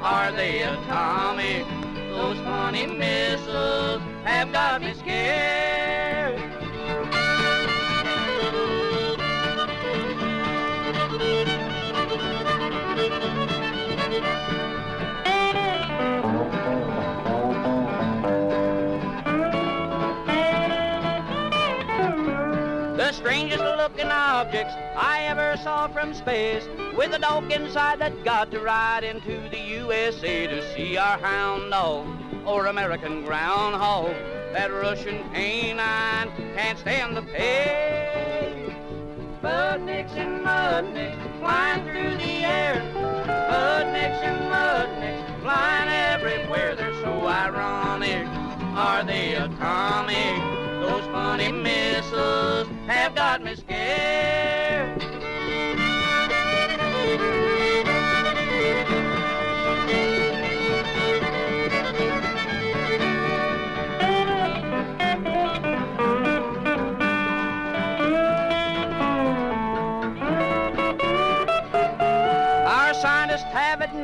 Are 0.00 0.30
they 0.30 0.62
atomic? 0.62 1.66
Those 2.10 2.36
funny 2.40 2.86
missiles 2.86 4.02
have 4.24 4.52
got 4.52 4.82
me 4.82 4.92
scared. 4.92 5.85
Strangest 23.56 23.76
looking 23.76 24.10
objects 24.10 24.74
I 24.96 25.24
ever 25.24 25.56
saw 25.62 25.88
from 25.88 26.14
space. 26.14 26.66
With 26.96 27.14
a 27.14 27.18
dog 27.18 27.50
inside 27.50 27.98
that 28.00 28.24
got 28.24 28.50
to 28.50 28.60
ride 28.60 29.04
into 29.04 29.48
the 29.50 29.58
USA 29.58 30.46
to 30.46 30.74
see 30.74 30.96
our 30.96 31.18
hound 31.18 31.70
dog 31.70 32.06
or 32.46 32.66
American 32.66 33.24
groundhog. 33.24 34.14
That 34.52 34.72
Russian 34.72 35.22
canine 35.32 36.30
can't 36.54 36.78
stand 36.78 37.16
the 37.16 37.22
pace. 37.22 38.72
Budnicks 39.42 40.16
and 40.16 40.44
mudnicks 40.44 41.38
flying 41.38 41.84
through 41.84 42.16
the 42.16 42.44
air. 42.44 42.80
Budnicks 43.50 44.22
and 44.22 44.40
mudnicks 44.50 45.42
flying 45.42 45.88
everywhere. 45.88 46.74
They're 46.74 46.94
so 47.02 47.26
ironic. 47.26 48.26
Are 48.76 49.04
they 49.04 49.34
atomic? 49.34 50.65
Those 50.86 51.04
funny 51.06 51.50
missiles 51.50 52.68
have 52.86 53.14
got 53.14 53.42
me 53.42 53.56
scared. 53.56 55.05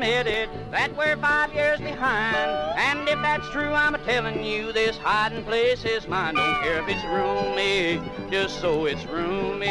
That 0.03 0.97
we're 0.97 1.16
five 1.19 1.55
years 1.55 1.79
behind. 1.79 2.37
And 2.77 3.09
if 3.09 3.23
that's 3.23 3.49
true, 3.51 3.73
I'm 3.73 3.95
a 3.95 3.99
telling 3.99 4.43
you 4.43 4.73
this 4.73 4.97
hiding 4.99 5.45
place 5.45 5.85
is 5.85 6.09
mine. 6.09 6.35
Don't 6.35 6.61
care 6.61 6.83
if 6.83 6.89
it's 6.89 7.05
roomy, 7.05 8.03
just 8.29 8.61
so 8.61 8.87
it's 8.87 9.05
roomy. 9.07 9.66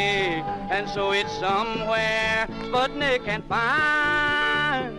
And 0.70 0.88
so 0.88 1.12
it's 1.12 1.30
somewhere 1.38 2.46
Sputnik 2.62 3.26
can 3.26 3.42
find. 3.42 4.98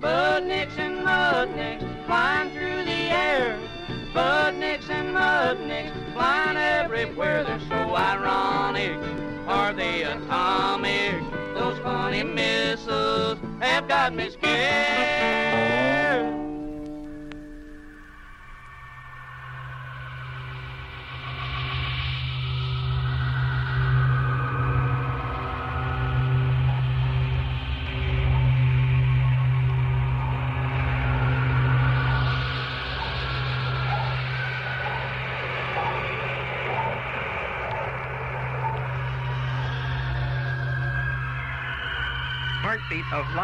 Sputniks 0.00 0.78
and 0.78 1.06
mudniks 1.06 2.06
flying 2.06 2.50
through 2.52 2.84
the 2.86 2.90
air. 2.90 3.58
Sputniks 4.14 4.88
and 4.88 5.14
mudniks 5.14 6.12
flying 6.14 6.56
everywhere. 6.56 7.44
They're 7.44 7.60
so 7.68 7.96
ironic. 7.96 9.29
Are 9.50 9.72
they 9.72 10.04
atomic? 10.04 11.20
Those 11.54 11.76
funny 11.80 12.22
missiles 12.22 13.36
have 13.58 13.88
got 13.88 14.14
me 14.14 14.30
scared. 14.30 16.39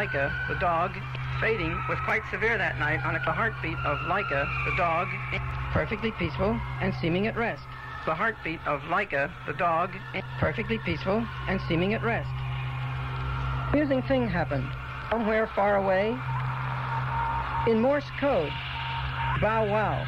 Laika, 0.06 0.30
the 0.46 0.54
dog, 0.60 0.92
fading 1.40 1.76
was 1.88 1.98
quite 2.04 2.22
severe 2.30 2.56
that 2.56 2.78
night 2.78 3.04
on 3.04 3.14
the 3.14 3.18
heartbeat 3.18 3.76
of 3.78 3.98
Laika, 4.06 4.48
the 4.64 4.76
dog, 4.76 5.08
perfectly 5.72 6.12
peaceful 6.12 6.60
and 6.80 6.94
seeming 7.00 7.26
at 7.26 7.36
rest. 7.36 7.64
The 8.04 8.14
heartbeat 8.14 8.60
of 8.66 8.82
Laika, 8.82 9.32
the 9.48 9.52
dog, 9.54 9.90
perfectly 10.38 10.78
peaceful 10.78 11.26
and 11.48 11.60
seeming 11.66 11.94
at 11.94 12.04
rest. 12.04 12.30
Amusing 13.72 14.00
thing 14.02 14.28
happened. 14.28 14.68
Somewhere 15.10 15.48
far 15.56 15.74
away, 15.74 16.16
in 17.68 17.80
Morse 17.80 18.08
code, 18.20 18.52
bow 19.40 19.66
wow. 19.66 20.06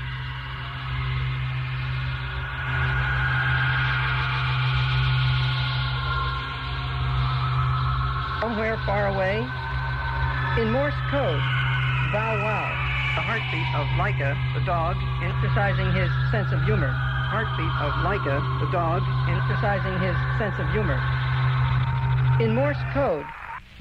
Somewhere 8.40 8.78
far 8.86 9.08
away, 9.08 9.44
in 10.56 10.72
Morse 10.72 10.94
code, 11.10 11.40
bow 12.12 12.40
wow. 12.42 12.66
The 13.14 13.22
heartbeat 13.22 13.68
of 13.74 13.86
Laika, 13.98 14.34
the 14.54 14.64
dog, 14.64 14.96
emphasizing 15.22 15.92
his 15.92 16.10
sense 16.30 16.52
of 16.52 16.62
humor. 16.62 16.88
Heartbeat 16.88 17.74
of 17.82 17.92
Laika, 18.06 18.40
the 18.60 18.70
dog, 18.72 19.02
emphasizing 19.28 19.98
his 20.00 20.16
sense 20.38 20.54
of 20.58 20.66
humor. 20.70 20.98
In 22.40 22.54
Morse 22.54 22.78
code, 22.94 23.26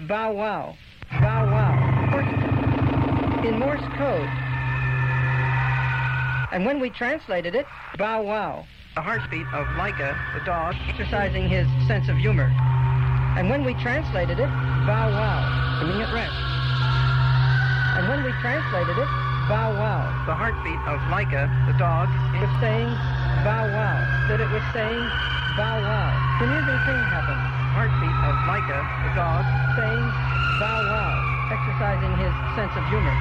bow 0.07 0.33
wow, 0.33 0.75
bow 1.21 1.45
wow. 1.49 1.73
In 3.45 3.59
Morse 3.59 3.85
code. 3.97 4.29
And 6.51 6.65
when 6.65 6.79
we 6.79 6.89
translated 6.89 7.55
it, 7.55 7.65
bow 7.97 8.23
wow. 8.23 8.65
The 8.95 9.01
heartbeat 9.01 9.47
of 9.53 9.67
Laika, 9.77 10.17
the 10.33 10.43
dog, 10.43 10.75
exercising 10.89 11.47
his 11.47 11.67
sense 11.87 12.09
of 12.09 12.17
humor. 12.17 12.51
And 13.37 13.49
when 13.49 13.63
we 13.63 13.73
translated 13.75 14.39
it, 14.39 14.49
bow 14.87 15.09
wow, 15.11 15.83
meaning 15.83 16.01
at 16.01 16.13
rest. 16.13 16.56
And 17.97 18.05
when 18.05 18.21
we 18.21 18.29
translated 18.45 18.93
it, 18.93 19.09
bow 19.49 19.73
wow. 19.73 20.05
The 20.29 20.35
heartbeat 20.37 20.77
of 20.85 21.01
Laika, 21.09 21.49
the 21.65 21.73
dog, 21.81 22.05
was 22.37 22.53
saying 22.61 22.93
bow 23.41 23.65
wow. 23.73 23.97
That 24.29 24.37
it 24.37 24.45
was 24.53 24.61
saying 24.69 25.01
bow 25.57 25.81
wow. 25.81 26.13
The 26.37 26.45
amusing 26.45 26.77
thing 26.85 27.01
happened. 27.09 27.41
Heartbeat 27.73 28.13
of 28.21 28.37
Laika, 28.45 28.85
the 29.01 29.13
dog, 29.17 29.41
saying 29.73 30.05
bow 30.61 30.77
wow, 30.93 31.49
exercising 31.49 32.13
his 32.21 32.29
sense 32.53 32.69
of 32.77 32.85
humor. 32.85 33.17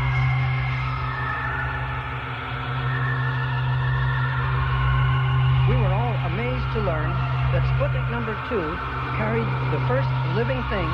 We 5.73 5.77
were 5.81 5.93
all 5.97 6.16
amazed 6.36 6.69
to 6.77 6.85
learn 6.85 7.09
that 7.57 7.65
Sputnik 7.81 8.05
number 8.12 8.36
two 8.53 8.77
carried 9.16 9.48
the 9.73 9.81
first 9.89 10.12
living 10.36 10.61
thing 10.69 10.89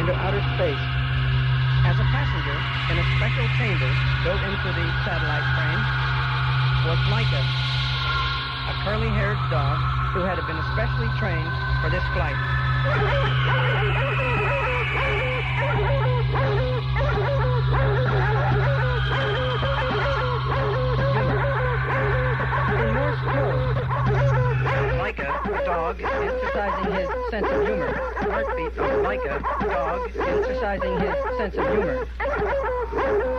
into 0.00 0.16
outer 0.24 0.40
space. 0.56 1.05
As 1.86 1.94
a 2.00 2.04
passenger 2.10 2.58
in 2.90 2.98
a 2.98 3.04
special 3.16 3.46
chamber 3.56 3.94
built 4.24 4.42
into 4.42 4.72
the 4.74 4.90
satellite 5.06 5.46
frame 5.54 5.78
was 6.82 6.98
Laika, 7.06 7.46
a 8.68 8.74
curly-haired 8.82 9.38
dog 9.50 9.78
who 10.12 10.22
had 10.22 10.44
been 10.48 10.58
especially 10.58 11.08
trained 11.16 11.54
for 11.80 11.88
this 11.88 12.02
flight. 12.12 12.34
dog, 25.76 26.00
exercising 26.00 26.92
his 26.94 27.08
sense 27.30 27.46
of 27.46 27.66
humor. 27.66 27.92
Heartbeat 27.92 28.78
of 28.78 28.90
Laika, 29.04 29.42
the 29.60 29.66
dog, 29.68 30.10
exercising 30.16 31.00
his 31.00 31.14
sense 31.36 31.54
of 31.54 31.66
humor. 31.68 32.06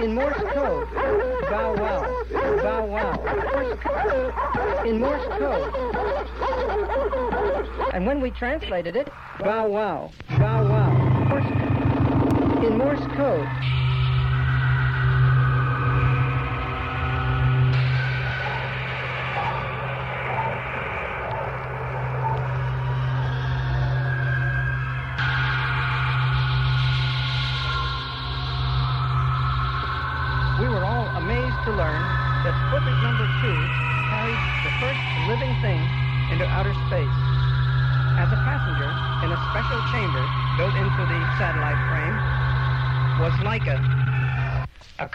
In 0.04 0.14
Morse 0.14 0.44
code, 0.54 0.88
bow 1.50 1.74
wow, 1.74 2.02
bow 2.62 2.86
wow. 2.86 3.16
In 4.86 5.00
Morse 5.00 5.28
code. 5.40 5.74
And 7.96 8.06
when 8.06 8.22
we 8.22 8.30
translated 8.30 8.96
it, 8.96 9.10
bow 9.40 9.68
wow, 9.68 10.12
bow 10.38 10.64
wow. 10.70 10.92
In 12.64 12.78
Morse 12.78 13.08
code. 13.16 13.48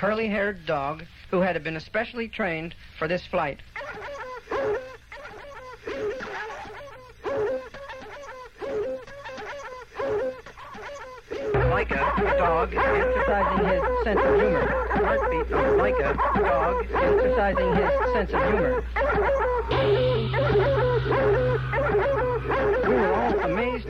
A 0.03 0.05
curly-haired 0.05 0.66
dog 0.66 1.05
who 1.31 1.43
had 1.43 1.62
been 1.62 1.77
especially 1.77 2.27
trained 2.27 2.74
for 2.99 3.07
this 3.07 3.24
flight. 3.24 3.61
Laika, 11.70 12.16
the 12.16 12.35
dog, 12.37 12.74
exercising 12.74 13.65
his 13.69 13.83
sense 14.03 14.20
of 14.24 14.35
humor. 14.41 14.66
Heartbeat 14.91 15.53
of 15.53 15.77
Laika, 15.79 16.16
the 16.35 16.41
dog, 16.41 16.85
exercising 16.93 17.70
his 17.77 17.93
sense 18.12 18.33
of 18.33 18.43
humor. 18.43 18.83
We 22.89 22.95
were 22.95 23.15
all 23.15 23.39
amazed 23.39 23.87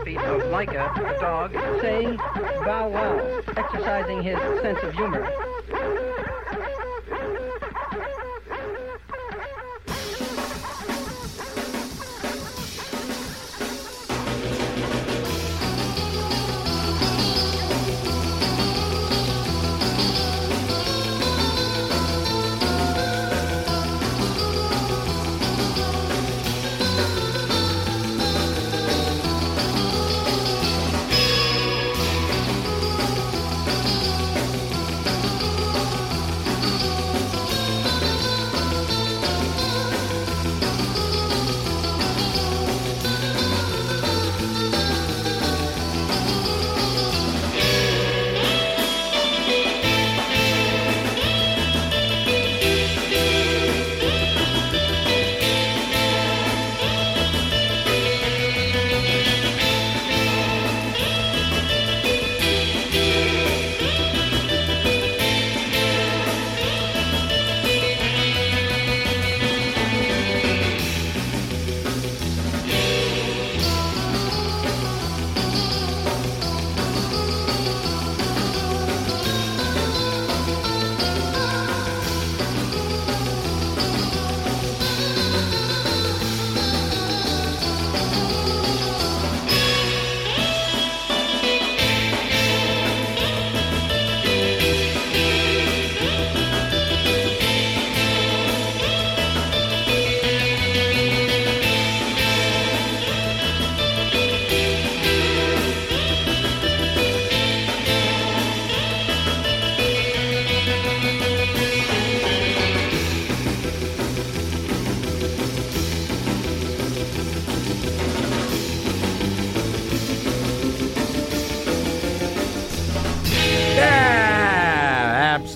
heartbeat 0.00 0.18
of 0.18 0.42
Laika, 0.50 0.94
the 0.94 1.20
dog, 1.20 1.52
saying 1.80 2.16
bow 2.16 2.88
wow, 2.88 3.42
exercising 3.56 4.22
his 4.22 4.38
sense 4.62 4.78
of 4.82 4.94
humor. 4.94 5.30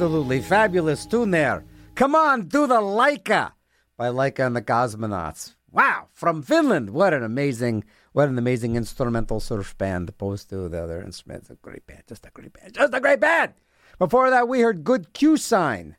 Absolutely 0.04 0.42
fabulous 0.42 1.06
tune 1.06 1.30
there. 1.30 1.64
Come 1.94 2.14
on, 2.14 2.42
do 2.42 2.66
the 2.66 2.74
Laika 2.74 3.52
by 3.96 4.08
Laika 4.08 4.46
and 4.46 4.54
the 4.54 4.60
Cosmonauts. 4.60 5.54
Wow, 5.72 6.08
from 6.12 6.42
Finland. 6.42 6.90
What 6.90 7.14
an 7.14 7.22
amazing, 7.22 7.84
what 8.12 8.28
an 8.28 8.36
amazing 8.36 8.76
instrumental 8.76 9.40
surf 9.40 9.78
band 9.78 10.10
opposed 10.10 10.50
to 10.50 10.68
the 10.68 10.82
other 10.82 11.00
instruments. 11.00 11.48
A 11.48 11.54
great 11.54 11.86
band, 11.86 12.02
just 12.06 12.26
a 12.26 12.30
great 12.30 12.52
band, 12.52 12.74
just 12.74 12.92
a 12.92 13.00
great 13.00 13.18
band. 13.18 13.54
Before 13.98 14.28
that, 14.28 14.46
we 14.46 14.60
heard 14.60 14.84
Good 14.84 15.14
Q 15.14 15.38
Sign, 15.38 15.96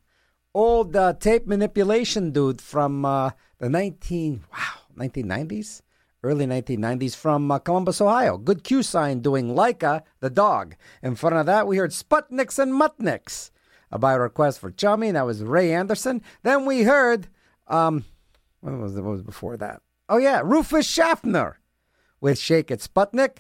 old 0.53 0.95
uh, 0.95 1.14
tape 1.14 1.48
manipulation 1.48 2.30
dude 2.30 2.61
from 2.61 3.06
uh, 3.06 3.32
the 3.57 3.72
19, 3.72 4.44
wow, 4.53 5.03
1990s? 5.03 5.82
Early 6.22 6.45
1990s 6.45 7.15
from 7.15 7.49
uh, 7.49 7.57
Columbus, 7.57 7.99
Ohio. 8.02 8.38
Good 8.38 8.64
Q 8.64 8.84
Sign 8.84 9.22
doing 9.22 9.56
Laika, 9.56 10.03
the 10.19 10.30
dog. 10.30 10.76
In 11.02 11.15
front 11.15 11.38
of 11.38 11.48
that, 11.48 11.65
we 11.65 11.77
heard 11.77 11.90
Sputniks 11.90 12.60
and 12.60 12.72
Mutniks 12.72 13.49
by 13.91 14.14
request 14.14 14.60
for 14.60 14.72
Chummy. 14.72 15.12
That 15.12 15.26
was 15.26 15.44
Ray 15.44 15.74
Anderson. 15.74 16.22
Then 16.44 16.66
we 16.66 16.84
heard, 16.84 17.28
um, 17.68 18.06
what 18.62 18.78
was, 18.78 18.94
what 18.94 19.03
was 19.03 19.22
before 19.22 19.57
that? 19.57 19.82
Oh, 20.07 20.18
yeah, 20.18 20.41
Rufus 20.44 20.86
Schaffner 20.86 21.60
with 22.22 22.40
Shake 22.40 22.72
It 22.72 22.80
Sputnik. 22.80 23.38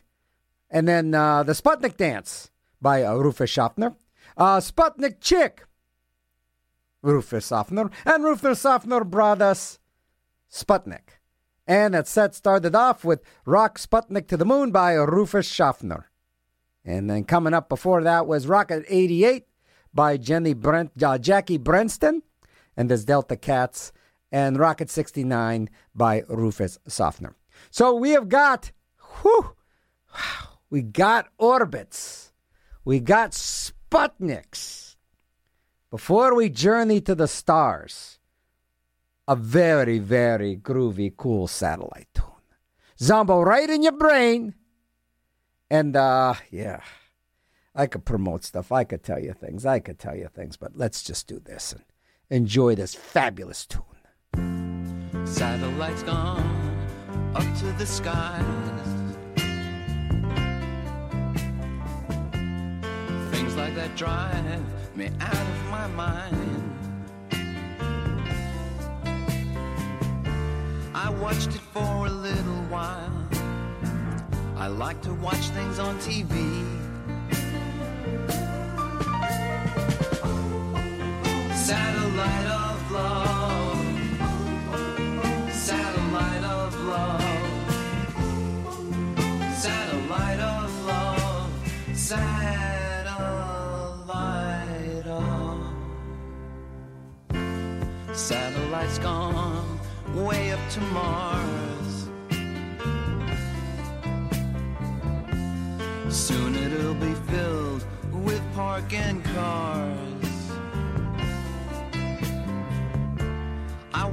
And 0.69 0.87
then 0.87 1.13
uh, 1.13 1.43
the 1.43 1.53
Sputnik 1.53 1.97
Dance 1.97 2.51
by 2.81 3.03
uh, 3.03 3.15
Rufus 3.15 3.49
Schaffner. 3.49 3.95
Uh, 4.37 4.57
Sputnik 4.57 5.21
Chick, 5.21 5.65
Rufus 7.01 7.47
Schaffner. 7.47 7.89
And 8.05 8.23
Rufus 8.23 8.61
Schaffner 8.61 9.03
brought 9.03 9.41
us 9.41 9.79
Sputnik. 10.51 11.19
And 11.67 11.93
that 11.93 12.07
set 12.07 12.35
started 12.35 12.75
off 12.75 13.03
with 13.03 13.23
Rock 13.45 13.79
Sputnik 13.79 14.27
to 14.27 14.37
the 14.37 14.45
Moon 14.45 14.71
by 14.71 14.93
Rufus 14.93 15.47
Schaffner. 15.47 16.09
And 16.83 17.09
then 17.09 17.23
coming 17.23 17.53
up 17.53 17.67
before 17.67 18.03
that 18.03 18.27
was 18.27 18.47
Rocket 18.47 18.85
88 18.87 19.47
by 19.95 20.17
Jenny 20.17 20.53
Brent, 20.53 20.91
uh, 21.01 21.17
Jackie 21.17 21.57
Brenston 21.57 22.21
and 22.77 22.91
this 22.91 23.05
Delta 23.05 23.35
Cats. 23.35 23.91
And 24.31 24.59
Rocket 24.59 24.89
69 24.89 25.69
by 25.95 26.23
Rufus 26.27 26.77
Schaffner. 26.89 27.35
So 27.71 27.95
we 27.95 28.09
have 28.11 28.27
got, 28.27 28.71
whew, 29.21 29.55
we 30.69 30.81
got 30.81 31.29
orbits. 31.37 32.33
We 32.83 32.99
got 32.99 33.31
Sputniks. 33.31 34.97
Before 35.89 36.35
we 36.35 36.49
journey 36.49 36.99
to 37.01 37.15
the 37.15 37.27
stars, 37.27 38.19
a 39.27 39.35
very, 39.35 39.99
very 39.99 40.57
groovy, 40.57 41.15
cool 41.15 41.47
satellite 41.47 42.09
tune. 42.13 42.25
Zombo 42.99 43.41
right 43.41 43.69
in 43.69 43.83
your 43.83 43.93
brain. 43.93 44.55
And 45.69 45.95
uh 45.95 46.35
yeah. 46.51 46.81
I 47.77 47.87
could 47.87 48.05
promote 48.05 48.45
stuff. 48.45 48.71
I 48.71 48.85
could 48.85 49.03
tell 49.03 49.19
you 49.19 49.33
things. 49.33 49.65
I 49.65 49.79
could 49.79 49.99
tell 49.99 50.15
you 50.15 50.29
things, 50.33 50.55
but 50.55 50.77
let's 50.77 51.03
just 51.03 51.27
do 51.27 51.39
this 51.39 51.73
and 51.73 51.83
enjoy 52.29 52.75
this 52.75 52.95
fabulous 52.95 53.65
tune. 53.65 53.83
Satellites 55.25 56.03
gone 56.03 56.87
up 57.35 57.43
to 57.59 57.65
the 57.73 57.85
skies. 57.85 58.41
Things 63.31 63.55
like 63.57 63.75
that 63.75 63.93
drive 63.97 64.95
me 64.95 65.09
out 65.19 65.35
of 65.35 65.65
my 65.69 65.87
mind. 65.87 66.71
I 70.93 71.09
watched 71.09 71.49
it 71.49 71.61
for 71.73 72.07
a 72.07 72.09
little 72.09 72.63
while. 72.69 73.11
I 74.55 74.67
like 74.67 75.01
to 75.01 75.13
watch 75.15 75.49
things 75.49 75.77
on 75.77 75.99
TV. 75.99 76.84
Satellite 81.65 82.45
of 82.45 82.91
love. 82.91 83.85
Satellite 85.51 86.43
of 86.43 86.75
love. 86.85 87.21
Satellite 89.57 90.39
of 90.41 90.85
love. 90.85 91.51
Satellite. 91.95 92.45
Satellite's 98.13 98.99
gone 98.99 99.79
way 100.15 100.51
up 100.51 100.59
to 100.69 100.79
Mars. 100.81 102.09
Soon 106.09 106.55
it'll 106.55 106.93
be 106.93 107.13
filled 107.31 107.83
with 108.23 108.41
parking 108.53 109.21
cars. 109.33 110.14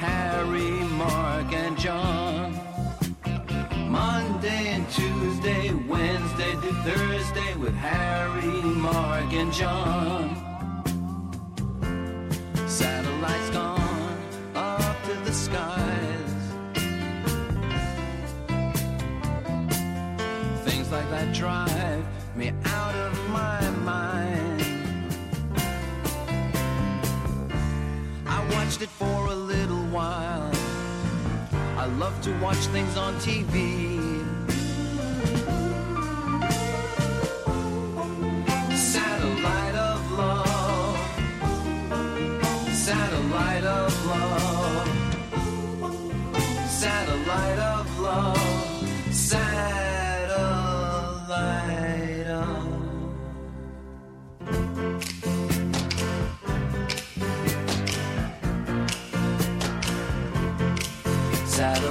Harry, 0.00 0.70
Mark, 0.96 1.52
and 1.52 1.78
John. 1.78 2.58
Monday 3.86 4.68
and 4.68 4.88
Tuesday, 4.88 5.74
Wednesday 5.74 6.52
to 6.52 6.72
Thursday 6.88 7.54
with 7.56 7.74
Harry, 7.74 8.62
Mark, 8.62 9.30
and 9.34 9.52
John. 9.52 10.24
Satellites 12.66 13.50
gone 13.50 14.18
up 14.54 14.96
to 15.04 15.12
the 15.26 15.34
skies. 15.34 16.32
Things 20.64 20.90
like 20.90 21.10
that 21.10 21.34
drive 21.34 22.06
me 22.34 22.54
out 22.64 22.94
of 22.94 23.28
my 23.28 23.60
mind. 23.84 24.62
I 28.26 28.48
watched 28.54 28.80
it 28.80 28.88
for 28.88 29.26
a 29.26 29.39
to 32.22 32.32
watch 32.40 32.58
things 32.66 32.96
on 32.98 33.14
TV. 33.14 34.19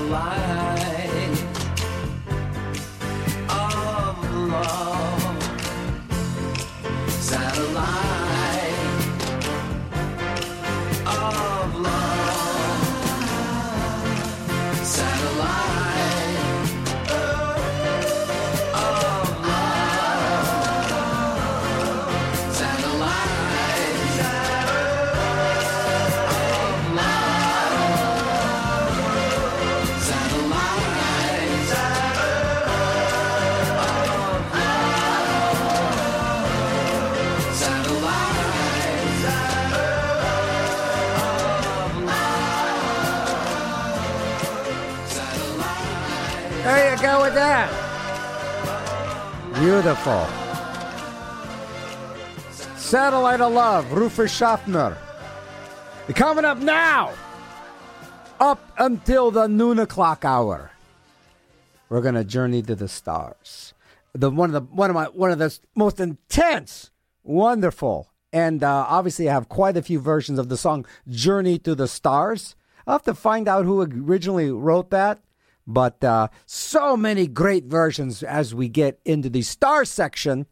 Satellite 0.09 0.48
Beautiful. 49.69 50.25
Satellite 52.75 53.39
of 53.39 53.53
Love, 53.53 53.91
Rufus 53.91 54.35
Schaffner. 54.35 54.97
Coming 56.15 56.43
up 56.43 56.57
now, 56.57 57.13
up 58.39 58.67
until 58.79 59.29
the 59.29 59.45
noon 59.45 59.77
o'clock 59.77 60.25
hour, 60.25 60.71
we're 61.87 62.01
gonna 62.01 62.23
journey 62.23 62.63
to 62.63 62.73
the 62.73 62.87
stars. 62.87 63.75
The 64.13 64.31
one 64.31 64.49
of 64.49 64.53
the 64.53 64.73
one 64.73 64.89
of 64.89 64.95
my 64.95 65.05
one 65.05 65.29
of 65.29 65.37
the 65.37 65.55
most 65.75 65.99
intense, 65.99 66.89
wonderful, 67.21 68.09
and 68.33 68.63
uh, 68.63 68.87
obviously 68.89 69.29
I 69.29 69.33
have 69.33 69.49
quite 69.49 69.77
a 69.77 69.83
few 69.83 69.99
versions 69.99 70.39
of 70.39 70.49
the 70.49 70.57
song 70.57 70.87
"Journey 71.07 71.59
to 71.59 71.75
the 71.75 71.87
Stars." 71.87 72.55
I'll 72.87 72.95
have 72.95 73.03
to 73.03 73.13
find 73.13 73.47
out 73.47 73.65
who 73.65 73.83
originally 73.83 74.49
wrote 74.49 74.89
that. 74.89 75.19
But 75.69 76.03
uh, 76.03 76.29
so 76.47 76.97
many 76.97 77.27
great 77.27 77.65
versions 77.65 78.23
as 78.23 78.55
we 78.55 78.69
get 78.69 78.99
into 79.05 79.29
the 79.29 79.43
star 79.43 79.85
section 79.85 80.47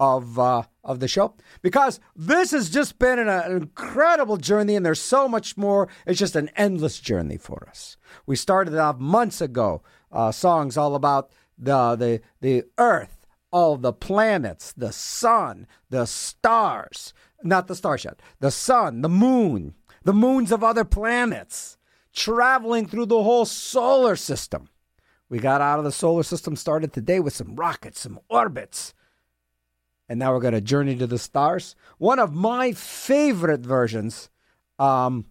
of 0.00 0.36
uh, 0.36 0.64
of 0.82 0.98
the 0.98 1.06
show 1.06 1.36
because 1.62 2.00
this 2.16 2.50
has 2.50 2.68
just 2.68 2.98
been 2.98 3.20
an, 3.20 3.28
an 3.28 3.52
incredible 3.52 4.36
journey 4.36 4.74
and 4.74 4.84
there's 4.84 5.00
so 5.00 5.28
much 5.28 5.56
more. 5.56 5.88
It's 6.06 6.18
just 6.18 6.34
an 6.34 6.50
endless 6.56 6.98
journey 6.98 7.36
for 7.36 7.68
us. 7.70 7.96
We 8.26 8.34
started 8.34 8.74
off 8.74 8.98
months 8.98 9.40
ago, 9.40 9.82
uh, 10.10 10.32
songs 10.32 10.76
all 10.76 10.96
about 10.96 11.30
the 11.56 11.94
the 11.94 12.20
the 12.40 12.64
Earth, 12.78 13.26
all 13.52 13.76
the 13.76 13.92
planets, 13.92 14.72
the 14.72 14.90
sun, 14.90 15.68
the 15.88 16.04
stars, 16.04 17.14
not 17.44 17.68
the 17.68 17.76
stars 17.76 18.04
yet, 18.04 18.20
the 18.40 18.50
sun, 18.50 19.02
the 19.02 19.08
moon, 19.08 19.74
the 20.02 20.12
moons 20.12 20.50
of 20.50 20.64
other 20.64 20.84
planets 20.84 21.77
traveling 22.18 22.86
through 22.86 23.06
the 23.06 23.22
whole 23.22 23.44
solar 23.44 24.16
system. 24.16 24.68
We 25.28 25.38
got 25.38 25.60
out 25.60 25.78
of 25.78 25.84
the 25.84 25.92
solar 25.92 26.24
system, 26.24 26.56
started 26.56 26.92
today 26.92 27.20
with 27.20 27.32
some 27.32 27.54
rockets, 27.54 28.00
some 28.00 28.18
orbits. 28.28 28.92
And 30.08 30.18
now 30.18 30.32
we're 30.32 30.40
going 30.40 30.54
to 30.54 30.60
journey 30.60 30.96
to 30.96 31.06
the 31.06 31.18
stars. 31.18 31.76
One 31.98 32.18
of 32.18 32.34
my 32.34 32.72
favorite 32.72 33.60
versions, 33.60 34.30
um, 34.78 35.26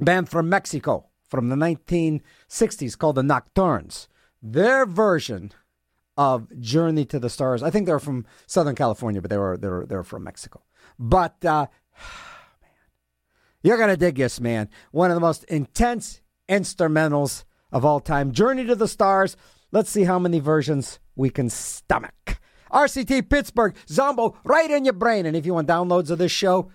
band 0.00 0.28
from 0.28 0.48
Mexico 0.48 1.06
from 1.28 1.48
the 1.48 1.56
1960s 1.56 2.98
called 2.98 3.16
the 3.16 3.22
Nocturnes. 3.22 4.08
Their 4.42 4.86
version 4.86 5.52
of 6.16 6.48
Journey 6.58 7.04
to 7.04 7.18
the 7.18 7.30
Stars. 7.30 7.62
I 7.62 7.70
think 7.70 7.86
they're 7.86 8.00
from 8.00 8.26
Southern 8.46 8.74
California, 8.74 9.20
but 9.20 9.30
they 9.30 9.38
were 9.38 9.56
they 9.56 9.68
were, 9.68 9.86
they 9.86 9.94
were 9.94 10.02
from 10.02 10.24
Mexico. 10.24 10.62
But 10.98 11.44
uh, 11.44 11.66
you're 13.62 13.76
going 13.76 13.90
to 13.90 13.96
dig 13.96 14.16
this, 14.16 14.40
man. 14.40 14.68
One 14.90 15.10
of 15.10 15.14
the 15.14 15.20
most 15.20 15.44
intense 15.44 16.20
instrumentals 16.48 17.44
of 17.72 17.84
all 17.84 18.00
time. 18.00 18.32
Journey 18.32 18.64
to 18.66 18.74
the 18.74 18.88
Stars. 18.88 19.36
Let's 19.72 19.90
see 19.90 20.04
how 20.04 20.18
many 20.18 20.40
versions 20.40 20.98
we 21.14 21.30
can 21.30 21.48
stomach. 21.48 22.40
RCT 22.72 23.28
Pittsburgh, 23.28 23.74
Zombo, 23.88 24.36
right 24.44 24.70
in 24.70 24.84
your 24.84 24.94
brain. 24.94 25.26
And 25.26 25.36
if 25.36 25.44
you 25.44 25.54
want 25.54 25.68
downloads 25.68 26.10
of 26.10 26.18
this 26.18 26.32
show, 26.32 26.70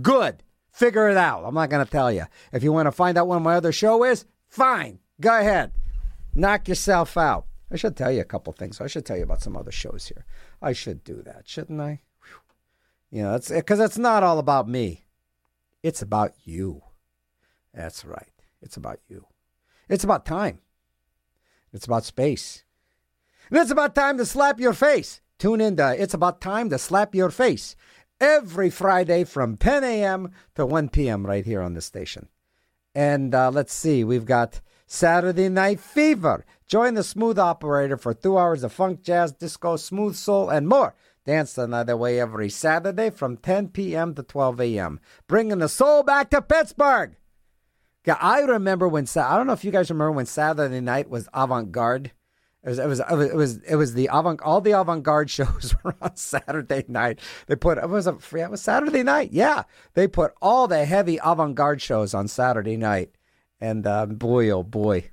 good. 0.00 0.42
Figure 0.72 1.08
it 1.08 1.16
out. 1.16 1.44
I'm 1.44 1.54
not 1.54 1.70
going 1.70 1.84
to 1.84 1.90
tell 1.90 2.12
you. 2.12 2.24
If 2.52 2.62
you 2.62 2.72
want 2.72 2.86
to 2.86 2.92
find 2.92 3.18
out 3.18 3.26
what 3.28 3.40
my 3.40 3.56
other 3.56 3.72
show 3.72 4.04
is, 4.04 4.24
fine. 4.48 5.00
Go 5.20 5.38
ahead. 5.38 5.72
Knock 6.34 6.68
yourself 6.68 7.16
out. 7.16 7.46
I 7.72 7.76
should 7.76 7.96
tell 7.96 8.10
you 8.10 8.20
a 8.20 8.24
couple 8.24 8.52
things. 8.52 8.80
I 8.80 8.86
should 8.86 9.04
tell 9.04 9.16
you 9.16 9.24
about 9.24 9.42
some 9.42 9.56
other 9.56 9.70
shows 9.72 10.06
here. 10.06 10.24
I 10.62 10.72
should 10.72 11.04
do 11.04 11.22
that, 11.22 11.48
shouldn't 11.48 11.80
I? 11.80 12.00
You 13.10 13.22
know, 13.22 13.34
it's 13.34 13.50
because 13.50 13.80
it's 13.80 13.98
not 13.98 14.22
all 14.22 14.38
about 14.38 14.68
me. 14.68 15.04
It's 15.82 16.02
about 16.02 16.34
you. 16.44 16.82
That's 17.72 18.04
right. 18.04 18.32
It's 18.60 18.76
about 18.76 19.00
you. 19.08 19.26
It's 19.88 20.04
about 20.04 20.26
time. 20.26 20.60
It's 21.72 21.86
about 21.86 22.04
space. 22.04 22.64
And 23.50 23.58
it's 23.58 23.70
about 23.70 23.94
time 23.94 24.18
to 24.18 24.26
slap 24.26 24.60
your 24.60 24.74
face. 24.74 25.20
Tune 25.38 25.60
in 25.60 25.76
to 25.76 26.00
It's 26.00 26.12
About 26.12 26.40
Time 26.40 26.68
to 26.68 26.78
Slap 26.78 27.14
Your 27.14 27.30
Face 27.30 27.74
every 28.20 28.68
Friday 28.68 29.24
from 29.24 29.56
10 29.56 29.82
a.m. 29.82 30.32
to 30.54 30.66
1 30.66 30.90
p.m. 30.90 31.26
right 31.26 31.46
here 31.46 31.62
on 31.62 31.72
the 31.72 31.80
station. 31.80 32.28
And 32.94 33.34
uh, 33.34 33.50
let's 33.50 33.72
see, 33.72 34.04
we've 34.04 34.26
got 34.26 34.60
Saturday 34.86 35.48
Night 35.48 35.80
Fever. 35.80 36.44
Join 36.66 36.94
the 36.94 37.02
smooth 37.02 37.38
operator 37.38 37.96
for 37.96 38.12
two 38.12 38.36
hours 38.36 38.62
of 38.62 38.72
funk, 38.72 39.02
jazz, 39.02 39.32
disco, 39.32 39.76
smooth 39.76 40.14
soul, 40.14 40.50
and 40.50 40.68
more. 40.68 40.94
Dance 41.26 41.58
another 41.58 41.96
way 41.96 42.18
every 42.18 42.48
Saturday 42.48 43.10
from 43.10 43.36
10 43.36 43.68
p.m. 43.68 44.14
to 44.14 44.22
12 44.22 44.60
a.m. 44.60 45.00
Bringing 45.26 45.58
the 45.58 45.68
soul 45.68 46.02
back 46.02 46.30
to 46.30 46.40
Pittsburgh. 46.40 47.16
Yeah, 48.06 48.16
I 48.20 48.40
remember 48.40 48.88
when 48.88 49.06
I 49.14 49.36
don't 49.36 49.46
know 49.46 49.52
if 49.52 49.64
you 49.64 49.70
guys 49.70 49.90
remember 49.90 50.12
when 50.12 50.26
Saturday 50.26 50.80
night 50.80 51.10
was 51.10 51.28
avant 51.34 51.70
garde. 51.70 52.12
It 52.62 52.68
was, 52.68 52.78
it 52.78 52.86
was 52.86 53.00
it 53.00 53.34
was 53.34 53.58
it 53.58 53.76
was 53.76 53.94
the 53.94 54.08
avant 54.12 54.40
all 54.42 54.60
the 54.60 54.72
avant 54.72 55.02
garde 55.02 55.30
shows 55.36 55.74
were 55.82 55.94
on 56.00 56.16
Saturday 56.16 56.84
night. 56.88 57.20
They 57.46 57.56
put 57.56 57.78
it 57.78 57.88
was 57.88 58.06
a 58.06 58.18
it 58.34 58.50
was 58.50 58.62
Saturday 58.62 59.02
night. 59.02 59.30
Yeah, 59.32 59.64
they 59.94 60.08
put 60.08 60.32
all 60.40 60.66
the 60.66 60.84
heavy 60.84 61.18
avant 61.22 61.54
garde 61.54 61.82
shows 61.82 62.14
on 62.14 62.28
Saturday 62.28 62.76
night, 62.76 63.14
and 63.60 63.86
uh, 63.86 64.06
boy 64.06 64.50
oh 64.50 64.62
boy, 64.62 65.10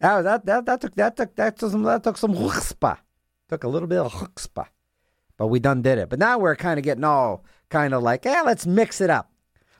that 0.00 0.22
that 0.22 0.46
that 0.46 0.66
that 0.66 0.80
took 0.80 0.94
that 0.96 1.16
took 1.16 1.36
that 1.36 1.58
took 1.58 1.70
some 1.70 1.82
that 1.82 2.02
took 2.02 2.16
some 2.16 2.34
chutzpah, 2.34 2.98
took 3.48 3.64
a 3.64 3.68
little 3.68 3.88
bit 3.88 3.98
of 3.98 4.12
chutzpah, 4.12 4.68
but 5.40 5.46
we 5.46 5.58
done 5.58 5.80
did 5.80 5.96
it. 5.96 6.10
But 6.10 6.18
now 6.18 6.36
we're 6.38 6.54
kind 6.54 6.78
of 6.78 6.84
getting 6.84 7.02
all 7.02 7.46
kind 7.70 7.94
of 7.94 8.02
like, 8.02 8.26
yeah, 8.26 8.42
let's 8.42 8.66
mix 8.66 9.00
it 9.00 9.08
up. 9.08 9.32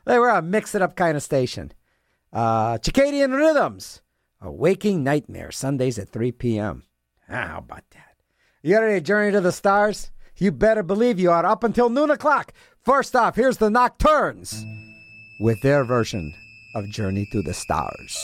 Like, 0.06 0.18
We're 0.18 0.30
a 0.30 0.40
mix 0.40 0.74
it 0.74 0.80
up 0.80 0.96
kind 0.96 1.18
of 1.18 1.22
station. 1.22 1.72
Uh, 2.32 2.78
Circadian 2.78 3.36
Rhythms, 3.36 4.00
a 4.40 4.50
waking 4.50 5.04
nightmare, 5.04 5.50
Sundays 5.52 5.98
at 5.98 6.08
3 6.08 6.32
p.m. 6.32 6.84
Ah, 7.28 7.48
how 7.48 7.58
about 7.58 7.84
that? 7.90 8.16
You 8.62 8.78
ready 8.78 8.94
to 8.94 9.00
journey 9.02 9.32
to 9.32 9.42
the 9.42 9.52
stars? 9.52 10.10
You 10.38 10.50
better 10.50 10.82
believe 10.82 11.20
you 11.20 11.30
are 11.30 11.44
up 11.44 11.62
until 11.62 11.90
noon 11.90 12.10
o'clock. 12.10 12.54
First 12.82 13.14
off, 13.14 13.36
here's 13.36 13.58
the 13.58 13.68
Nocturnes. 13.68 14.64
with 15.40 15.60
their 15.60 15.84
version 15.84 16.32
of 16.74 16.88
Journey 16.88 17.28
to 17.32 17.42
the 17.42 17.52
Stars. 17.52 18.18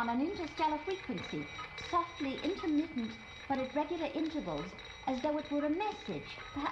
On 0.00 0.08
an 0.08 0.22
interstellar 0.22 0.78
frequency, 0.86 1.44
softly 1.90 2.40
intermittent, 2.42 3.12
but 3.50 3.58
at 3.58 3.74
regular 3.74 4.08
intervals, 4.14 4.64
as 5.06 5.20
though 5.22 5.36
it 5.36 5.44
were 5.52 5.66
a 5.66 5.68
message, 5.68 6.38
perhaps 6.54 6.69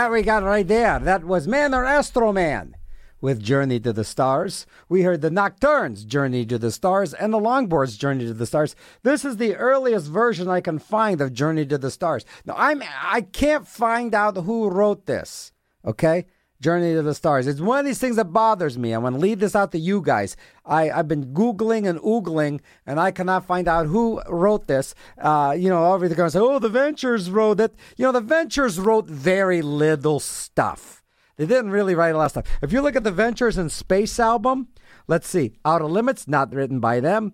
Yeah, 0.00 0.08
we 0.08 0.22
got 0.22 0.42
right 0.42 0.66
there. 0.66 0.98
That 0.98 1.24
was 1.24 1.46
Man 1.46 1.74
or 1.74 1.84
Astro 1.84 2.32
Man 2.32 2.74
with 3.20 3.42
Journey 3.42 3.78
to 3.80 3.92
the 3.92 4.02
Stars. 4.02 4.64
We 4.88 5.02
heard 5.02 5.20
the 5.20 5.28
Nocturnes, 5.28 6.06
Journey 6.06 6.46
to 6.46 6.56
the 6.56 6.70
Stars, 6.70 7.12
and 7.12 7.34
the 7.34 7.38
Longboards, 7.38 7.98
Journey 7.98 8.24
to 8.24 8.32
the 8.32 8.46
Stars. 8.46 8.74
This 9.02 9.26
is 9.26 9.36
the 9.36 9.56
earliest 9.56 10.06
version 10.06 10.48
I 10.48 10.62
can 10.62 10.78
find 10.78 11.20
of 11.20 11.34
Journey 11.34 11.66
to 11.66 11.76
the 11.76 11.90
Stars. 11.90 12.24
Now, 12.46 12.54
I'm 12.56 12.82
I 12.82 13.20
can't 13.20 13.68
find 13.68 14.14
out 14.14 14.38
who 14.38 14.70
wrote 14.70 15.04
this. 15.04 15.52
Okay. 15.84 16.24
Journey 16.60 16.92
to 16.92 17.02
the 17.02 17.14
Stars. 17.14 17.46
It's 17.46 17.60
one 17.60 17.78
of 17.78 17.86
these 17.86 17.98
things 17.98 18.16
that 18.16 18.32
bothers 18.32 18.76
me. 18.76 18.92
I 18.92 18.98
want 18.98 19.14
to 19.14 19.20
leave 19.20 19.40
this 19.40 19.56
out 19.56 19.72
to 19.72 19.78
you 19.78 20.02
guys. 20.02 20.36
I, 20.64 20.90
I've 20.90 21.08
been 21.08 21.32
Googling 21.32 21.88
and 21.88 21.98
oogling, 22.00 22.60
and 22.86 23.00
I 23.00 23.10
cannot 23.10 23.46
find 23.46 23.66
out 23.66 23.86
who 23.86 24.20
wrote 24.28 24.66
this. 24.66 24.94
Uh, 25.18 25.56
you 25.58 25.70
know, 25.70 25.94
everything 25.94 26.28
say, 26.28 26.38
oh, 26.38 26.58
the 26.58 26.68
Ventures 26.68 27.30
wrote 27.30 27.60
it. 27.60 27.74
You 27.96 28.04
know, 28.04 28.12
the 28.12 28.20
Ventures 28.20 28.78
wrote 28.78 29.06
very 29.06 29.62
little 29.62 30.20
stuff. 30.20 31.02
They 31.36 31.46
didn't 31.46 31.70
really 31.70 31.94
write 31.94 32.14
a 32.14 32.18
lot 32.18 32.26
of 32.26 32.30
stuff. 32.32 32.46
If 32.60 32.72
you 32.72 32.82
look 32.82 32.96
at 32.96 33.04
the 33.04 33.10
Ventures 33.10 33.56
in 33.56 33.70
Space 33.70 34.20
album, 34.20 34.68
let's 35.08 35.26
see. 35.26 35.54
Outer 35.64 35.86
Limits, 35.86 36.28
not 36.28 36.52
written 36.52 36.80
by 36.80 37.00
them. 37.00 37.32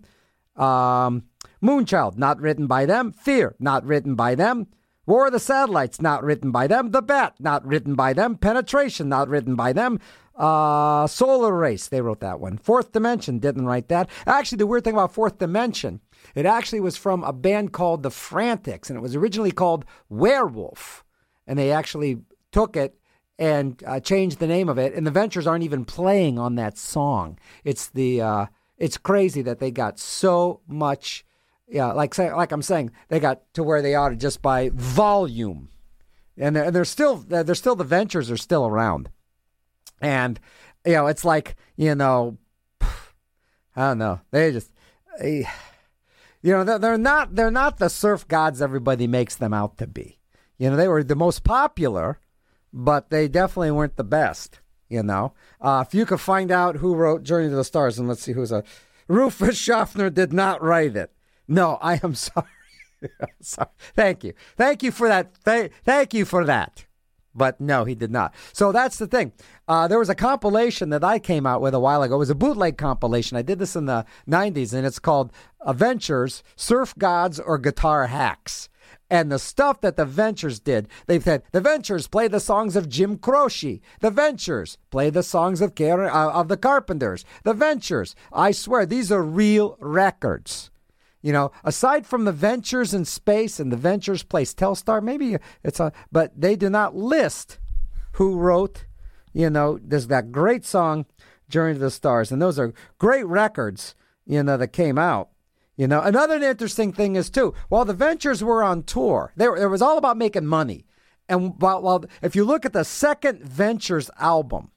Um, 0.55 1.23
Moonchild, 1.61 2.17
not 2.17 2.39
written 2.39 2.67
by 2.67 2.85
them. 2.85 3.11
Fear, 3.11 3.55
not 3.59 3.85
written 3.85 4.15
by 4.15 4.35
them. 4.35 4.67
War 5.07 5.27
of 5.27 5.31
the 5.31 5.39
Satellites, 5.39 6.01
not 6.01 6.23
written 6.23 6.51
by 6.51 6.67
them. 6.67 6.91
The 6.91 7.01
Bat, 7.01 7.37
not 7.39 7.65
written 7.65 7.95
by 7.95 8.13
them. 8.13 8.35
Penetration, 8.35 9.09
not 9.09 9.29
written 9.29 9.55
by 9.55 9.73
them. 9.73 9.99
Uh, 10.35 11.07
Solar 11.07 11.57
Race, 11.57 11.87
they 11.87 12.01
wrote 12.01 12.19
that 12.19 12.39
one. 12.39 12.57
Fourth 12.57 12.91
Dimension, 12.91 13.39
didn't 13.39 13.65
write 13.65 13.87
that. 13.87 14.09
Actually, 14.27 14.59
the 14.59 14.67
weird 14.67 14.83
thing 14.83 14.93
about 14.93 15.13
Fourth 15.13 15.39
Dimension, 15.39 16.01
it 16.35 16.45
actually 16.45 16.81
was 16.81 16.95
from 16.95 17.23
a 17.23 17.33
band 17.33 17.73
called 17.73 18.03
The 18.03 18.11
Frantics, 18.11 18.89
and 18.89 18.97
it 18.97 19.01
was 19.01 19.15
originally 19.15 19.51
called 19.51 19.85
Werewolf. 20.09 21.03
And 21.47 21.57
they 21.57 21.71
actually 21.71 22.19
took 22.51 22.75
it 22.75 22.99
and 23.39 23.81
uh, 23.87 23.99
changed 23.99 24.39
the 24.39 24.47
name 24.47 24.69
of 24.69 24.77
it. 24.77 24.93
And 24.93 25.07
the 25.07 25.11
Ventures 25.11 25.47
aren't 25.47 25.63
even 25.63 25.85
playing 25.85 26.37
on 26.37 26.55
that 26.55 26.77
song. 26.77 27.39
It's 27.63 27.87
the 27.87 28.21
uh, 28.21 28.45
it's 28.77 28.97
crazy 28.97 29.41
that 29.43 29.59
they 29.59 29.71
got 29.71 29.99
so 29.99 30.61
much. 30.67 31.25
Yeah, 31.67 31.91
like 31.91 32.13
say, 32.13 32.31
like 32.31 32.51
I'm 32.51 32.61
saying, 32.61 32.91
they 33.09 33.19
got 33.19 33.53
to 33.55 33.63
where 33.63 33.81
they 33.81 33.93
are 33.93 34.15
just 34.15 34.41
by 34.41 34.69
volume, 34.73 35.69
and 36.37 36.55
they're, 36.55 36.63
and 36.65 36.75
they're 36.75 36.85
still 36.85 37.17
they're 37.17 37.55
still 37.55 37.75
the 37.75 37.83
Ventures 37.83 38.31
are 38.31 38.37
still 38.37 38.65
around, 38.65 39.09
and 40.01 40.39
you 40.85 40.93
know 40.93 41.07
it's 41.07 41.25
like 41.25 41.55
you 41.75 41.93
know, 41.93 42.37
I 42.81 42.87
don't 43.89 43.97
know 43.97 44.21
they 44.31 44.51
just. 44.51 44.71
You 46.43 46.53
know 46.53 46.63
they're, 46.63 46.79
they're 46.79 46.97
not 46.97 47.35
they're 47.35 47.51
not 47.51 47.77
the 47.77 47.89
surf 47.89 48.27
gods 48.27 48.61
everybody 48.61 49.07
makes 49.07 49.35
them 49.35 49.53
out 49.53 49.77
to 49.79 49.87
be. 49.87 50.19
You 50.57 50.69
know 50.69 50.75
they 50.75 50.87
were 50.87 51.03
the 51.03 51.15
most 51.15 51.43
popular, 51.43 52.19
but 52.71 53.09
they 53.09 53.27
definitely 53.27 53.71
weren't 53.71 53.97
the 53.97 54.03
best. 54.03 54.59
You 54.87 55.03
know, 55.03 55.33
uh, 55.59 55.83
if 55.85 55.93
you 55.93 56.05
could 56.05 56.21
find 56.21 56.49
out 56.49 56.77
who 56.77 56.95
wrote 56.95 57.23
Journey 57.23 57.49
to 57.49 57.55
the 57.55 57.65
Stars, 57.65 57.99
and 57.99 58.07
let's 58.07 58.21
see 58.21 58.31
who's 58.31 58.53
a 58.53 58.63
Rufus 59.09 59.57
Schaffner 59.57 60.09
did 60.09 60.31
not 60.31 60.63
write 60.63 60.95
it. 60.95 61.11
No, 61.47 61.77
I 61.81 61.99
am 62.03 62.15
sorry. 62.27 62.47
sorry. 63.41 63.69
Thank 63.95 64.23
you, 64.23 64.33
thank 64.55 64.83
you 64.83 64.91
for 64.91 65.07
that. 65.07 65.43
Th- 65.45 65.71
thank 65.83 66.13
you 66.13 66.25
for 66.25 66.45
that. 66.45 66.85
But 67.35 67.61
no, 67.61 67.85
he 67.85 67.93
did 67.93 68.09
not. 68.11 68.33
So 68.51 68.71
that's 68.71 68.97
the 68.97 69.05
thing. 69.05 69.31
Uh, 69.67 69.87
there 69.87 69.99
was 69.99 70.09
a 70.09 70.15
compilation 70.15 70.89
that 70.89 71.03
I 71.03 71.19
came 71.19 71.45
out 71.45 71.61
with 71.61 71.75
a 71.75 71.79
while 71.79 72.01
ago. 72.01 72.15
It 72.15 72.17
was 72.17 72.31
a 72.31 72.35
bootleg 72.35 72.79
compilation. 72.79 73.37
I 73.37 73.43
did 73.43 73.59
this 73.59 73.75
in 73.75 73.85
the 73.85 74.05
90s, 74.27 74.73
and 74.73 74.87
it's 74.87 74.97
called 74.97 75.31
Adventures 75.63 76.41
Surf 76.55 76.95
Gods 76.97 77.39
or 77.39 77.59
Guitar 77.59 78.07
Hacks 78.07 78.69
and 79.09 79.31
the 79.31 79.37
stuff 79.37 79.81
that 79.81 79.97
the 79.97 80.05
Ventures 80.05 80.59
did. 80.59 80.87
They've 81.05 81.23
said 81.23 81.43
the 81.51 81.61
Ventures 81.61 82.07
play 82.07 82.27
the 82.27 82.39
songs 82.39 82.75
of 82.75 82.89
Jim 82.89 83.17
Croce. 83.19 83.81
The 83.99 84.09
Ventures 84.09 84.79
play 84.89 85.11
the 85.11 85.21
songs 85.23 85.61
of 85.61 85.75
Karen, 85.75 86.09
uh, 86.09 86.31
of 86.31 86.47
the 86.47 86.57
Carpenters. 86.57 87.23
The 87.43 87.53
Ventures. 87.53 88.15
I 88.33 88.49
swear 88.51 88.85
these 88.87 89.11
are 89.11 89.21
real 89.21 89.77
records. 89.79 90.71
You 91.21 91.33
know, 91.33 91.51
aside 91.63 92.05
from 92.05 92.25
the 92.25 92.31
Ventures 92.31 92.93
in 92.93 93.05
space 93.05 93.59
and 93.59 93.71
the 93.71 93.77
Ventures 93.77 94.23
place 94.23 94.53
Telstar, 94.53 95.01
maybe 95.01 95.37
it's 95.63 95.79
a, 95.79 95.91
but 96.11 96.39
they 96.39 96.55
do 96.55 96.69
not 96.69 96.95
list 96.95 97.59
who 98.13 98.35
wrote. 98.35 98.85
You 99.33 99.49
know, 99.49 99.79
there's 99.81 100.07
that 100.07 100.31
great 100.31 100.65
song, 100.65 101.05
Journey 101.49 101.73
to 101.73 101.79
the 101.79 101.91
Stars, 101.91 102.31
and 102.31 102.41
those 102.41 102.59
are 102.59 102.73
great 102.97 103.25
records. 103.25 103.95
You 104.25 104.43
know 104.43 104.57
that 104.57 104.69
came 104.69 104.97
out. 104.97 105.29
You 105.77 105.87
know, 105.87 106.01
another 106.01 106.35
interesting 106.35 106.91
thing 106.91 107.15
is 107.15 107.29
too. 107.29 107.53
While 107.69 107.85
the 107.85 107.93
Ventures 107.93 108.43
were 108.43 108.63
on 108.63 108.83
tour, 108.83 109.31
they 109.35 109.47
were, 109.47 109.57
it 109.57 109.67
was 109.67 109.81
all 109.81 109.97
about 109.97 110.17
making 110.17 110.45
money. 110.45 110.85
And 111.29 111.53
while, 111.61 111.81
while 111.81 112.05
if 112.21 112.35
you 112.35 112.43
look 112.43 112.65
at 112.65 112.73
the 112.73 112.83
second 112.83 113.43
Ventures 113.43 114.09
album, 114.19 114.71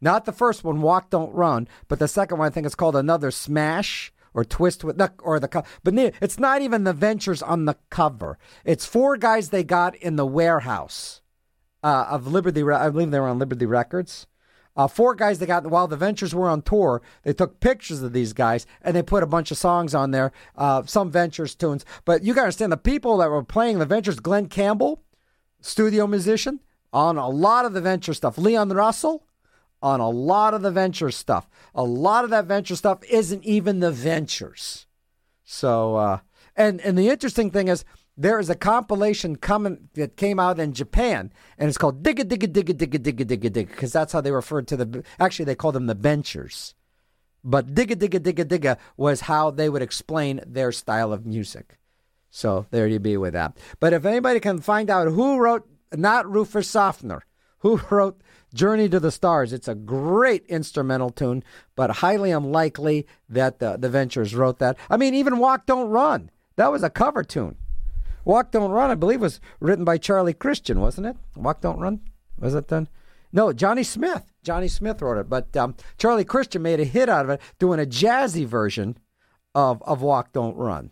not 0.00 0.24
the 0.24 0.32
first 0.32 0.64
one, 0.64 0.80
Walk 0.80 1.10
Don't 1.10 1.34
Run, 1.34 1.68
but 1.88 1.98
the 1.98 2.08
second 2.08 2.38
one, 2.38 2.46
I 2.46 2.50
think 2.50 2.64
it's 2.64 2.74
called 2.74 2.96
Another 2.96 3.30
Smash 3.30 4.12
or 4.34 4.44
Twist 4.44 4.84
with 4.84 4.98
the 4.98 5.12
or 5.20 5.40
the 5.40 5.48
co- 5.48 5.64
but 5.82 5.94
it's 5.96 6.38
not 6.38 6.62
even 6.62 6.84
the 6.84 6.92
Ventures 6.92 7.42
on 7.42 7.64
the 7.64 7.76
cover. 7.90 8.38
It's 8.64 8.86
four 8.86 9.16
guys 9.16 9.50
they 9.50 9.64
got 9.64 9.94
in 9.96 10.16
the 10.16 10.26
warehouse 10.26 11.20
uh, 11.82 12.06
of 12.10 12.26
Liberty. 12.26 12.62
I 12.62 12.88
believe 12.90 13.10
they 13.10 13.20
were 13.20 13.28
on 13.28 13.38
Liberty 13.38 13.66
Records. 13.66 14.26
Uh, 14.76 14.86
four 14.86 15.14
guys 15.14 15.38
they 15.38 15.46
got 15.46 15.66
while 15.66 15.88
the 15.88 15.96
Ventures 15.96 16.34
were 16.34 16.48
on 16.48 16.62
tour. 16.62 17.02
They 17.22 17.32
took 17.32 17.60
pictures 17.60 18.02
of 18.02 18.12
these 18.12 18.32
guys 18.32 18.66
and 18.82 18.94
they 18.94 19.02
put 19.02 19.22
a 19.22 19.26
bunch 19.26 19.50
of 19.50 19.58
songs 19.58 19.94
on 19.94 20.12
there, 20.12 20.32
uh, 20.56 20.84
some 20.84 21.10
Ventures 21.10 21.54
tunes. 21.54 21.84
But 22.04 22.22
you 22.22 22.34
got 22.34 22.42
to 22.42 22.46
understand 22.46 22.72
the 22.72 22.76
people 22.76 23.18
that 23.18 23.30
were 23.30 23.42
playing 23.42 23.78
the 23.78 23.86
Ventures, 23.86 24.20
Glen 24.20 24.46
Campbell, 24.46 25.02
studio 25.60 26.06
musician, 26.06 26.60
on 26.92 27.18
a 27.18 27.28
lot 27.28 27.64
of 27.64 27.72
the 27.72 27.80
Venture 27.80 28.14
stuff. 28.14 28.38
Leon 28.38 28.68
Russell, 28.70 29.26
on 29.82 30.00
a 30.00 30.08
lot 30.08 30.54
of 30.54 30.62
the 30.62 30.70
Venture 30.70 31.10
stuff. 31.10 31.48
A 31.74 31.84
lot 31.84 32.24
of 32.24 32.30
that 32.30 32.46
Venture 32.46 32.76
stuff 32.76 33.02
isn't 33.08 33.44
even 33.44 33.80
the 33.80 33.90
Ventures. 33.90 34.86
So, 35.44 35.96
uh, 35.96 36.18
and 36.56 36.80
and 36.82 36.96
the 36.96 37.08
interesting 37.08 37.50
thing 37.50 37.68
is 37.68 37.84
there 38.16 38.38
is 38.38 38.50
a 38.50 38.54
compilation 38.54 39.36
coming 39.36 39.88
that 39.94 40.16
came 40.16 40.38
out 40.38 40.58
in 40.58 40.72
Japan, 40.72 41.32
and 41.58 41.68
it's 41.68 41.78
called 41.78 42.02
Digga 42.02 42.24
Digga 42.24 42.52
Digga 42.52 42.74
Digga 42.74 42.98
Digga 42.98 43.24
Digga 43.24 43.50
Digga 43.50 43.68
because 43.68 43.92
that's 43.92 44.12
how 44.12 44.20
they 44.20 44.30
referred 44.30 44.68
to 44.68 44.76
the. 44.76 45.04
Actually, 45.18 45.46
they 45.46 45.54
called 45.54 45.74
them 45.74 45.86
the 45.86 45.94
Benchers, 45.94 46.74
but 47.42 47.74
Digga 47.74 47.96
Digga 47.96 48.20
Digga 48.20 48.44
Digga 48.44 48.76
was 48.96 49.22
how 49.22 49.50
they 49.50 49.68
would 49.68 49.82
explain 49.82 50.40
their 50.46 50.70
style 50.70 51.12
of 51.12 51.26
music. 51.26 51.78
So 52.30 52.66
there 52.70 52.86
you 52.86 53.00
be 53.00 53.16
with 53.16 53.32
that. 53.32 53.56
But 53.80 53.92
if 53.92 54.04
anybody 54.04 54.38
can 54.38 54.60
find 54.60 54.88
out 54.88 55.08
who 55.08 55.38
wrote, 55.38 55.68
not 55.92 56.30
Rufus 56.30 56.70
Schaffner, 56.70 57.24
who 57.58 57.80
wrote 57.90 58.20
Journey 58.52 58.88
to 58.88 59.00
the 59.00 59.10
Stars, 59.10 59.52
it's 59.52 59.68
a 59.68 59.74
great 59.74 60.44
instrumental 60.46 61.10
tune, 61.10 61.44
but 61.76 61.90
highly 61.96 62.30
unlikely 62.30 63.06
that 63.28 63.58
the, 63.58 63.76
the 63.76 63.88
Ventures 63.88 64.34
wrote 64.34 64.58
that. 64.58 64.76
I 64.88 64.96
mean, 64.96 65.14
even 65.14 65.38
Walk 65.38 65.66
Don't 65.66 65.88
Run, 65.88 66.30
that 66.56 66.72
was 66.72 66.82
a 66.82 66.90
cover 66.90 67.22
tune. 67.22 67.56
Walk 68.24 68.50
Don't 68.50 68.72
Run, 68.72 68.90
I 68.90 68.94
believe, 68.94 69.20
was 69.20 69.40
written 69.60 69.84
by 69.84 69.98
Charlie 69.98 70.34
Christian, 70.34 70.80
wasn't 70.80 71.06
it? 71.06 71.16
Walk 71.36 71.60
Don't 71.60 71.80
Run? 71.80 72.00
Was 72.38 72.54
it 72.54 72.68
done? 72.68 72.88
No, 73.32 73.52
Johnny 73.52 73.84
Smith. 73.84 74.32
Johnny 74.42 74.68
Smith 74.68 75.00
wrote 75.02 75.18
it, 75.18 75.28
but 75.28 75.56
um, 75.56 75.74
Charlie 75.98 76.24
Christian 76.24 76.62
made 76.62 76.80
a 76.80 76.84
hit 76.84 77.08
out 77.08 77.24
of 77.24 77.30
it 77.30 77.40
doing 77.58 77.78
a 77.78 77.86
jazzy 77.86 78.46
version 78.46 78.98
of, 79.54 79.82
of 79.82 80.02
Walk 80.02 80.32
Don't 80.32 80.56
Run. 80.56 80.90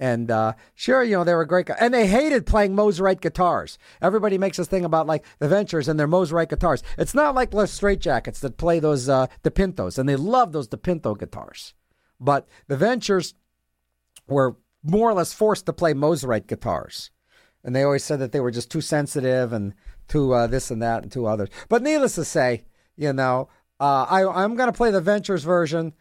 And 0.00 0.30
uh, 0.30 0.54
sure, 0.74 1.04
you 1.04 1.12
know, 1.16 1.22
they 1.24 1.34
were 1.34 1.44
great. 1.44 1.66
gu- 1.66 1.74
And 1.78 1.94
they 1.94 2.06
hated 2.08 2.46
playing 2.46 2.74
Mosrite 2.74 3.20
guitars. 3.20 3.78
Everybody 4.02 4.38
makes 4.38 4.56
this 4.56 4.66
thing 4.66 4.84
about 4.84 5.06
like 5.06 5.24
the 5.38 5.48
Ventures 5.48 5.86
and 5.88 5.98
their 6.00 6.08
Mosrite 6.08 6.48
guitars. 6.48 6.82
It's 6.98 7.14
not 7.14 7.34
like 7.34 7.54
Los 7.54 7.78
Straitjackets 7.78 8.40
that 8.40 8.56
play 8.56 8.80
those 8.80 9.08
uh, 9.08 9.28
Dipintos, 9.44 9.96
and 9.98 10.08
they 10.08 10.16
love 10.16 10.52
those 10.52 10.68
Dipinto 10.68 11.16
guitars. 11.18 11.74
But 12.18 12.48
the 12.66 12.76
Ventures 12.76 13.34
were 14.26 14.56
more 14.82 15.10
or 15.10 15.14
less 15.14 15.32
forced 15.32 15.66
to 15.66 15.72
play 15.72 15.94
Mosrite 15.94 16.46
guitars. 16.46 17.10
And 17.62 17.74
they 17.74 17.82
always 17.82 18.04
said 18.04 18.18
that 18.18 18.32
they 18.32 18.40
were 18.40 18.50
just 18.50 18.70
too 18.70 18.80
sensitive 18.80 19.52
and 19.52 19.74
too 20.08 20.32
uh, 20.34 20.46
this 20.46 20.70
and 20.70 20.82
that 20.82 21.02
and 21.02 21.10
too 21.12 21.26
others. 21.26 21.48
But 21.68 21.82
needless 21.82 22.16
to 22.16 22.24
say, 22.24 22.64
you 22.96 23.12
know, 23.12 23.48
uh, 23.80 24.04
I, 24.08 24.26
I'm 24.26 24.54
going 24.56 24.68
to 24.68 24.76
play 24.76 24.90
the 24.90 25.00
Ventures 25.00 25.44
version, 25.44 25.94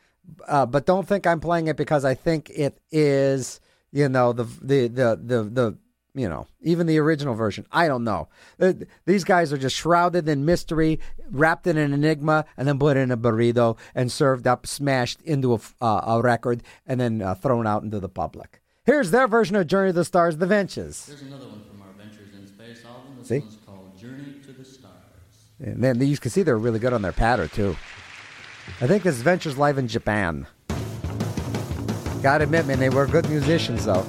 uh, 0.47 0.65
but 0.65 0.85
don't 0.85 1.07
think 1.07 1.25
I'm 1.25 1.39
playing 1.39 1.67
it 1.67 1.77
because 1.77 2.03
I 2.03 2.15
think 2.15 2.49
it 2.49 2.79
is, 2.91 3.61
you 3.93 4.09
know, 4.09 4.33
the 4.33 4.43
the 4.43 4.87
the 4.87 5.19
the, 5.23 5.43
the 5.43 5.77
you 6.15 6.29
know, 6.29 6.45
even 6.61 6.85
the 6.85 6.99
original 6.99 7.33
version. 7.33 7.65
I 7.71 7.87
don't 7.87 8.03
know. 8.03 8.27
Uh, 8.59 8.73
These 9.05 9.23
guys 9.23 9.51
are 9.53 9.57
just 9.57 9.75
shrouded 9.75 10.27
in 10.27 10.45
mystery, 10.45 10.99
wrapped 11.31 11.65
in 11.65 11.77
an 11.77 11.93
enigma, 11.93 12.45
and 12.57 12.67
then 12.67 12.77
put 12.77 12.97
in 12.97 13.09
a 13.09 13.17
burrito 13.17 13.79
and 13.95 14.11
served 14.11 14.45
up, 14.45 14.67
smashed 14.67 15.21
into 15.23 15.53
a, 15.55 15.59
uh, 15.81 16.01
a 16.05 16.21
record, 16.21 16.61
and 16.85 16.99
then 16.99 17.21
uh, 17.21 17.33
thrown 17.33 17.65
out 17.65 17.83
into 17.83 17.99
the 17.99 18.09
public. 18.09 18.61
Here's 18.85 19.09
their 19.11 19.27
version 19.27 19.55
of 19.55 19.65
Journey 19.65 19.89
to 19.89 19.93
the 19.93 20.05
Stars, 20.05 20.37
The 20.37 20.45
Ventures. 20.45 21.05
Here's 21.07 21.21
another 21.23 21.47
one 21.47 21.63
from 21.63 21.81
our 21.81 21.93
Ventures 21.97 22.35
in 22.35 22.45
Space 22.45 22.85
album. 22.85 23.15
This 23.17 23.27
See? 23.29 23.39
one's 23.39 23.57
called 23.65 23.97
Journey 23.97 24.35
to 24.45 24.51
the 24.51 24.65
Stars. 24.65 24.93
And 25.59 25.83
then 25.83 25.99
you 25.99 26.17
can 26.17 26.29
see 26.29 26.43
they're 26.43 26.57
really 26.57 26.79
good 26.79 26.93
on 26.93 27.01
their 27.01 27.11
patter, 27.13 27.47
too. 27.47 27.75
I 28.81 28.87
think 28.87 29.01
this 29.03 29.15
Ventures 29.15 29.57
live 29.57 29.77
in 29.77 29.87
Japan. 29.87 30.45
Gotta 32.23 32.45
admit, 32.45 32.65
man, 32.67 32.79
they 32.79 32.87
were 32.87 33.05
good 33.05 33.27
musicians, 33.27 33.83
though. 33.83 34.05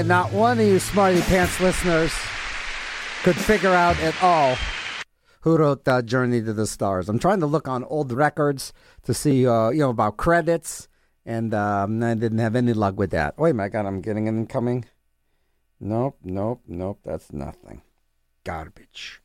Right, 0.00 0.06
not 0.06 0.32
one 0.32 0.58
of 0.58 0.66
you 0.66 0.78
smarty 0.78 1.20
pants 1.20 1.60
listeners 1.60 2.10
could 3.22 3.36
figure 3.36 3.74
out 3.74 4.00
at 4.00 4.14
all 4.22 4.56
who 5.42 5.58
wrote 5.58 5.86
uh, 5.86 6.00
Journey 6.00 6.40
to 6.40 6.54
the 6.54 6.66
Stars. 6.66 7.10
I'm 7.10 7.18
trying 7.18 7.40
to 7.40 7.46
look 7.46 7.68
on 7.68 7.84
old 7.84 8.10
records 8.10 8.72
to 9.02 9.12
see, 9.12 9.46
uh, 9.46 9.68
you 9.68 9.80
know, 9.80 9.90
about 9.90 10.16
credits, 10.16 10.88
and 11.26 11.52
um, 11.52 12.02
I 12.02 12.14
didn't 12.14 12.38
have 12.38 12.56
any 12.56 12.72
luck 12.72 12.96
with 12.96 13.10
that. 13.10 13.38
Wait, 13.38 13.54
my 13.54 13.68
God, 13.68 13.84
I'm 13.84 14.00
getting 14.00 14.26
an 14.26 14.38
incoming. 14.38 14.86
Nope, 15.78 16.16
nope, 16.24 16.62
nope, 16.66 17.00
that's 17.04 17.30
nothing. 17.30 17.82
Garbage. 18.42 19.20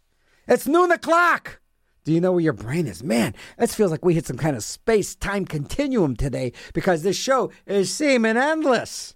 It's 0.45 0.67
noon 0.67 0.91
o'clock. 0.91 1.61
Do 2.03 2.11
you 2.11 2.19
know 2.19 2.33
where 2.33 2.41
your 2.41 2.51
brain 2.51 2.85
is? 2.85 3.01
Man, 3.01 3.33
this 3.57 3.75
feels 3.75 3.91
like 3.91 4.03
we 4.03 4.13
hit 4.13 4.25
some 4.25 4.37
kind 4.37 4.57
of 4.57 4.63
space 4.65 5.15
time 5.15 5.45
continuum 5.45 6.17
today 6.17 6.51
because 6.73 7.03
this 7.03 7.15
show 7.15 7.49
is 7.65 7.93
seeming 7.93 8.35
endless. 8.35 9.15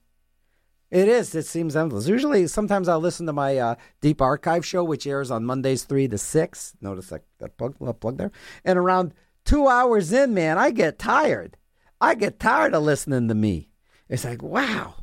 It 0.91 1.07
is. 1.07 1.36
It 1.36 1.45
seems 1.45 1.76
endless. 1.76 2.07
Usually, 2.07 2.48
sometimes 2.48 2.88
I'll 2.88 2.99
listen 2.99 3.28
to 3.28 3.34
my 3.34 3.57
uh, 3.57 3.76
Deep 4.02 4.22
Archive 4.22 4.66
show, 4.66 4.84
which 4.84 5.06
airs 5.06 5.30
on 5.30 5.45
Mondays 5.45 5.84
3 5.84 6.07
to 6.07 6.18
6. 6.18 6.74
Notice 6.82 7.10
that, 7.10 7.24
that 7.38 7.57
plug, 7.57 7.76
plug 7.99 8.18
there. 8.18 8.32
And 8.66 8.80
around 8.80 9.14
two 9.45 9.68
hours 9.68 10.11
in, 10.11 10.34
man, 10.34 10.57
I 10.57 10.72
get 10.72 10.98
tired. 10.98 11.57
I 12.02 12.16
get 12.16 12.40
tired 12.40 12.74
of 12.74 12.84
listening 12.84 13.28
to 13.28 13.36
me. 13.36 13.70
It's 14.07 14.26
like, 14.26 14.41
wow, 14.41 14.95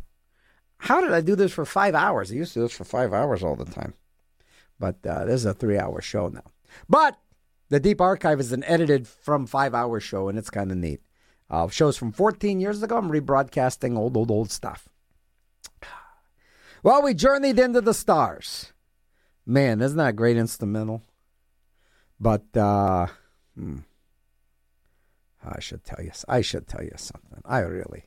how 0.79 1.01
did 1.01 1.13
I 1.13 1.21
do 1.21 1.37
this 1.37 1.53
for 1.53 1.65
five 1.65 1.95
hours? 1.95 2.33
I 2.33 2.35
used 2.35 2.55
to 2.55 2.61
do 2.61 2.63
this 2.65 2.77
for 2.77 2.85
five 2.85 3.13
hours 3.13 3.45
all 3.45 3.55
the 3.55 3.65
time. 3.65 3.95
But 4.81 5.07
uh, 5.07 5.25
this 5.25 5.37
is 5.37 5.47
a 5.47 5.55
three 5.55 5.79
hour 5.79 6.01
show 6.01 6.29
now. 6.29 6.45
But 6.89 7.17
the 7.69 7.81
Deep 7.81 8.01
Archive 8.01 8.41
is 8.41 8.53
an 8.53 8.65
edited 8.65 9.07
from 9.07 9.47
five 9.47 9.75
hour 9.75 10.01
show, 10.01 10.29
and 10.29 10.39
it's 10.39 10.51
kind 10.51 10.73
of 10.73 10.79
neat. 10.79 11.01
Uh, 11.49 11.69
shows 11.69 11.97
from 11.97 12.11
14 12.11 12.59
years 12.61 12.83
ago. 12.83 12.97
I'm 12.97 13.11
rebroadcasting 13.11 13.97
old, 13.97 14.17
old, 14.17 14.33
old 14.33 14.51
stuff. 14.51 14.89
Well, 16.83 17.03
we 17.03 17.15
journeyed 17.15 17.59
into 17.59 17.81
the 17.81 17.95
stars. 17.95 18.73
Man, 19.45 19.81
isn't 19.81 19.97
that 19.97 20.17
great 20.17 20.37
instrumental? 20.37 21.03
But 22.19 22.57
uh, 22.57 23.07
hmm. 23.55 23.79
I 25.45 25.61
should 25.61 25.85
tell 25.85 26.05
you. 26.05 26.11
I 26.29 26.41
should 26.41 26.67
tell 26.67 26.83
you 26.83 26.95
something. 26.97 27.41
I 27.45 27.61
really, 27.61 28.05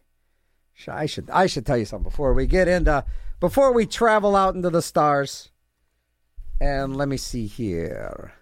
I 0.87 1.05
should. 1.05 1.29
I 1.29 1.45
should 1.45 1.65
tell 1.65 1.77
you 1.77 1.85
something 1.85 2.09
before 2.09 2.33
we 2.33 2.47
get 2.47 2.67
into 2.67 3.05
before 3.39 3.71
we 3.71 3.85
travel 3.85 4.35
out 4.35 4.55
into 4.55 4.69
the 4.69 4.81
stars. 4.81 5.49
And 6.59 6.97
let 6.97 7.07
me 7.07 7.15
see 7.15 7.47
here. 7.47 8.33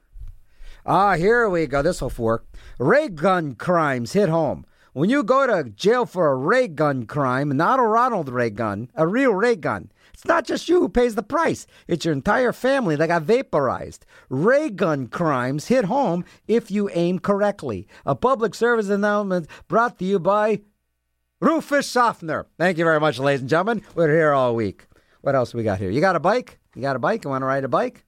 Ah, 0.86 1.16
here 1.16 1.48
we 1.50 1.68
go. 1.68 1.82
This 1.82 2.02
will 2.02 2.12
work. 2.18 2.48
Ray 2.80 3.10
gun 3.10 3.54
crimes 3.56 4.14
hit 4.14 4.30
home. 4.30 4.66
When 4.94 5.12
you 5.12 5.22
go 5.22 5.46
to 5.46 5.70
jail 5.70 6.08
for 6.08 6.32
a 6.32 6.36
ray 6.36 6.68
gun 6.68 7.06
crime, 7.06 7.56
not 7.56 7.78
a 7.78 7.84
Ronald 7.84 8.30
Ray 8.30 8.50
gun, 8.50 8.90
a 8.96 9.06
real 9.06 9.32
ray 9.32 9.56
gun, 9.56 9.92
it's 10.18 10.26
not 10.26 10.48
just 10.48 10.68
you 10.68 10.80
who 10.80 10.90
pays 10.90 11.14
the 11.14 11.22
price. 11.22 11.68
It's 11.88 12.04
your 12.04 12.12
entire 12.12 12.52
family 12.52 12.96
that 12.96 13.06
got 13.06 13.22
vaporized. 13.22 14.04
Ray 14.30 14.72
gun 14.72 15.10
crimes 15.10 15.68
hit 15.68 15.86
home 15.86 16.26
if 16.48 16.72
you 16.72 16.90
aim 16.96 17.20
correctly. 17.20 17.88
A 18.04 18.16
public 18.16 18.56
service 18.56 18.90
announcement 18.90 19.48
brought 19.68 20.00
to 20.00 20.06
you 20.06 20.18
by 20.18 20.62
Rufus 21.40 21.94
Softner. 21.94 22.46
Thank 22.58 22.80
you 22.80 22.84
very 22.84 23.00
much, 23.00 23.20
ladies 23.20 23.42
and 23.42 23.50
gentlemen. 23.50 23.84
We're 23.94 24.10
here 24.10 24.34
all 24.34 24.56
week. 24.56 24.88
What 25.22 25.36
else 25.36 25.54
we 25.54 25.62
got 25.62 25.78
here? 25.78 25.92
You 25.92 26.02
got 26.02 26.16
a 26.16 26.20
bike? 26.20 26.58
You 26.74 26.82
got 26.82 26.96
a 26.96 27.00
bike? 27.00 27.24
You 27.24 27.30
want 27.30 27.44
to 27.44 27.46
ride 27.46 27.64
a 27.64 27.68
bike? 27.68 28.04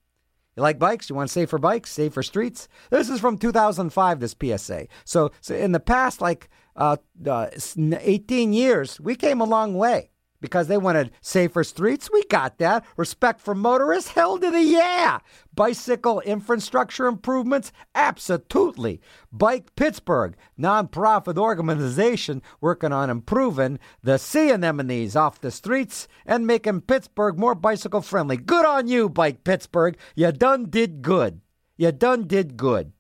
You 0.58 0.64
like 0.64 0.80
bikes? 0.80 1.12
You 1.12 1.16
want 1.16 1.30
safer 1.30 1.60
bikes, 1.60 1.92
safer 1.92 2.24
streets? 2.24 2.68
This 2.90 3.10
is 3.10 3.20
from 3.20 3.38
2005, 3.38 4.20
this 4.20 4.36
PSA. 4.42 4.88
So, 5.06 5.30
so 5.42 5.54
in 5.54 5.74
the 5.74 5.80
past, 5.80 6.22
like 6.22 6.50
uh, 6.76 6.98
uh, 7.28 7.50
18 7.78 8.52
years, 8.52 9.00
we 9.00 9.16
came 9.16 9.42
a 9.42 9.46
long 9.46 9.76
way 9.76 10.10
because 10.42 10.68
they 10.68 10.78
wanted 10.78 11.12
safer 11.22 11.64
streets. 11.64 12.10
We 12.12 12.24
got 12.26 12.58
that. 12.60 12.86
Respect 12.98 13.42
for 13.42 13.56
motorists? 13.56 14.12
Hell 14.12 14.38
to 14.40 14.52
the 14.52 14.62
yeah. 14.62 15.20
Bicycle 15.54 16.22
infrastructure 16.22 17.08
improvements? 17.08 17.72
Absolutely. 17.96 19.02
Bike 19.32 19.76
Pittsburgh, 19.76 20.36
nonprofit 20.58 21.38
organization 21.38 22.42
working 22.62 22.92
on 22.92 23.10
improving 23.10 23.80
the 24.02 24.18
sea 24.18 24.52
anemones 24.52 25.16
off 25.16 25.42
the 25.42 25.52
streets 25.52 26.08
and 26.26 26.48
making 26.48 26.82
Pittsburgh 26.82 27.38
more 27.38 27.56
bicycle 27.56 28.02
friendly. 28.02 28.38
Good 28.38 28.66
on 28.66 28.88
you, 28.88 29.10
Bike 29.10 29.44
Pittsburgh. 29.44 29.98
You 30.16 30.32
done 30.32 30.70
did 30.70 31.02
good. 31.02 31.42
You 31.78 31.92
done 31.92 32.28
did 32.28 32.58
good. 32.58 32.92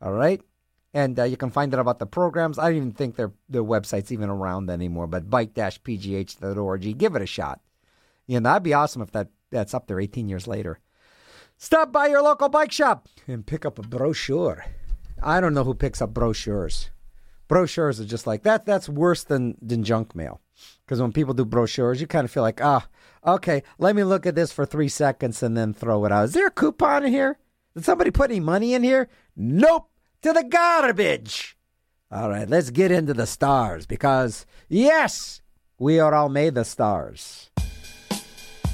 All 0.00 0.12
right? 0.12 0.40
And 0.96 1.18
uh, 1.18 1.24
you 1.24 1.36
can 1.36 1.50
find 1.50 1.74
out 1.74 1.80
about 1.80 1.98
the 1.98 2.06
programs. 2.06 2.58
I 2.58 2.68
don't 2.68 2.76
even 2.78 2.92
think 2.92 3.16
their 3.16 3.30
their 3.50 3.62
website's 3.62 4.10
even 4.10 4.30
around 4.30 4.70
anymore. 4.70 5.06
But 5.06 5.28
bike-pgh.org. 5.28 6.98
Give 6.98 7.14
it 7.14 7.20
a 7.20 7.26
shot. 7.26 7.60
You 8.26 8.40
know, 8.40 8.48
that'd 8.48 8.62
be 8.62 8.72
awesome 8.72 9.02
if 9.02 9.12
that 9.12 9.28
that's 9.50 9.74
up 9.74 9.88
there 9.88 10.00
18 10.00 10.26
years 10.26 10.46
later. 10.46 10.80
Stop 11.58 11.92
by 11.92 12.06
your 12.06 12.22
local 12.22 12.48
bike 12.48 12.72
shop 12.72 13.08
and 13.26 13.46
pick 13.46 13.66
up 13.66 13.78
a 13.78 13.82
brochure. 13.82 14.64
I 15.22 15.38
don't 15.42 15.52
know 15.52 15.64
who 15.64 15.74
picks 15.74 16.00
up 16.00 16.14
brochures. 16.14 16.88
Brochures 17.46 18.00
are 18.00 18.06
just 18.06 18.26
like 18.26 18.42
that. 18.44 18.64
That's 18.64 18.88
worse 18.88 19.22
than 19.22 19.58
than 19.60 19.84
junk 19.84 20.16
mail. 20.16 20.40
Because 20.86 21.02
when 21.02 21.12
people 21.12 21.34
do 21.34 21.44
brochures, 21.44 22.00
you 22.00 22.06
kind 22.06 22.24
of 22.24 22.30
feel 22.30 22.42
like, 22.42 22.62
ah, 22.62 22.88
okay, 23.26 23.62
let 23.78 23.94
me 23.94 24.02
look 24.02 24.24
at 24.24 24.34
this 24.34 24.50
for 24.50 24.64
three 24.64 24.88
seconds 24.88 25.42
and 25.42 25.58
then 25.58 25.74
throw 25.74 26.06
it 26.06 26.12
out. 26.12 26.24
Is 26.24 26.32
there 26.32 26.46
a 26.46 26.50
coupon 26.50 27.04
in 27.04 27.12
here? 27.12 27.38
Did 27.74 27.84
somebody 27.84 28.10
put 28.10 28.30
any 28.30 28.40
money 28.40 28.72
in 28.72 28.82
here? 28.82 29.10
Nope 29.36 29.90
to 30.26 30.32
the 30.32 30.42
garbage. 30.42 31.56
All 32.10 32.28
right, 32.28 32.48
let's 32.48 32.70
get 32.70 32.90
into 32.90 33.14
the 33.14 33.28
stars 33.28 33.86
because, 33.86 34.44
yes, 34.68 35.40
we 35.78 36.00
are 36.00 36.12
all 36.14 36.28
made 36.28 36.56
the 36.56 36.64
stars. 36.64 37.48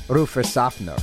Rufus 0.08 0.54
Softner. 0.54 0.98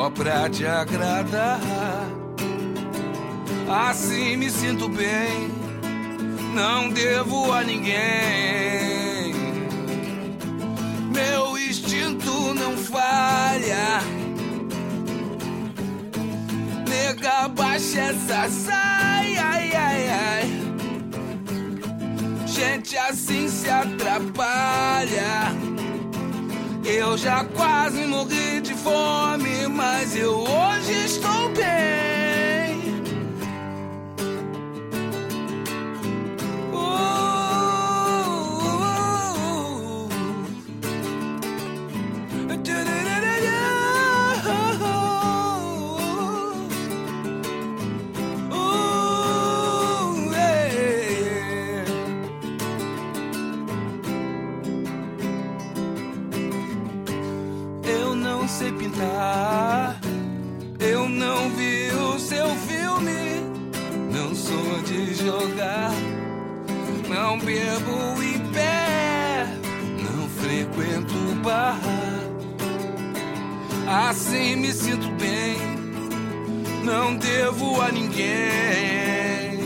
só 0.00 0.08
pra 0.08 0.48
te 0.48 0.64
agradar. 0.64 1.60
Assim 3.68 4.34
me 4.34 4.48
sinto 4.48 4.88
bem, 4.88 5.50
não 6.54 6.88
devo 6.88 7.52
a 7.52 7.62
ninguém. 7.62 9.34
Meu 11.14 11.58
instinto 11.58 12.54
não 12.54 12.78
falha. 12.78 14.00
Nega, 16.88 17.48
baixa 17.48 18.00
essa 18.00 18.48
saia, 18.48 19.44
ai, 19.44 19.74
ai, 19.74 20.08
ai. 20.08 20.48
Gente 22.46 22.96
assim 22.96 23.48
se 23.48 23.68
atrapalha. 23.68 25.69
Eu 26.92 27.16
já 27.16 27.44
quase 27.44 28.04
morri 28.04 28.60
de 28.60 28.74
fome, 28.74 29.68
mas 29.68 30.16
eu 30.16 30.40
hoje 30.40 30.92
estou 31.04 31.48
bem. 31.50 32.19
Não 67.30 67.38
bebo 67.38 68.20
em 68.24 68.40
pé, 68.52 69.46
não 70.02 70.28
frequento 70.30 71.14
bar. 71.44 71.78
Assim 73.86 74.56
me 74.56 74.72
sinto 74.72 75.08
bem, 75.12 75.56
não 76.82 77.14
devo 77.14 77.80
a 77.80 77.92
ninguém. 77.92 79.60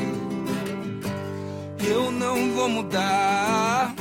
Eu 1.89 2.11
não 2.11 2.53
vou 2.53 2.69
mudar, 2.69 3.95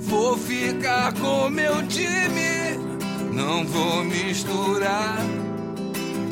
vou 0.00 0.36
ficar 0.36 1.12
com 1.14 1.48
meu 1.50 1.86
time. 1.86 2.78
Não 3.32 3.64
vou 3.64 4.02
misturar 4.02 5.18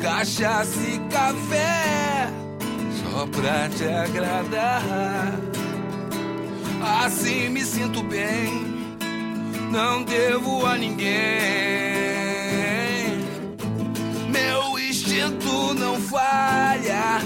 cachaça 0.01 0.81
e 0.81 0.99
café 1.09 2.29
só 3.01 3.25
pra 3.27 3.69
te 3.69 3.85
agradar. 3.85 5.56
Assim 6.81 7.49
me 7.49 7.63
sinto 7.63 8.03
bem, 8.03 8.97
não 9.71 10.03
devo 10.03 10.65
a 10.65 10.77
ninguém. 10.77 11.07
Meu 14.29 14.77
instinto 14.79 15.73
não 15.73 15.99
falha. 16.01 17.19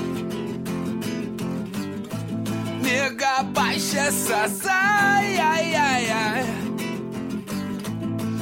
Nega, 2.81 3.43
baixa 3.43 3.99
essa 3.99 4.47
saia, 4.47 5.45
ai, 5.45 5.75
ai, 5.75 6.09
ai. 6.09 6.45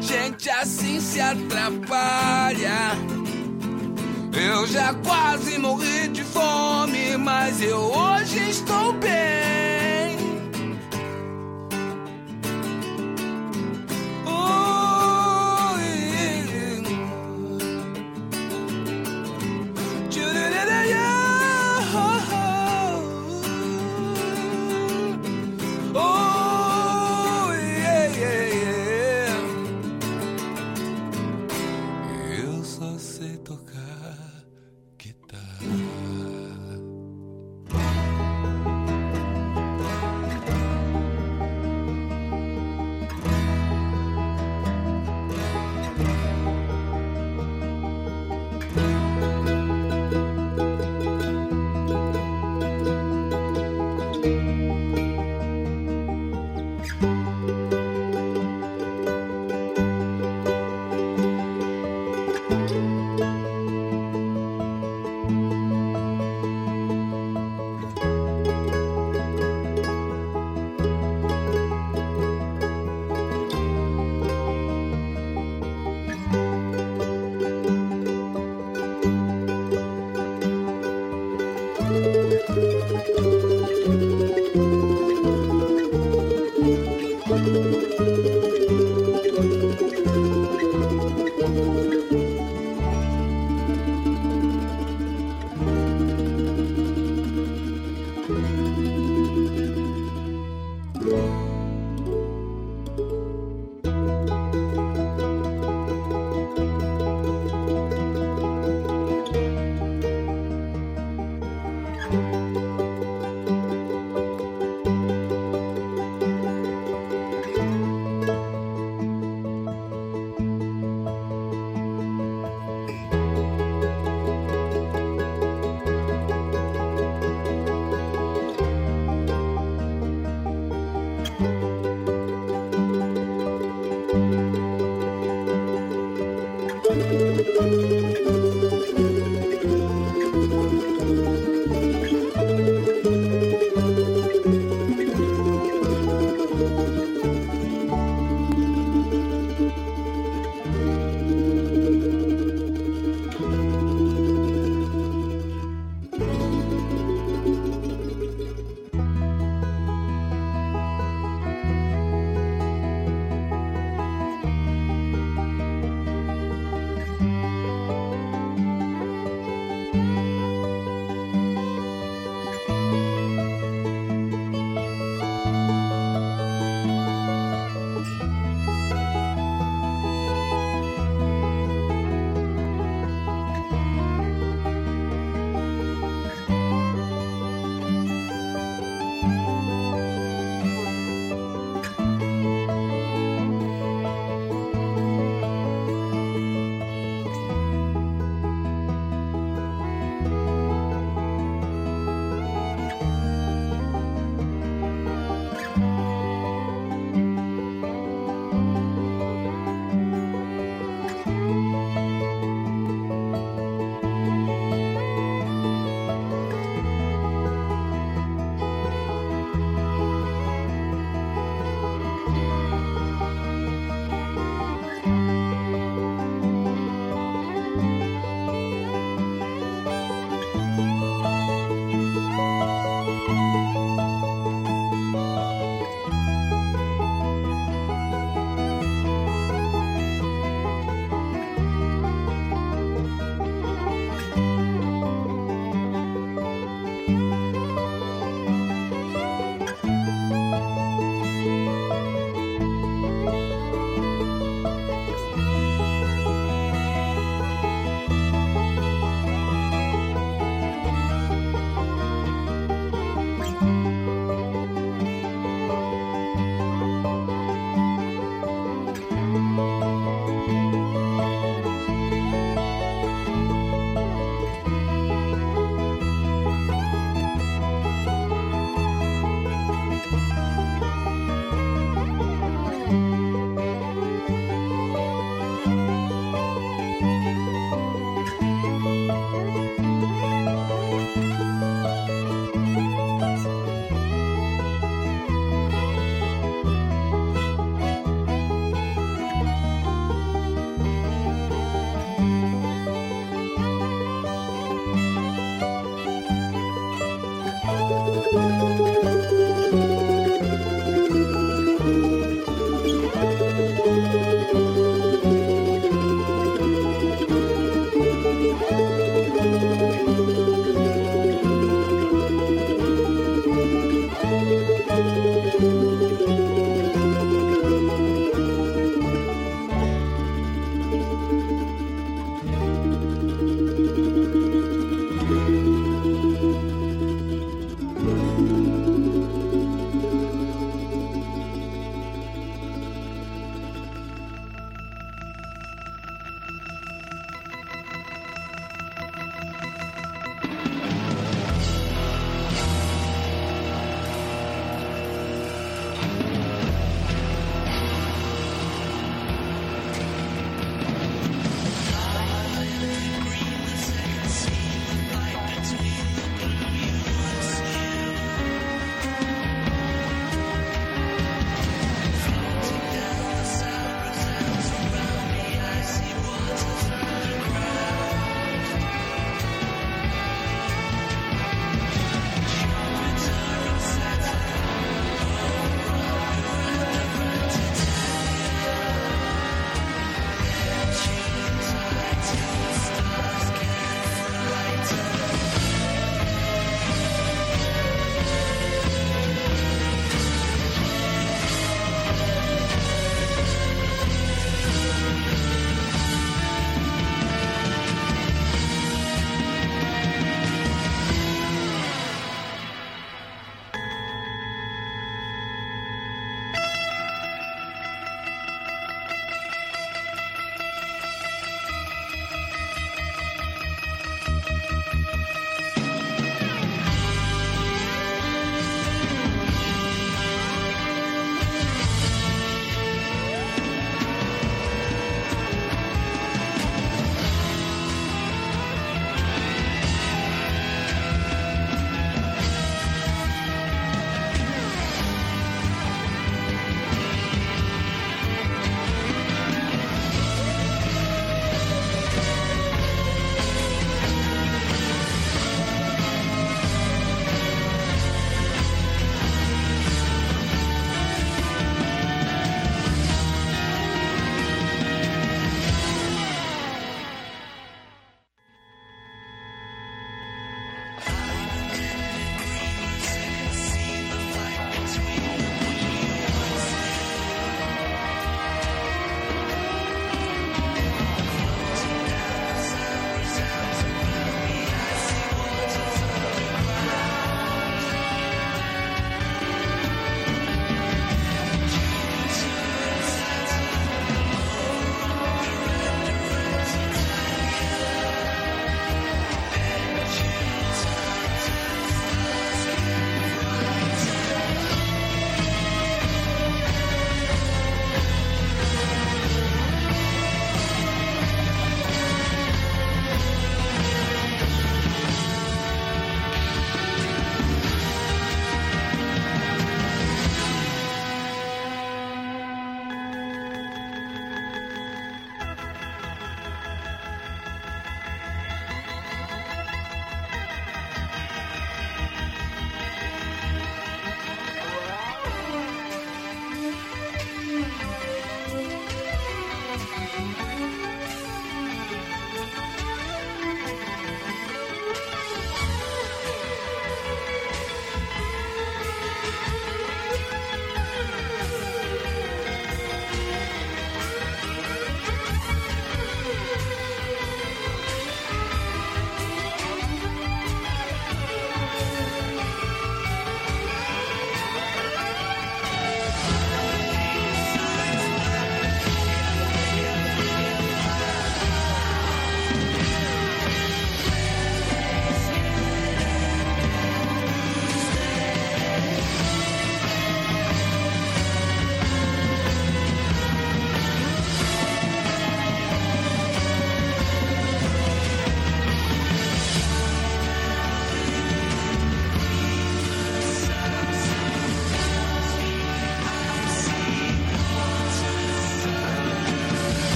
Gente 0.00 0.50
assim 0.50 1.00
se 1.00 1.20
atrapalha. 1.20 2.96
Eu 4.34 4.66
já 4.66 4.94
quase 4.94 5.58
morri 5.58 6.08
de 6.08 6.24
fome, 6.24 7.16
mas 7.18 7.60
eu 7.60 7.78
hoje 7.78 8.48
estou 8.48 8.92
bem. 8.94 9.91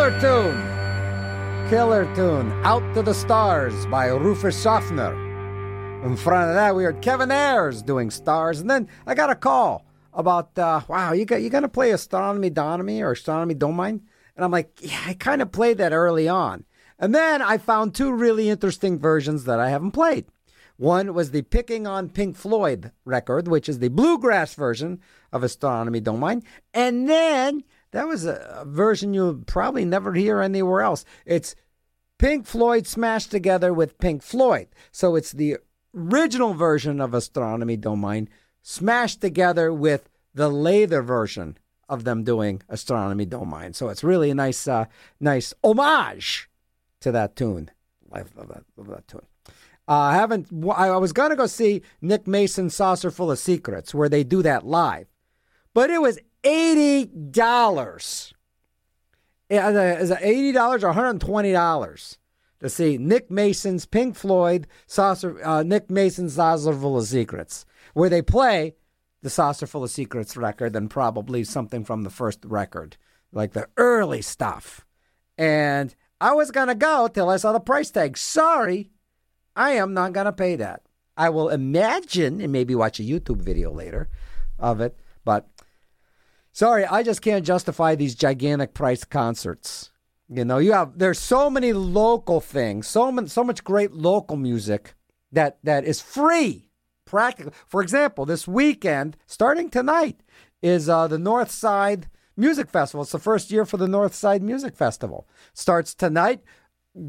Killer 0.00 0.20
tune. 0.20 1.68
Killer 1.68 2.14
tune. 2.14 2.50
Out 2.64 2.94
to 2.94 3.02
the 3.02 3.12
Stars 3.12 3.84
by 3.86 4.06
Rufus 4.06 4.62
Schaffner. 4.62 5.12
In 6.06 6.16
front 6.16 6.48
of 6.48 6.54
that, 6.54 6.74
we 6.74 6.84
heard 6.84 7.02
Kevin 7.02 7.30
Ayers 7.30 7.82
doing 7.82 8.10
Stars. 8.10 8.60
And 8.60 8.70
then 8.70 8.88
I 9.06 9.14
got 9.14 9.28
a 9.28 9.34
call 9.34 9.84
about, 10.14 10.58
uh, 10.58 10.80
wow, 10.88 11.12
you 11.12 11.26
got, 11.26 11.42
you 11.42 11.50
going 11.50 11.64
to 11.64 11.68
play 11.68 11.90
Astronomy 11.90 12.48
Donomy 12.48 13.02
or 13.02 13.12
Astronomy 13.12 13.52
Don't 13.52 13.76
Mind? 13.76 14.00
And 14.36 14.42
I'm 14.42 14.50
like, 14.50 14.78
yeah, 14.80 15.02
I 15.04 15.12
kind 15.12 15.42
of 15.42 15.52
played 15.52 15.76
that 15.76 15.92
early 15.92 16.26
on. 16.26 16.64
And 16.98 17.14
then 17.14 17.42
I 17.42 17.58
found 17.58 17.94
two 17.94 18.10
really 18.10 18.48
interesting 18.48 18.98
versions 18.98 19.44
that 19.44 19.60
I 19.60 19.68
haven't 19.68 19.90
played. 19.90 20.24
One 20.78 21.12
was 21.12 21.30
the 21.30 21.42
Picking 21.42 21.86
on 21.86 22.08
Pink 22.08 22.36
Floyd 22.36 22.90
record, 23.04 23.48
which 23.48 23.68
is 23.68 23.80
the 23.80 23.88
bluegrass 23.88 24.54
version 24.54 24.98
of 25.30 25.42
Astronomy 25.42 26.00
Don't 26.00 26.20
Mind. 26.20 26.42
And 26.72 27.06
then 27.06 27.64
that 27.92 28.06
was 28.06 28.24
a, 28.24 28.64
version 28.66 29.14
you'll 29.14 29.42
probably 29.46 29.84
never 29.84 30.12
hear 30.12 30.40
anywhere 30.40 30.82
else. 30.82 31.04
It's 31.26 31.54
Pink 32.18 32.46
Floyd 32.46 32.86
smashed 32.86 33.30
together 33.30 33.72
with 33.72 33.98
Pink 33.98 34.22
Floyd. 34.22 34.68
So 34.92 35.16
it's 35.16 35.32
the 35.32 35.58
original 35.94 36.54
version 36.54 37.00
of 37.00 37.14
Astronomy 37.14 37.76
Don't 37.76 38.00
Mind 38.00 38.28
smashed 38.62 39.20
together 39.20 39.72
with 39.72 40.08
the 40.34 40.48
later 40.48 41.02
version 41.02 41.56
of 41.88 42.04
them 42.04 42.22
doing 42.22 42.62
Astronomy 42.68 43.26
Don't 43.26 43.48
Mind. 43.48 43.74
So 43.74 43.88
it's 43.88 44.04
really 44.04 44.30
a 44.30 44.34
nice, 44.34 44.68
uh, 44.68 44.84
nice 45.18 45.52
homage 45.64 46.48
to 47.00 47.10
that 47.12 47.34
tune. 47.34 47.70
I 48.12 48.18
love 48.18 48.48
that, 48.48 48.64
love 48.76 48.88
that 48.88 49.08
tune. 49.08 49.26
Uh, 49.88 49.94
I 49.94 50.14
haven't. 50.14 50.46
I 50.76 50.96
was 50.98 51.12
gonna 51.12 51.34
go 51.34 51.46
see 51.46 51.82
Nick 52.00 52.28
Mason's 52.28 52.74
Saucerful 52.74 53.32
of 53.32 53.40
Secrets, 53.40 53.92
where 53.92 54.08
they 54.08 54.22
do 54.22 54.40
that 54.42 54.64
live, 54.64 55.08
but 55.74 55.90
it 55.90 56.00
was 56.00 56.18
eighty 56.44 57.06
dollars. 57.06 58.34
Is 59.48 60.10
it 60.10 60.18
eighty 60.20 60.52
dollars 60.52 60.84
or 60.84 60.88
one 60.88 60.96
hundred 60.96 61.20
twenty 61.20 61.52
dollars 61.52 62.18
to 62.60 62.68
see 62.68 62.98
Nick 62.98 63.30
Mason's 63.30 63.86
Pink 63.86 64.16
Floyd 64.16 64.66
Saucer? 64.86 65.44
Uh, 65.44 65.62
Nick 65.62 65.90
Mason's 65.90 66.34
Saucerful 66.34 66.98
of 66.98 67.04
Secrets, 67.04 67.64
where 67.94 68.08
they 68.08 68.22
play 68.22 68.74
the 69.22 69.30
Saucerful 69.30 69.84
of 69.84 69.90
Secrets 69.90 70.36
record 70.36 70.74
and 70.76 70.90
probably 70.90 71.44
something 71.44 71.84
from 71.84 72.02
the 72.02 72.10
first 72.10 72.44
record, 72.44 72.96
like 73.32 73.52
the 73.52 73.68
early 73.76 74.22
stuff. 74.22 74.86
And 75.36 75.94
I 76.20 76.32
was 76.34 76.50
gonna 76.50 76.74
go 76.74 77.08
till 77.08 77.28
I 77.28 77.36
saw 77.36 77.52
the 77.52 77.60
price 77.60 77.90
tag. 77.90 78.16
Sorry. 78.16 78.90
I 79.56 79.72
am 79.72 79.92
not 79.92 80.12
going 80.12 80.26
to 80.26 80.32
pay 80.32 80.54
that. 80.56 80.82
I 81.16 81.28
will 81.28 81.48
imagine 81.48 82.40
and 82.40 82.52
maybe 82.52 82.76
watch 82.76 83.00
a 83.00 83.02
YouTube 83.02 83.42
video 83.42 83.72
later 83.72 84.08
of 84.60 84.80
it, 84.80 84.96
but 85.24 85.48
sorry, 86.60 86.84
I 86.84 87.02
just 87.02 87.22
can't 87.22 87.44
justify 87.44 87.94
these 87.94 88.14
gigantic 88.14 88.74
price 88.74 89.02
concerts. 89.02 89.90
You 90.28 90.44
know, 90.44 90.58
you 90.58 90.72
have 90.72 90.98
there's 90.98 91.18
so 91.18 91.48
many 91.48 91.72
local 91.72 92.40
things, 92.40 92.86
so 92.86 93.10
many, 93.10 93.28
so 93.28 93.42
much 93.42 93.64
great 93.64 93.94
local 93.94 94.36
music 94.36 94.94
that 95.32 95.56
that 95.64 95.84
is 95.84 96.02
free, 96.02 96.68
practically. 97.06 97.54
For 97.66 97.80
example, 97.80 98.26
this 98.26 98.46
weekend, 98.46 99.16
starting 99.26 99.70
tonight, 99.70 100.20
is 100.62 100.86
uh, 100.88 101.08
the 101.08 101.18
North 101.18 101.50
Side 101.50 102.08
Music 102.36 102.68
Festival. 102.68 103.02
It's 103.02 103.12
the 103.12 103.18
first 103.18 103.50
year 103.50 103.64
for 103.64 103.78
the 103.78 103.88
North 103.88 104.14
Side 104.14 104.42
Music 104.42 104.76
Festival. 104.76 105.26
Starts 105.54 105.94
tonight 105.94 106.42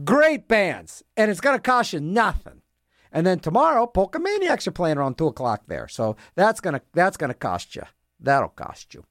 great 0.05 0.47
bands, 0.47 1.03
and 1.17 1.29
it's 1.29 1.41
going 1.41 1.57
to 1.57 1.61
cost 1.61 1.91
you 1.91 1.99
nothing. 1.99 2.61
And 3.11 3.27
then 3.27 3.39
tomorrow, 3.39 3.85
Polka 3.85 4.19
Maniacs 4.19 4.65
are 4.67 4.71
playing 4.71 4.97
around 4.97 5.17
two 5.17 5.27
o'clock 5.27 5.63
there, 5.67 5.89
so 5.89 6.15
that's 6.35 6.61
gonna 6.61 6.81
that's 6.93 7.17
gonna 7.17 7.33
cost 7.33 7.75
you. 7.75 7.83
That'll 8.17 8.47
cost 8.47 8.93
you. 8.93 9.03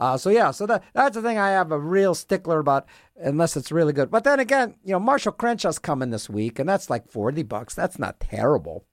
Uh, 0.00 0.16
so 0.16 0.30
yeah, 0.30 0.50
so 0.50 0.64
that 0.66 0.82
that's 0.94 1.14
the 1.14 1.22
thing 1.22 1.36
I 1.36 1.50
have 1.50 1.70
a 1.70 1.78
real 1.78 2.14
stickler 2.14 2.58
about, 2.58 2.86
unless 3.16 3.54
it's 3.54 3.70
really 3.70 3.92
good. 3.92 4.10
But 4.10 4.24
then 4.24 4.40
again, 4.40 4.74
you 4.82 4.92
know, 4.92 4.98
Marshall 4.98 5.32
Crenshaw's 5.32 5.78
coming 5.78 6.08
this 6.08 6.30
week, 6.30 6.58
and 6.58 6.66
that's 6.66 6.88
like 6.88 7.10
forty 7.10 7.42
bucks. 7.42 7.74
That's 7.74 7.98
not 7.98 8.18
terrible. 8.18 8.86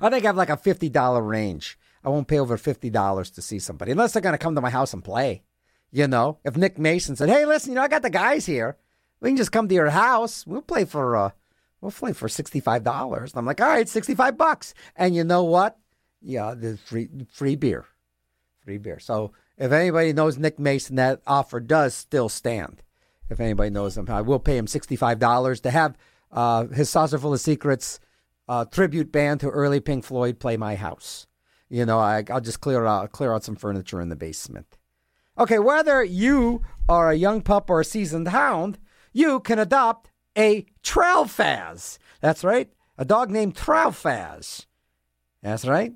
I 0.00 0.10
think 0.10 0.24
I 0.24 0.28
have 0.28 0.36
like 0.36 0.50
a 0.50 0.56
fifty 0.56 0.88
dollar 0.88 1.22
range. 1.22 1.78
I 2.02 2.08
won't 2.08 2.26
pay 2.26 2.40
over 2.40 2.56
fifty 2.56 2.90
dollars 2.90 3.30
to 3.30 3.42
see 3.42 3.60
somebody 3.60 3.92
unless 3.92 4.12
they're 4.12 4.20
gonna 4.20 4.36
come 4.36 4.56
to 4.56 4.60
my 4.60 4.70
house 4.70 4.92
and 4.92 5.04
play. 5.04 5.44
You 5.92 6.08
know, 6.08 6.38
if 6.44 6.56
Nick 6.56 6.76
Mason 6.76 7.14
said, 7.14 7.28
"Hey, 7.28 7.46
listen, 7.46 7.70
you 7.70 7.76
know, 7.76 7.82
I 7.82 7.88
got 7.88 8.02
the 8.02 8.10
guys 8.10 8.46
here." 8.46 8.76
We 9.20 9.30
can 9.30 9.36
just 9.36 9.52
come 9.52 9.68
to 9.68 9.74
your 9.74 9.90
house. 9.90 10.46
We'll 10.46 10.60
play 10.60 10.84
for 10.84 11.16
uh, 11.16 11.30
we'll 11.80 11.92
play 11.92 12.12
for 12.12 12.28
sixty 12.28 12.58
five 12.58 12.82
dollars. 12.82 13.32
I'm 13.36 13.46
like, 13.46 13.60
all 13.60 13.68
right, 13.68 13.88
sixty 13.88 14.14
five 14.16 14.36
bucks. 14.36 14.74
And 14.96 15.14
you 15.14 15.22
know 15.22 15.44
what? 15.44 15.78
Yeah, 16.20 16.54
there's 16.56 16.80
free 16.80 17.08
free 17.30 17.54
beer, 17.54 17.84
free 18.64 18.78
beer. 18.78 18.98
So 18.98 19.32
if 19.56 19.72
anybody 19.72 20.12
knows 20.12 20.38
Nick 20.38 20.58
Mason, 20.58 20.96
that 20.96 21.22
offer 21.26 21.60
does 21.60 21.94
still 21.94 22.28
stand. 22.28 22.82
If 23.30 23.40
anybody 23.40 23.70
knows 23.70 23.96
him, 23.96 24.06
I 24.08 24.20
will 24.20 24.38
pay 24.38 24.56
him 24.56 24.66
sixty 24.66 24.96
five 24.96 25.18
dollars 25.18 25.60
to 25.60 25.70
have 25.70 25.96
uh, 26.30 26.66
his 26.66 26.90
saucer 26.90 27.18
full 27.18 27.32
of 27.32 27.40
secrets 27.40 28.00
uh, 28.48 28.64
tribute 28.66 29.10
band 29.10 29.40
to 29.40 29.48
early 29.48 29.80
Pink 29.80 30.04
Floyd 30.04 30.38
play 30.38 30.56
my 30.56 30.74
house. 30.74 31.26
You 31.70 31.86
know, 31.86 31.98
I, 31.98 32.24
I'll 32.30 32.40
just 32.40 32.60
clear 32.60 32.84
out 32.84 33.12
clear 33.12 33.32
out 33.32 33.44
some 33.44 33.56
furniture 33.56 34.00
in 34.00 34.08
the 34.10 34.16
basement. 34.16 34.76
Okay, 35.38 35.58
whether 35.58 36.04
you 36.04 36.62
are 36.88 37.10
a 37.10 37.16
young 37.16 37.40
pup 37.40 37.70
or 37.70 37.80
a 37.80 37.84
seasoned 37.84 38.28
hound 38.28 38.78
you 39.14 39.40
can 39.40 39.58
adopt 39.58 40.10
a 40.36 40.66
Tralfaz. 40.82 41.98
That's 42.20 42.44
right, 42.44 42.70
a 42.98 43.04
dog 43.04 43.30
named 43.30 43.54
Tralfaz. 43.54 44.66
That's 45.40 45.64
right, 45.64 45.94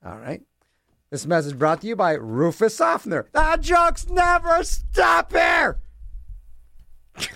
All 0.06 0.17
right. 0.17 0.41
This 1.09 1.25
message 1.27 1.59
brought 1.59 1.82
to 1.82 1.88
you 1.88 1.95
by 1.95 2.14
Rufus 2.14 2.80
Soffner. 2.80 3.25
The 3.32 3.57
jokes 3.61 4.09
never 4.09 4.64
stop 4.64 5.32
here. 5.32 5.80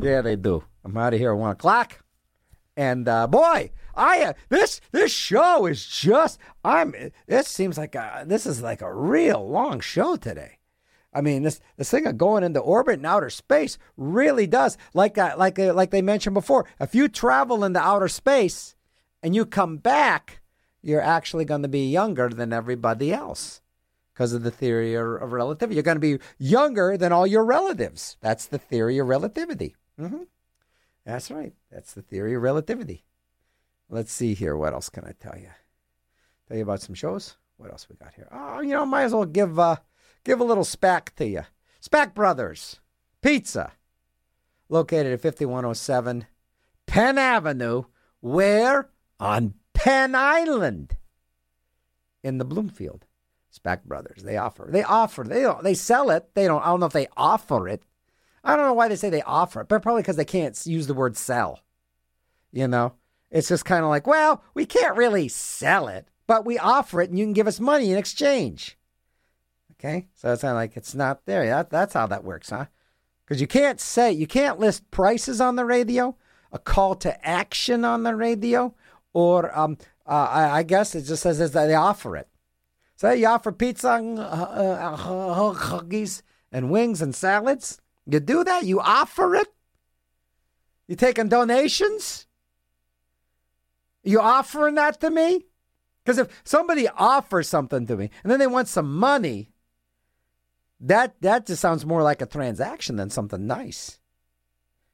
Yeah, 0.00 0.20
they 0.20 0.36
do. 0.36 0.62
I'm 0.84 0.96
out 0.96 1.12
of 1.12 1.18
here 1.18 1.32
at 1.32 1.38
one 1.38 1.50
o'clock, 1.50 2.04
and 2.76 3.08
uh, 3.08 3.26
boy, 3.26 3.72
I 3.98 4.22
uh, 4.22 4.32
this 4.48 4.80
this 4.92 5.12
show 5.12 5.66
is 5.66 5.84
just 5.86 6.38
I'm. 6.64 6.94
This 7.26 7.48
seems 7.48 7.76
like 7.76 7.94
a, 7.94 8.24
this 8.26 8.46
is 8.46 8.62
like 8.62 8.80
a 8.80 8.94
real 8.94 9.46
long 9.46 9.80
show 9.80 10.16
today. 10.16 10.58
I 11.12 11.20
mean, 11.20 11.42
this 11.42 11.60
this 11.76 11.90
thing 11.90 12.06
of 12.06 12.16
going 12.16 12.44
into 12.44 12.60
orbit 12.60 12.98
and 12.98 13.06
outer 13.06 13.30
space 13.30 13.76
really 13.96 14.46
does, 14.46 14.78
like 14.94 15.16
like 15.16 15.58
uh, 15.58 15.74
like 15.74 15.90
they 15.90 16.02
mentioned 16.02 16.34
before. 16.34 16.66
If 16.80 16.94
you 16.94 17.08
travel 17.08 17.64
into 17.64 17.80
outer 17.80 18.08
space 18.08 18.76
and 19.22 19.34
you 19.34 19.44
come 19.44 19.78
back, 19.78 20.40
you're 20.80 21.02
actually 21.02 21.44
going 21.44 21.62
to 21.62 21.68
be 21.68 21.90
younger 21.90 22.28
than 22.28 22.52
everybody 22.52 23.12
else 23.12 23.60
because 24.14 24.32
of 24.32 24.42
the 24.42 24.50
theory 24.50 24.94
of 24.94 25.32
relativity. 25.32 25.74
You're 25.74 25.82
going 25.82 26.00
to 26.00 26.18
be 26.18 26.24
younger 26.38 26.96
than 26.96 27.12
all 27.12 27.26
your 27.26 27.44
relatives. 27.44 28.16
That's 28.20 28.46
the 28.46 28.58
theory 28.58 28.98
of 28.98 29.08
relativity. 29.08 29.74
hmm 29.98 30.24
That's 31.04 31.30
right. 31.30 31.54
That's 31.72 31.94
the 31.94 32.02
theory 32.02 32.34
of 32.34 32.42
relativity. 32.42 33.04
Let's 33.90 34.12
see 34.12 34.34
here. 34.34 34.56
What 34.56 34.72
else 34.72 34.88
can 34.88 35.04
I 35.04 35.12
tell 35.18 35.38
you? 35.38 35.50
Tell 36.46 36.56
you 36.56 36.62
about 36.62 36.82
some 36.82 36.94
shows. 36.94 37.36
What 37.56 37.70
else 37.70 37.88
we 37.88 37.96
got 37.96 38.14
here? 38.14 38.28
Oh, 38.30 38.60
you 38.60 38.70
know, 38.74 38.86
might 38.86 39.04
as 39.04 39.14
well 39.14 39.24
give 39.24 39.58
uh, 39.58 39.76
give 40.24 40.40
a 40.40 40.44
little 40.44 40.64
SPAC 40.64 41.14
to 41.16 41.26
you. 41.26 41.42
Spak 41.82 42.14
Brothers 42.14 42.80
Pizza, 43.22 43.72
located 44.68 45.12
at 45.12 45.20
5107 45.20 46.26
Penn 46.86 47.18
Avenue. 47.18 47.84
Where? 48.20 48.90
On 49.20 49.54
Penn 49.74 50.14
Island 50.14 50.96
in 52.22 52.38
the 52.38 52.44
Bloomfield. 52.44 53.06
Spak 53.52 53.84
Brothers. 53.84 54.22
They 54.22 54.36
offer. 54.36 54.68
They 54.70 54.82
offer. 54.82 55.24
They 55.24 55.42
don't. 55.42 55.64
They 55.64 55.74
sell 55.74 56.10
it. 56.10 56.34
They 56.34 56.46
don't. 56.46 56.62
I 56.62 56.66
don't 56.66 56.80
know 56.80 56.86
if 56.86 56.92
they 56.92 57.08
offer 57.16 57.68
it. 57.68 57.82
I 58.44 58.54
don't 58.54 58.66
know 58.66 58.74
why 58.74 58.88
they 58.88 58.96
say 58.96 59.10
they 59.10 59.22
offer 59.22 59.62
it, 59.62 59.68
but 59.68 59.82
probably 59.82 60.02
because 60.02 60.16
they 60.16 60.24
can't 60.24 60.58
use 60.66 60.86
the 60.86 60.94
word 60.94 61.16
sell. 61.16 61.60
You 62.52 62.68
know, 62.68 62.94
it's 63.30 63.48
just 63.48 63.64
kind 63.64 63.84
of 63.84 63.90
like, 63.90 64.06
well, 64.06 64.42
we 64.54 64.64
can't 64.66 64.96
really 64.96 65.28
sell 65.28 65.88
it, 65.88 66.08
but 66.26 66.44
we 66.44 66.58
offer 66.58 67.00
it, 67.00 67.10
and 67.10 67.18
you 67.18 67.24
can 67.24 67.32
give 67.32 67.46
us 67.46 67.60
money 67.60 67.90
in 67.90 67.98
exchange. 67.98 68.78
Okay, 69.72 70.08
so 70.14 70.32
it's 70.32 70.42
of 70.42 70.54
like 70.54 70.76
it's 70.76 70.94
not 70.94 71.24
there. 71.26 71.46
That, 71.46 71.70
that's 71.70 71.94
how 71.94 72.06
that 72.06 72.24
works, 72.24 72.50
huh? 72.50 72.66
Because 73.24 73.40
you 73.40 73.46
can't 73.46 73.80
say 73.80 74.10
you 74.10 74.26
can't 74.26 74.58
list 74.58 74.90
prices 74.90 75.40
on 75.40 75.56
the 75.56 75.64
radio, 75.64 76.16
a 76.50 76.58
call 76.58 76.94
to 76.96 77.26
action 77.26 77.84
on 77.84 78.02
the 78.02 78.16
radio, 78.16 78.74
or 79.12 79.56
um, 79.56 79.78
uh, 80.06 80.28
I, 80.30 80.58
I 80.58 80.62
guess 80.62 80.94
it 80.94 81.02
just 81.02 81.22
says 81.22 81.38
that 81.38 81.52
they 81.52 81.74
offer 81.74 82.16
it. 82.16 82.28
So 82.96 83.12
you 83.12 83.26
offer 83.26 83.52
pizza, 83.52 83.92
and, 83.92 84.18
uh, 84.18 84.22
uh, 84.22 84.96
uh, 84.98 85.54
cookies, 85.54 86.22
and 86.50 86.70
wings 86.70 87.00
and 87.00 87.14
salads. 87.14 87.80
You 88.06 88.20
do 88.20 88.42
that? 88.42 88.64
You 88.64 88.80
offer 88.80 89.34
it? 89.36 89.48
You 90.88 90.96
taking 90.96 91.28
donations? 91.28 92.26
You 94.08 94.20
offering 94.20 94.76
that 94.76 95.00
to 95.00 95.10
me? 95.10 95.44
Because 96.02 96.18
if 96.18 96.28
somebody 96.42 96.88
offers 96.88 97.48
something 97.48 97.86
to 97.86 97.96
me 97.96 98.10
and 98.22 98.30
then 98.32 98.38
they 98.38 98.46
want 98.46 98.68
some 98.68 98.90
money, 98.96 99.52
That 100.80 101.20
that 101.22 101.46
just 101.46 101.60
sounds 101.60 101.84
more 101.84 102.02
like 102.02 102.22
a 102.22 102.26
transaction 102.26 102.96
than 102.96 103.10
something 103.10 103.46
nice. 103.46 103.98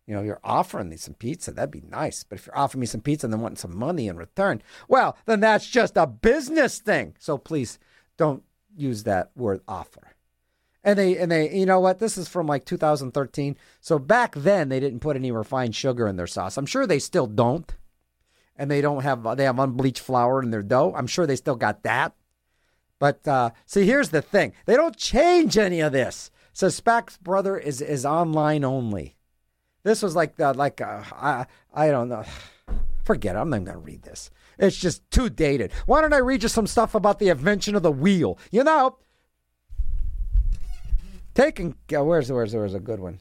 You 0.07 0.15
know, 0.15 0.23
you're 0.23 0.41
offering 0.43 0.89
me 0.89 0.97
some 0.97 1.15
pizza, 1.15 1.53
that'd 1.53 1.71
be 1.71 1.83
nice. 1.83 2.25
But 2.25 2.39
if 2.39 2.47
you're 2.47 2.59
offering 2.59 2.81
me 2.81 2.87
some 2.87 3.03
pizza 3.03 3.27
and 3.27 3.33
then 3.33 3.41
wanting 3.41 3.57
some 3.57 3.77
money 3.77 4.09
in 4.09 4.17
return, 4.17 4.63
well, 4.89 5.17
then 5.27 5.41
that's 5.41 5.67
just 5.69 5.97
a 5.97 6.07
business 6.07 6.79
thing. 6.79 7.15
So 7.19 7.39
please 7.39 7.79
don't 8.17 8.43
use 8.77 9.05
that 9.05 9.31
word 9.37 9.61
offer. 9.69 10.17
And 10.83 10.99
they 10.99 11.17
and 11.19 11.31
they 11.31 11.55
you 11.55 11.67
know 11.67 11.81
what? 11.81 11.99
This 11.99 12.17
is 12.17 12.29
from 12.29 12.47
like 12.47 12.65
2013. 12.65 13.57
So 13.81 13.99
back 13.99 14.35
then 14.35 14.71
they 14.71 14.81
didn't 14.81 15.01
put 15.01 15.17
any 15.17 15.31
refined 15.33 15.75
sugar 15.75 16.09
in 16.09 16.17
their 16.17 16.27
sauce. 16.27 16.57
I'm 16.57 16.67
sure 16.67 16.87
they 16.87 16.99
still 16.99 17.27
don't. 17.27 17.75
And 18.57 18.71
they 18.71 18.81
don't 18.81 19.03
have 19.03 19.37
they 19.37 19.45
have 19.45 19.59
unbleached 19.59 20.01
flour 20.01 20.43
in 20.43 20.51
their 20.51 20.63
dough. 20.63 20.95
I'm 20.97 21.07
sure 21.07 21.27
they 21.27 21.37
still 21.37 21.57
got 21.57 21.83
that. 21.83 22.15
But 22.99 23.27
uh, 23.27 23.51
see, 23.67 23.85
here's 23.85 24.11
the 24.11 24.23
thing: 24.23 24.53
they 24.67 24.77
don't 24.77 24.97
change 24.97 25.59
any 25.59 25.81
of 25.81 25.93
this. 25.93 26.31
So 26.53 26.69
Spak's 26.69 27.17
brother 27.17 27.59
is 27.59 27.81
is 27.81 28.07
online 28.07 28.65
only. 28.65 29.17
This 29.83 30.03
was 30.03 30.17
like 30.17 30.37
the, 30.37 30.53
like 30.55 30.81
uh, 30.81 31.03
I 31.13 31.47
I 31.73 31.91
don't 31.91 32.09
know. 32.09 32.25
Forget 33.05 33.37
it. 33.37 33.39
I'm 33.39 33.51
not 33.51 33.65
going 33.65 33.77
to 33.77 33.85
read 33.85 34.03
this. 34.03 34.31
It's 34.59 34.79
just 34.79 35.09
too 35.11 35.29
dated. 35.29 35.73
Why 35.85 36.01
don't 36.01 36.15
I 36.15 36.19
read 36.19 36.43
you 36.43 36.49
some 36.49 36.67
stuff 36.67 36.95
about 36.95 37.19
the 37.19 37.29
invention 37.29 37.75
of 37.75 37.83
the 37.83 37.93
wheel? 37.93 38.39
You 38.51 38.65
know, 38.65 38.97
taking 41.35 41.75
uh, 41.95 42.05
where's 42.05 42.33
where's 42.33 42.55
where's 42.55 42.75
a 42.75 42.81
good 42.81 43.01
one? 43.01 43.21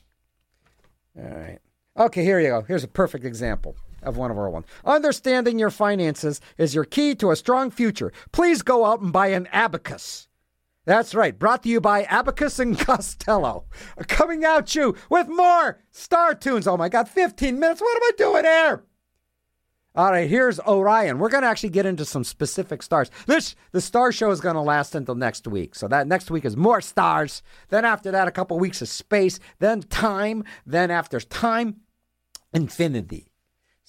All 1.18 1.30
right. 1.30 1.60
Okay, 1.98 2.24
here 2.24 2.40
you 2.40 2.48
go. 2.48 2.62
Here's 2.62 2.84
a 2.84 2.88
perfect 2.88 3.26
example 3.26 3.76
of 4.04 4.18
one 4.18 4.32
of 4.32 4.38
our 4.38 4.50
ones. 4.50 4.66
Understanding 4.86 5.60
your 5.60 5.70
finances 5.70 6.42
is 6.58 6.76
your 6.76 6.86
key 6.86 7.16
to 7.16 7.32
a 7.32 7.36
strong 7.36 7.72
future. 7.72 8.12
Please 8.32 8.62
go 8.62 8.86
out 8.86 9.02
and 9.02 9.12
buy 9.12 9.28
an 9.28 9.48
abacus. 9.52 10.28
That's 10.86 11.16
right. 11.16 11.38
Brought 11.38 11.64
to 11.64 11.70
you 11.70 11.80
by 11.80 12.04
Abacus 12.04 12.60
and 12.60 12.78
Costello. 12.88 13.66
Coming 14.08 14.44
out 14.44 14.76
you 14.76 14.96
with 15.10 15.30
more 15.30 15.80
Star 15.92 16.36
Tunes. 16.36 16.68
Oh 16.68 16.78
my 16.78 16.90
God, 16.90 17.08
15 17.08 17.58
minutes. 17.58 17.82
What 17.82 17.96
am 17.96 18.04
I 18.04 18.12
doing 18.18 18.44
here? 18.44 18.84
All 19.96 20.10
right, 20.12 20.28
here's 20.28 20.60
Orion. 20.62 21.20
We're 21.20 21.30
going 21.30 21.44
to 21.44 21.48
actually 21.48 21.70
get 21.70 21.86
into 21.86 22.04
some 22.04 22.24
specific 22.24 22.82
stars. 22.82 23.12
This 23.28 23.56
the 23.74 23.80
star 23.80 24.12
show 24.12 24.32
is 24.32 24.42
going 24.42 24.56
to 24.56 24.62
last 24.62 24.96
until 24.96 25.14
next 25.14 25.48
week. 25.48 25.76
So 25.76 25.88
that 25.88 26.08
next 26.08 26.32
week 26.32 26.46
is 26.46 26.58
more 26.58 26.82
stars. 26.82 27.44
Then 27.70 27.86
after 27.86 28.10
that, 28.10 28.28
a 28.28 28.32
couple 28.32 28.58
weeks 28.58 28.82
of 28.82 28.90
space. 28.90 29.40
Then 29.60 29.84
time. 29.84 30.46
Then 30.66 30.90
after 30.90 31.20
time, 31.20 31.82
infinity. 32.56 33.33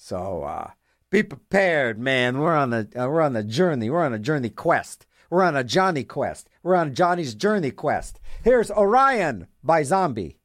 So 0.05 0.43
uh, 0.43 0.69
be 1.09 1.23
prepared, 1.23 1.97
man. 1.97 2.37
We're 2.37 2.55
on 2.55 2.69
the 2.69 2.87
uh, 2.95 3.07
we're 3.07 3.21
on 3.21 3.33
the 3.33 3.43
journey. 3.43 3.89
We're 3.89 4.05
on 4.05 4.13
a 4.13 4.19
journey 4.19 4.49
quest. 4.51 5.07
We're 5.31 5.41
on 5.41 5.55
a 5.55 5.63
Johnny 5.63 6.03
quest. 6.03 6.47
We're 6.61 6.75
on 6.75 6.93
Johnny's 6.93 7.33
journey 7.33 7.71
quest. 7.71 8.19
Here's 8.43 8.69
Orion 8.69 9.47
by 9.63 9.81
Zombi. 9.81 10.37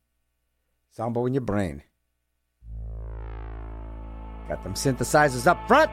Zombo 0.96 1.26
in 1.26 1.34
your 1.34 1.42
brain. 1.42 1.82
Got 4.48 4.64
them 4.64 4.72
synthesizers 4.72 5.46
up 5.46 5.68
front. 5.68 5.90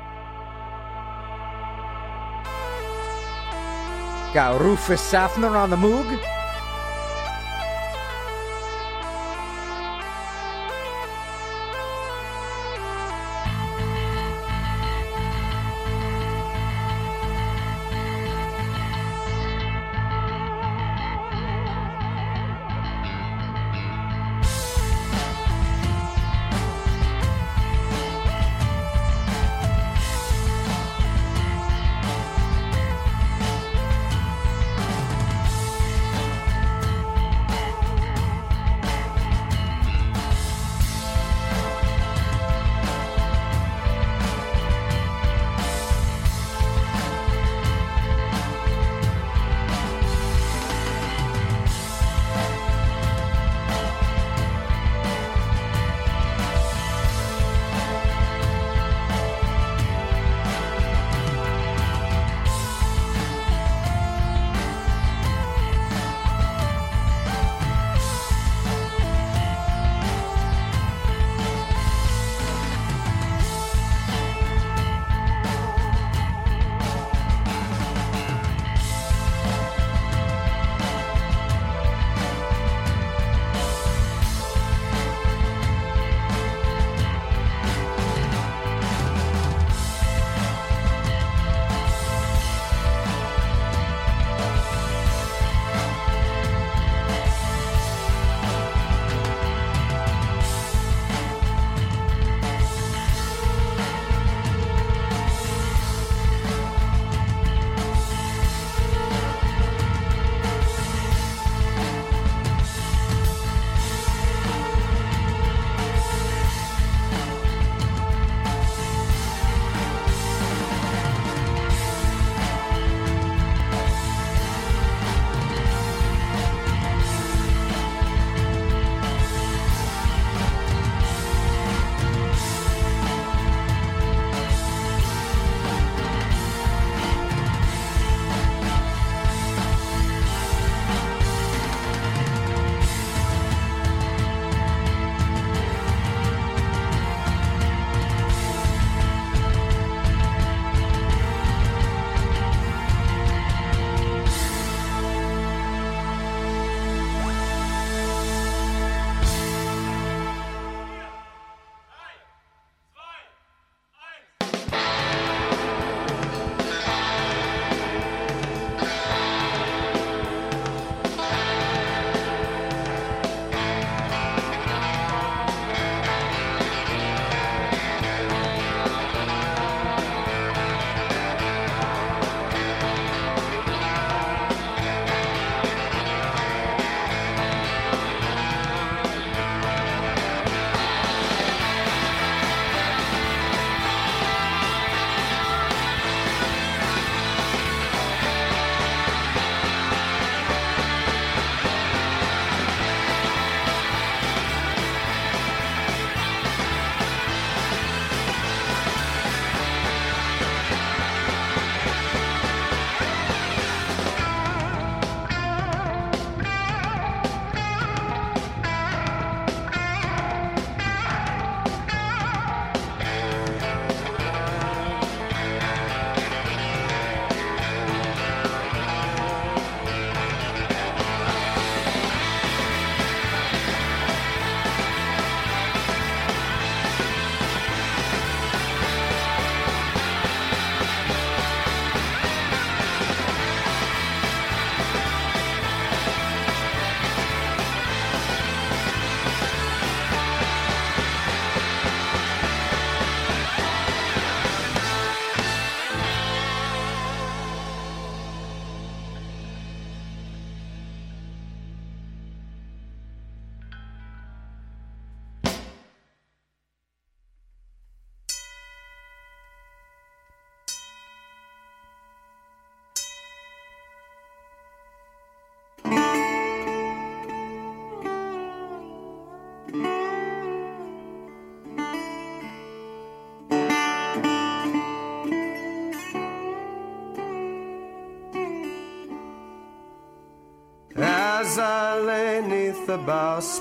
Got 4.33 4.61
Rufus 4.61 5.11
Safner 5.11 5.51
on 5.51 5.71
the 5.71 5.75
Moog. 5.75 6.36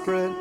Bowsprit 0.07 0.36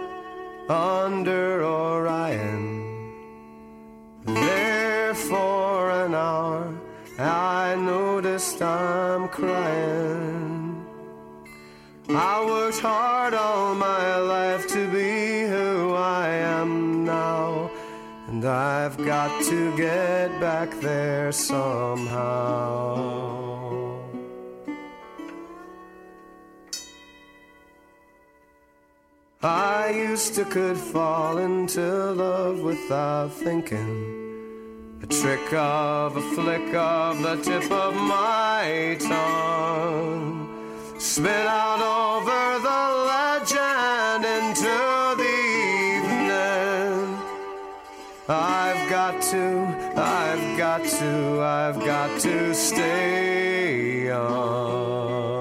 I 30.26 30.44
could 30.44 30.76
fall 30.76 31.38
into 31.38 31.82
love 31.82 32.60
without 32.60 33.32
thinking. 33.32 33.94
A 35.04 35.06
trick 35.06 35.54
of 35.54 36.18
a 36.18 36.22
flick 36.34 36.74
of 36.74 37.22
the 37.22 37.36
tip 37.44 37.72
of 37.72 37.94
my 37.94 38.98
tongue. 39.00 40.50
Spin 40.98 41.28
out 41.28 41.80
over 41.80 42.60
the 42.68 42.84
legend 43.14 44.26
into 44.26 44.76
the 45.22 45.36
evening. 45.94 47.18
I've 48.28 48.90
got 48.90 49.22
to, 49.32 49.46
I've 49.96 50.58
got 50.58 50.84
to, 50.86 51.42
I've 51.42 51.80
got 51.86 52.20
to 52.22 52.54
stay 52.56 54.06
young. 54.08 55.35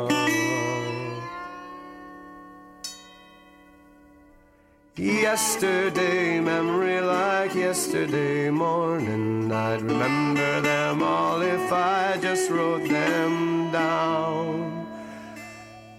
Yesterday, 4.96 6.38
memory 6.38 7.00
like 7.00 7.52
yesterday 7.52 8.48
morning. 8.48 9.50
I'd 9.50 9.82
remember 9.82 10.60
them 10.60 11.02
all 11.02 11.42
if 11.42 11.72
I 11.72 12.16
just 12.22 12.48
wrote 12.48 12.88
them 12.88 13.72
down. 13.72 14.86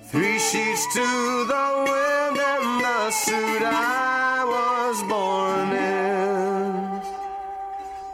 Three 0.04 0.40
sheets 0.40 0.94
to 0.94 1.02
the 1.02 1.84
wind 1.90 2.40
and 2.40 2.84
the 2.86 3.12
suit 3.12 3.64
I 3.64 4.46
was 4.46 5.04
born 5.04 5.72
in. 5.76 7.02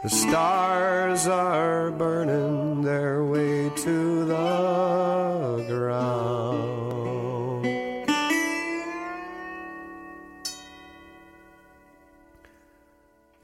The 0.02 0.10
stars 0.10 1.28
are 1.28 1.92
burning 1.92 2.82
their 2.82 3.24
way 3.24 3.70
to 3.70 4.24
the 4.24 5.11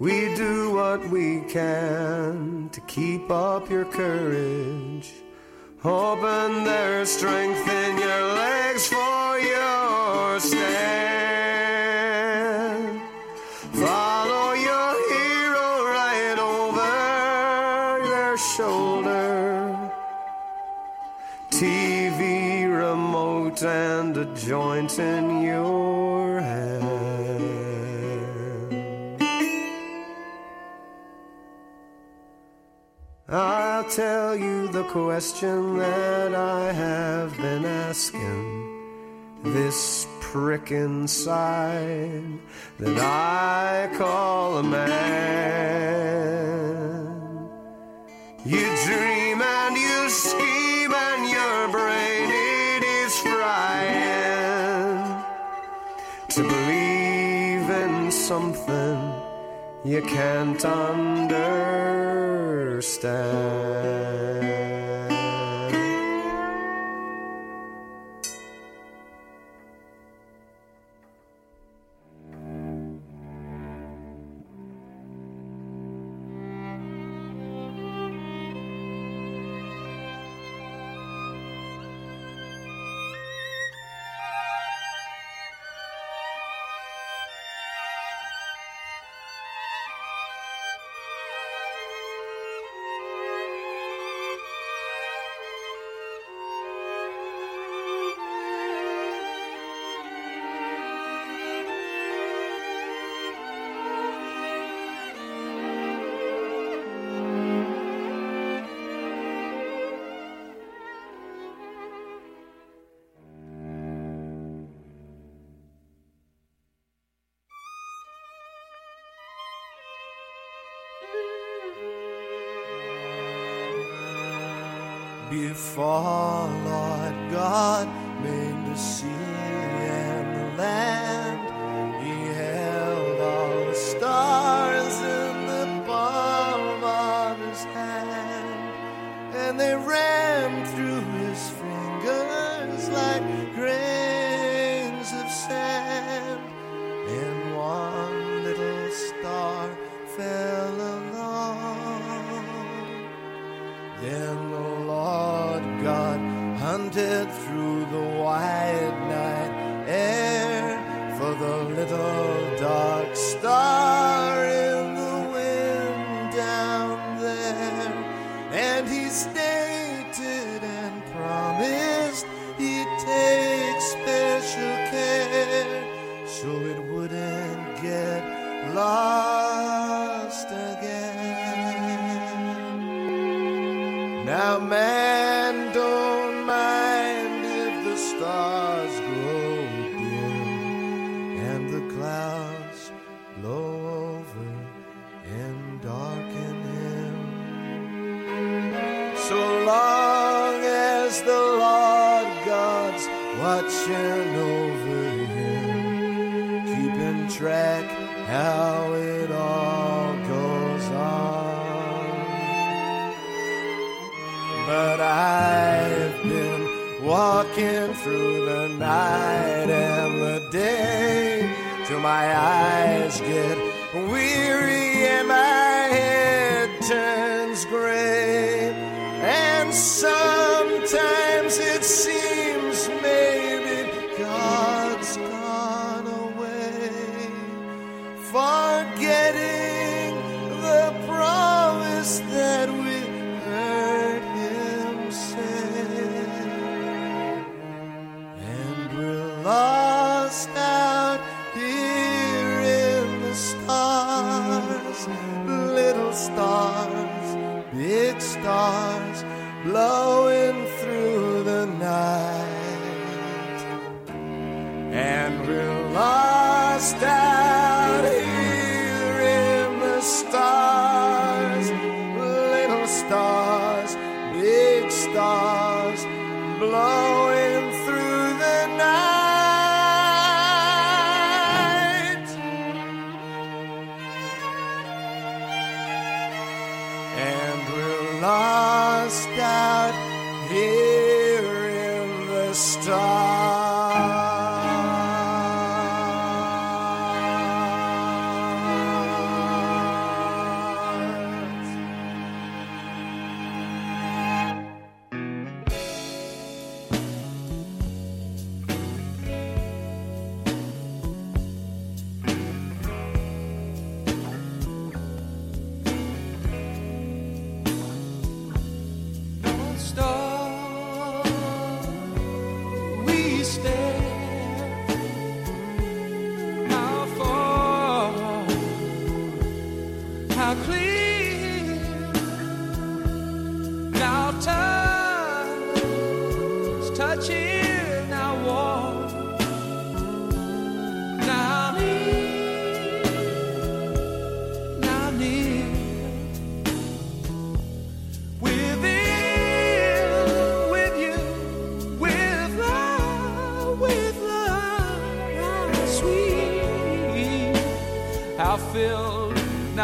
We 0.01 0.33
do 0.37 0.75
what 0.77 1.11
we 1.11 1.41
can 1.49 2.69
to 2.71 2.81
keep 2.83 3.29
up 3.33 3.69
your 3.69 3.85
courage. 3.85 5.13
Hoping 5.83 6.63
there's 6.63 7.11
strength 7.11 7.69
in 7.69 7.99
your 7.99 8.23
legs 8.35 8.87
for 8.87 9.39
your 9.41 10.39
stand. 10.39 10.71
Follow 13.73 14.53
your 14.53 14.95
hero 15.11 15.85
right 15.91 16.39
over 16.39 17.99
their 18.07 18.37
shoulder. 18.39 19.91
TV 21.51 22.73
remote 22.73 23.65
and 23.65 24.17
a 24.17 24.27
joint 24.37 24.97
in 25.01 25.43
your 25.43 26.08
I'll 33.31 33.85
tell 33.85 34.35
you 34.35 34.69
the 34.69 34.85
question 34.85 35.77
that 35.77 36.35
I 36.35 36.73
have 36.73 37.37
been 37.37 37.67
asking. 37.67 38.65
This 39.45 40.07
prick 40.21 40.73
inside 40.73 42.39
that 42.79 42.99
I 42.99 43.91
call 43.99 44.57
a 44.57 44.63
man. 44.63 44.89
You 48.47 48.75
dream 48.87 49.43
and 49.43 49.77
you 49.77 50.09
scheme 50.09 50.95
and 50.95 51.29
your 51.29 51.69
brain 51.69 52.31
it 52.31 52.83
is 52.83 53.15
frying 53.19 55.23
to 56.31 56.43
believe 56.45 57.69
in 57.69 58.11
something 58.11 59.13
you 59.85 60.01
can't 60.01 60.65
understand 60.65 62.28
understand. 62.79 64.28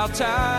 Now 0.04 0.12
time, 0.12 0.53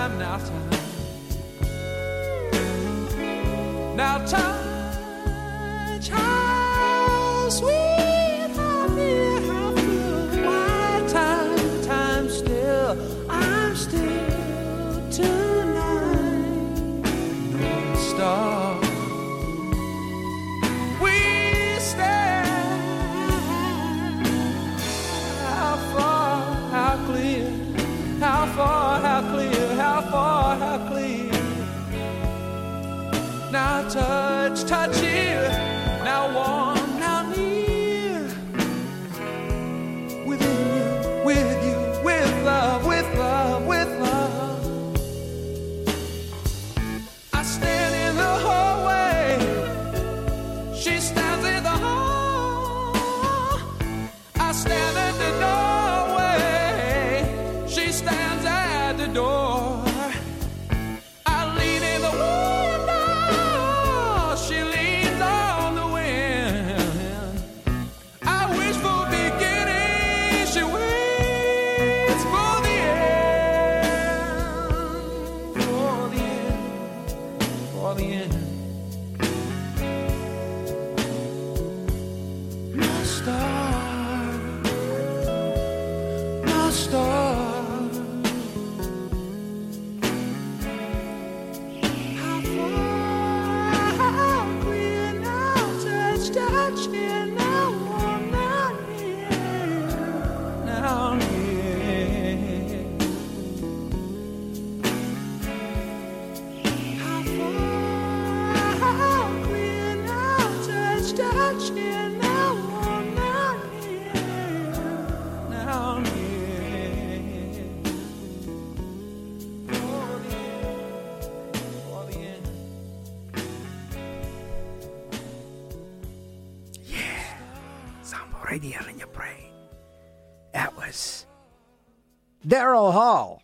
Daryl 132.55 132.93
Hall. 132.93 133.43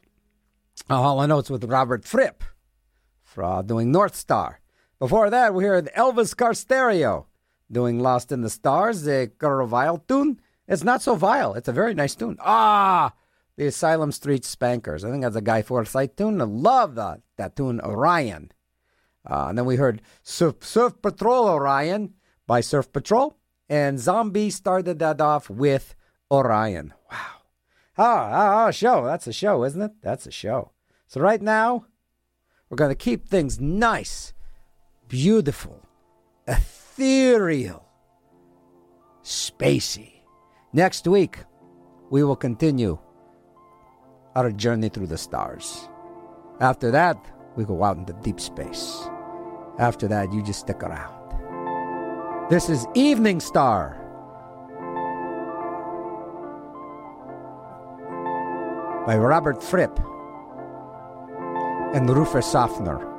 Uh, 0.90 0.96
Hall 0.96 1.20
and 1.20 1.34
Oates 1.34 1.50
with 1.50 1.66
Robert 1.66 2.06
Fripp 2.06 2.46
uh, 3.38 3.62
doing 3.62 3.92
North 3.92 4.16
Star. 4.16 4.62
Before 5.00 5.30
that, 5.30 5.54
we 5.54 5.66
heard 5.66 5.90
Elvis 5.98 6.36
Costello 6.36 7.28
doing 7.70 8.00
Lost 8.00 8.32
in 8.32 8.40
the 8.40 8.50
Stars, 8.50 9.04
the 9.04 9.30
Weill 9.42 9.98
tune. 10.08 10.40
It's 10.66 10.86
not 10.86 11.02
so 11.02 11.16
vile. 11.16 11.56
It's 11.56 11.68
a 11.68 11.74
very 11.74 11.94
nice 11.94 12.16
tune. 12.16 12.38
Ah, 12.40 13.12
the 13.58 13.66
Asylum 13.66 14.14
Street 14.14 14.46
Spankers. 14.46 15.04
I 15.04 15.12
think 15.12 15.24
that's 15.24 15.36
a 15.36 15.42
Guy 15.42 15.62
Forsyth 15.62 16.16
tune. 16.16 16.40
I 16.40 16.46
love 16.46 16.96
that, 16.96 17.20
that 17.36 17.58
tune, 17.58 17.82
Orion. 17.82 18.54
Uh, 19.30 19.48
and 19.50 19.58
then 19.58 19.66
we 19.66 19.76
heard 19.76 20.02
Surf, 20.24 20.56
Surf 20.62 21.02
Patrol 21.02 21.50
Orion 21.50 22.14
by 22.48 22.62
Surf 22.62 22.94
Patrol. 22.94 23.36
And 23.68 24.00
Zombi 24.00 24.50
started 24.52 25.00
that 25.00 25.20
off 25.20 25.50
with 25.50 25.96
Orion. 26.32 26.94
Wow. 27.12 27.41
Ah, 27.98 28.30
ah, 28.32 28.66
ah, 28.66 28.72
show. 28.72 29.06
That's 29.06 29.28
a 29.28 29.34
show, 29.34 29.64
isn't 29.64 29.82
it? 29.82 29.92
That's 30.02 30.26
a 30.26 30.32
show. 30.32 30.72
So 31.08 31.20
right 31.20 31.42
now, 31.42 31.86
we're 32.70 32.78
going 32.78 32.92
to 32.92 32.96
keep 32.96 33.28
things 33.28 33.60
nice, 33.60 34.34
beautiful, 35.10 35.86
ethereal, 36.48 37.86
spacey. 39.24 40.22
Next 40.72 41.06
week, 41.06 41.40
we 42.10 42.24
will 42.24 42.38
continue 42.38 42.98
our 44.36 44.52
journey 44.52 44.88
through 44.88 45.08
the 45.08 45.18
stars. 45.18 45.90
After 46.62 46.92
that, 46.92 47.18
we 47.58 47.66
go 47.66 47.84
out 47.84 47.98
into 47.98 48.14
deep 48.24 48.40
space. 48.40 49.04
After 49.80 50.08
that, 50.08 50.32
you 50.32 50.42
just 50.42 50.62
stick 50.62 50.82
around. 50.84 52.50
This 52.50 52.70
is 52.70 52.86
Evening 52.96 53.40
Star. 53.40 54.01
By 59.06 59.18
Robert 59.18 59.64
Fripp 59.64 60.00
and 61.96 62.10
Rufus 62.10 62.46
Sofner. 62.46 63.11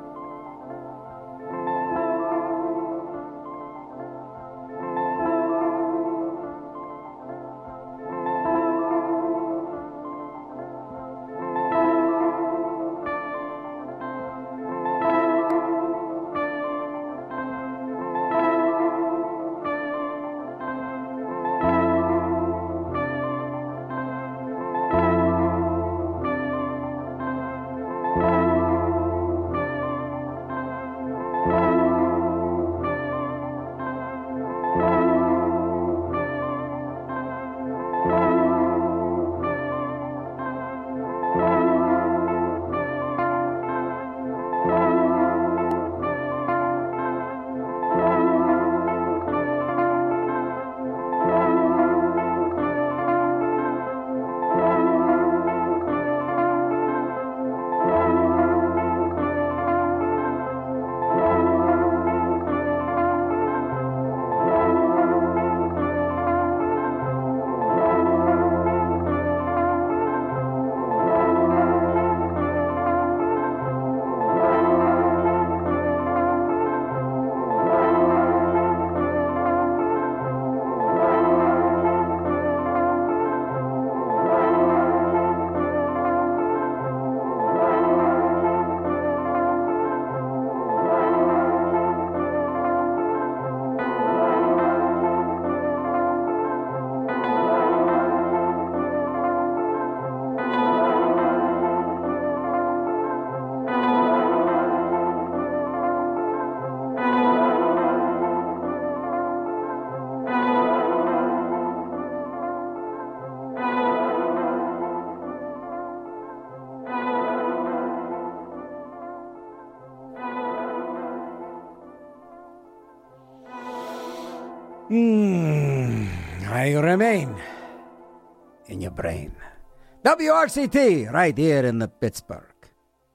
WRCT, 130.27 131.11
right 131.11 131.37
here 131.37 131.65
in 131.65 131.79
the 131.79 131.87
Pittsburgh. 131.87 132.43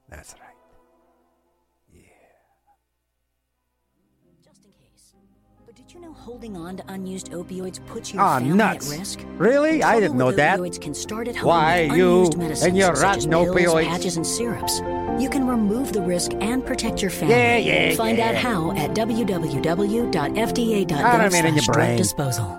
That's 0.09 0.33
right. 0.33 0.41
Yeah. 1.93 2.01
Just 4.43 4.65
in 4.65 4.71
case. 4.71 5.13
But 5.65 5.75
did 5.75 5.93
you 5.93 5.99
know 6.01 6.13
holding 6.13 6.55
on 6.57 6.77
to 6.77 6.83
unused 6.87 7.31
opioids 7.31 7.85
puts 7.87 8.13
your 8.13 8.21
Ah, 8.21 8.39
family 8.39 8.55
nuts. 8.55 8.91
at 8.91 8.99
risk? 8.99 9.19
Really? 9.37 9.83
I 9.83 9.99
didn't 9.99 10.17
know 10.17 10.31
that. 10.31 10.59
Can 10.81 10.93
start 10.93 11.27
at 11.27 11.35
home 11.35 11.47
Why, 11.47 11.81
you 11.81 12.25
and 12.63 12.77
your 12.77 12.93
rotten 12.93 13.31
opioids. 13.31 13.87
patches, 13.87 14.17
and 14.17 14.25
syrups. 14.25 14.79
You 15.19 15.29
can 15.29 15.47
remove 15.47 15.91
the 15.93 16.01
risk 16.01 16.31
and 16.39 16.65
protect 16.65 17.01
your 17.01 17.11
family. 17.11 17.35
Yeah, 17.35 17.57
yeah, 17.57 17.95
Find 17.95 18.19
out 18.19 18.35
how 18.35 18.71
at 18.71 18.91
www.fda.gov 18.91 21.03
I 21.03 21.17
don't 21.17 21.33
mean 21.33 21.45
in 21.45 21.53
your 21.55 21.63
slash 21.63 21.65
drug 21.65 21.75
brain. 21.75 21.97
disposal. 21.97 22.58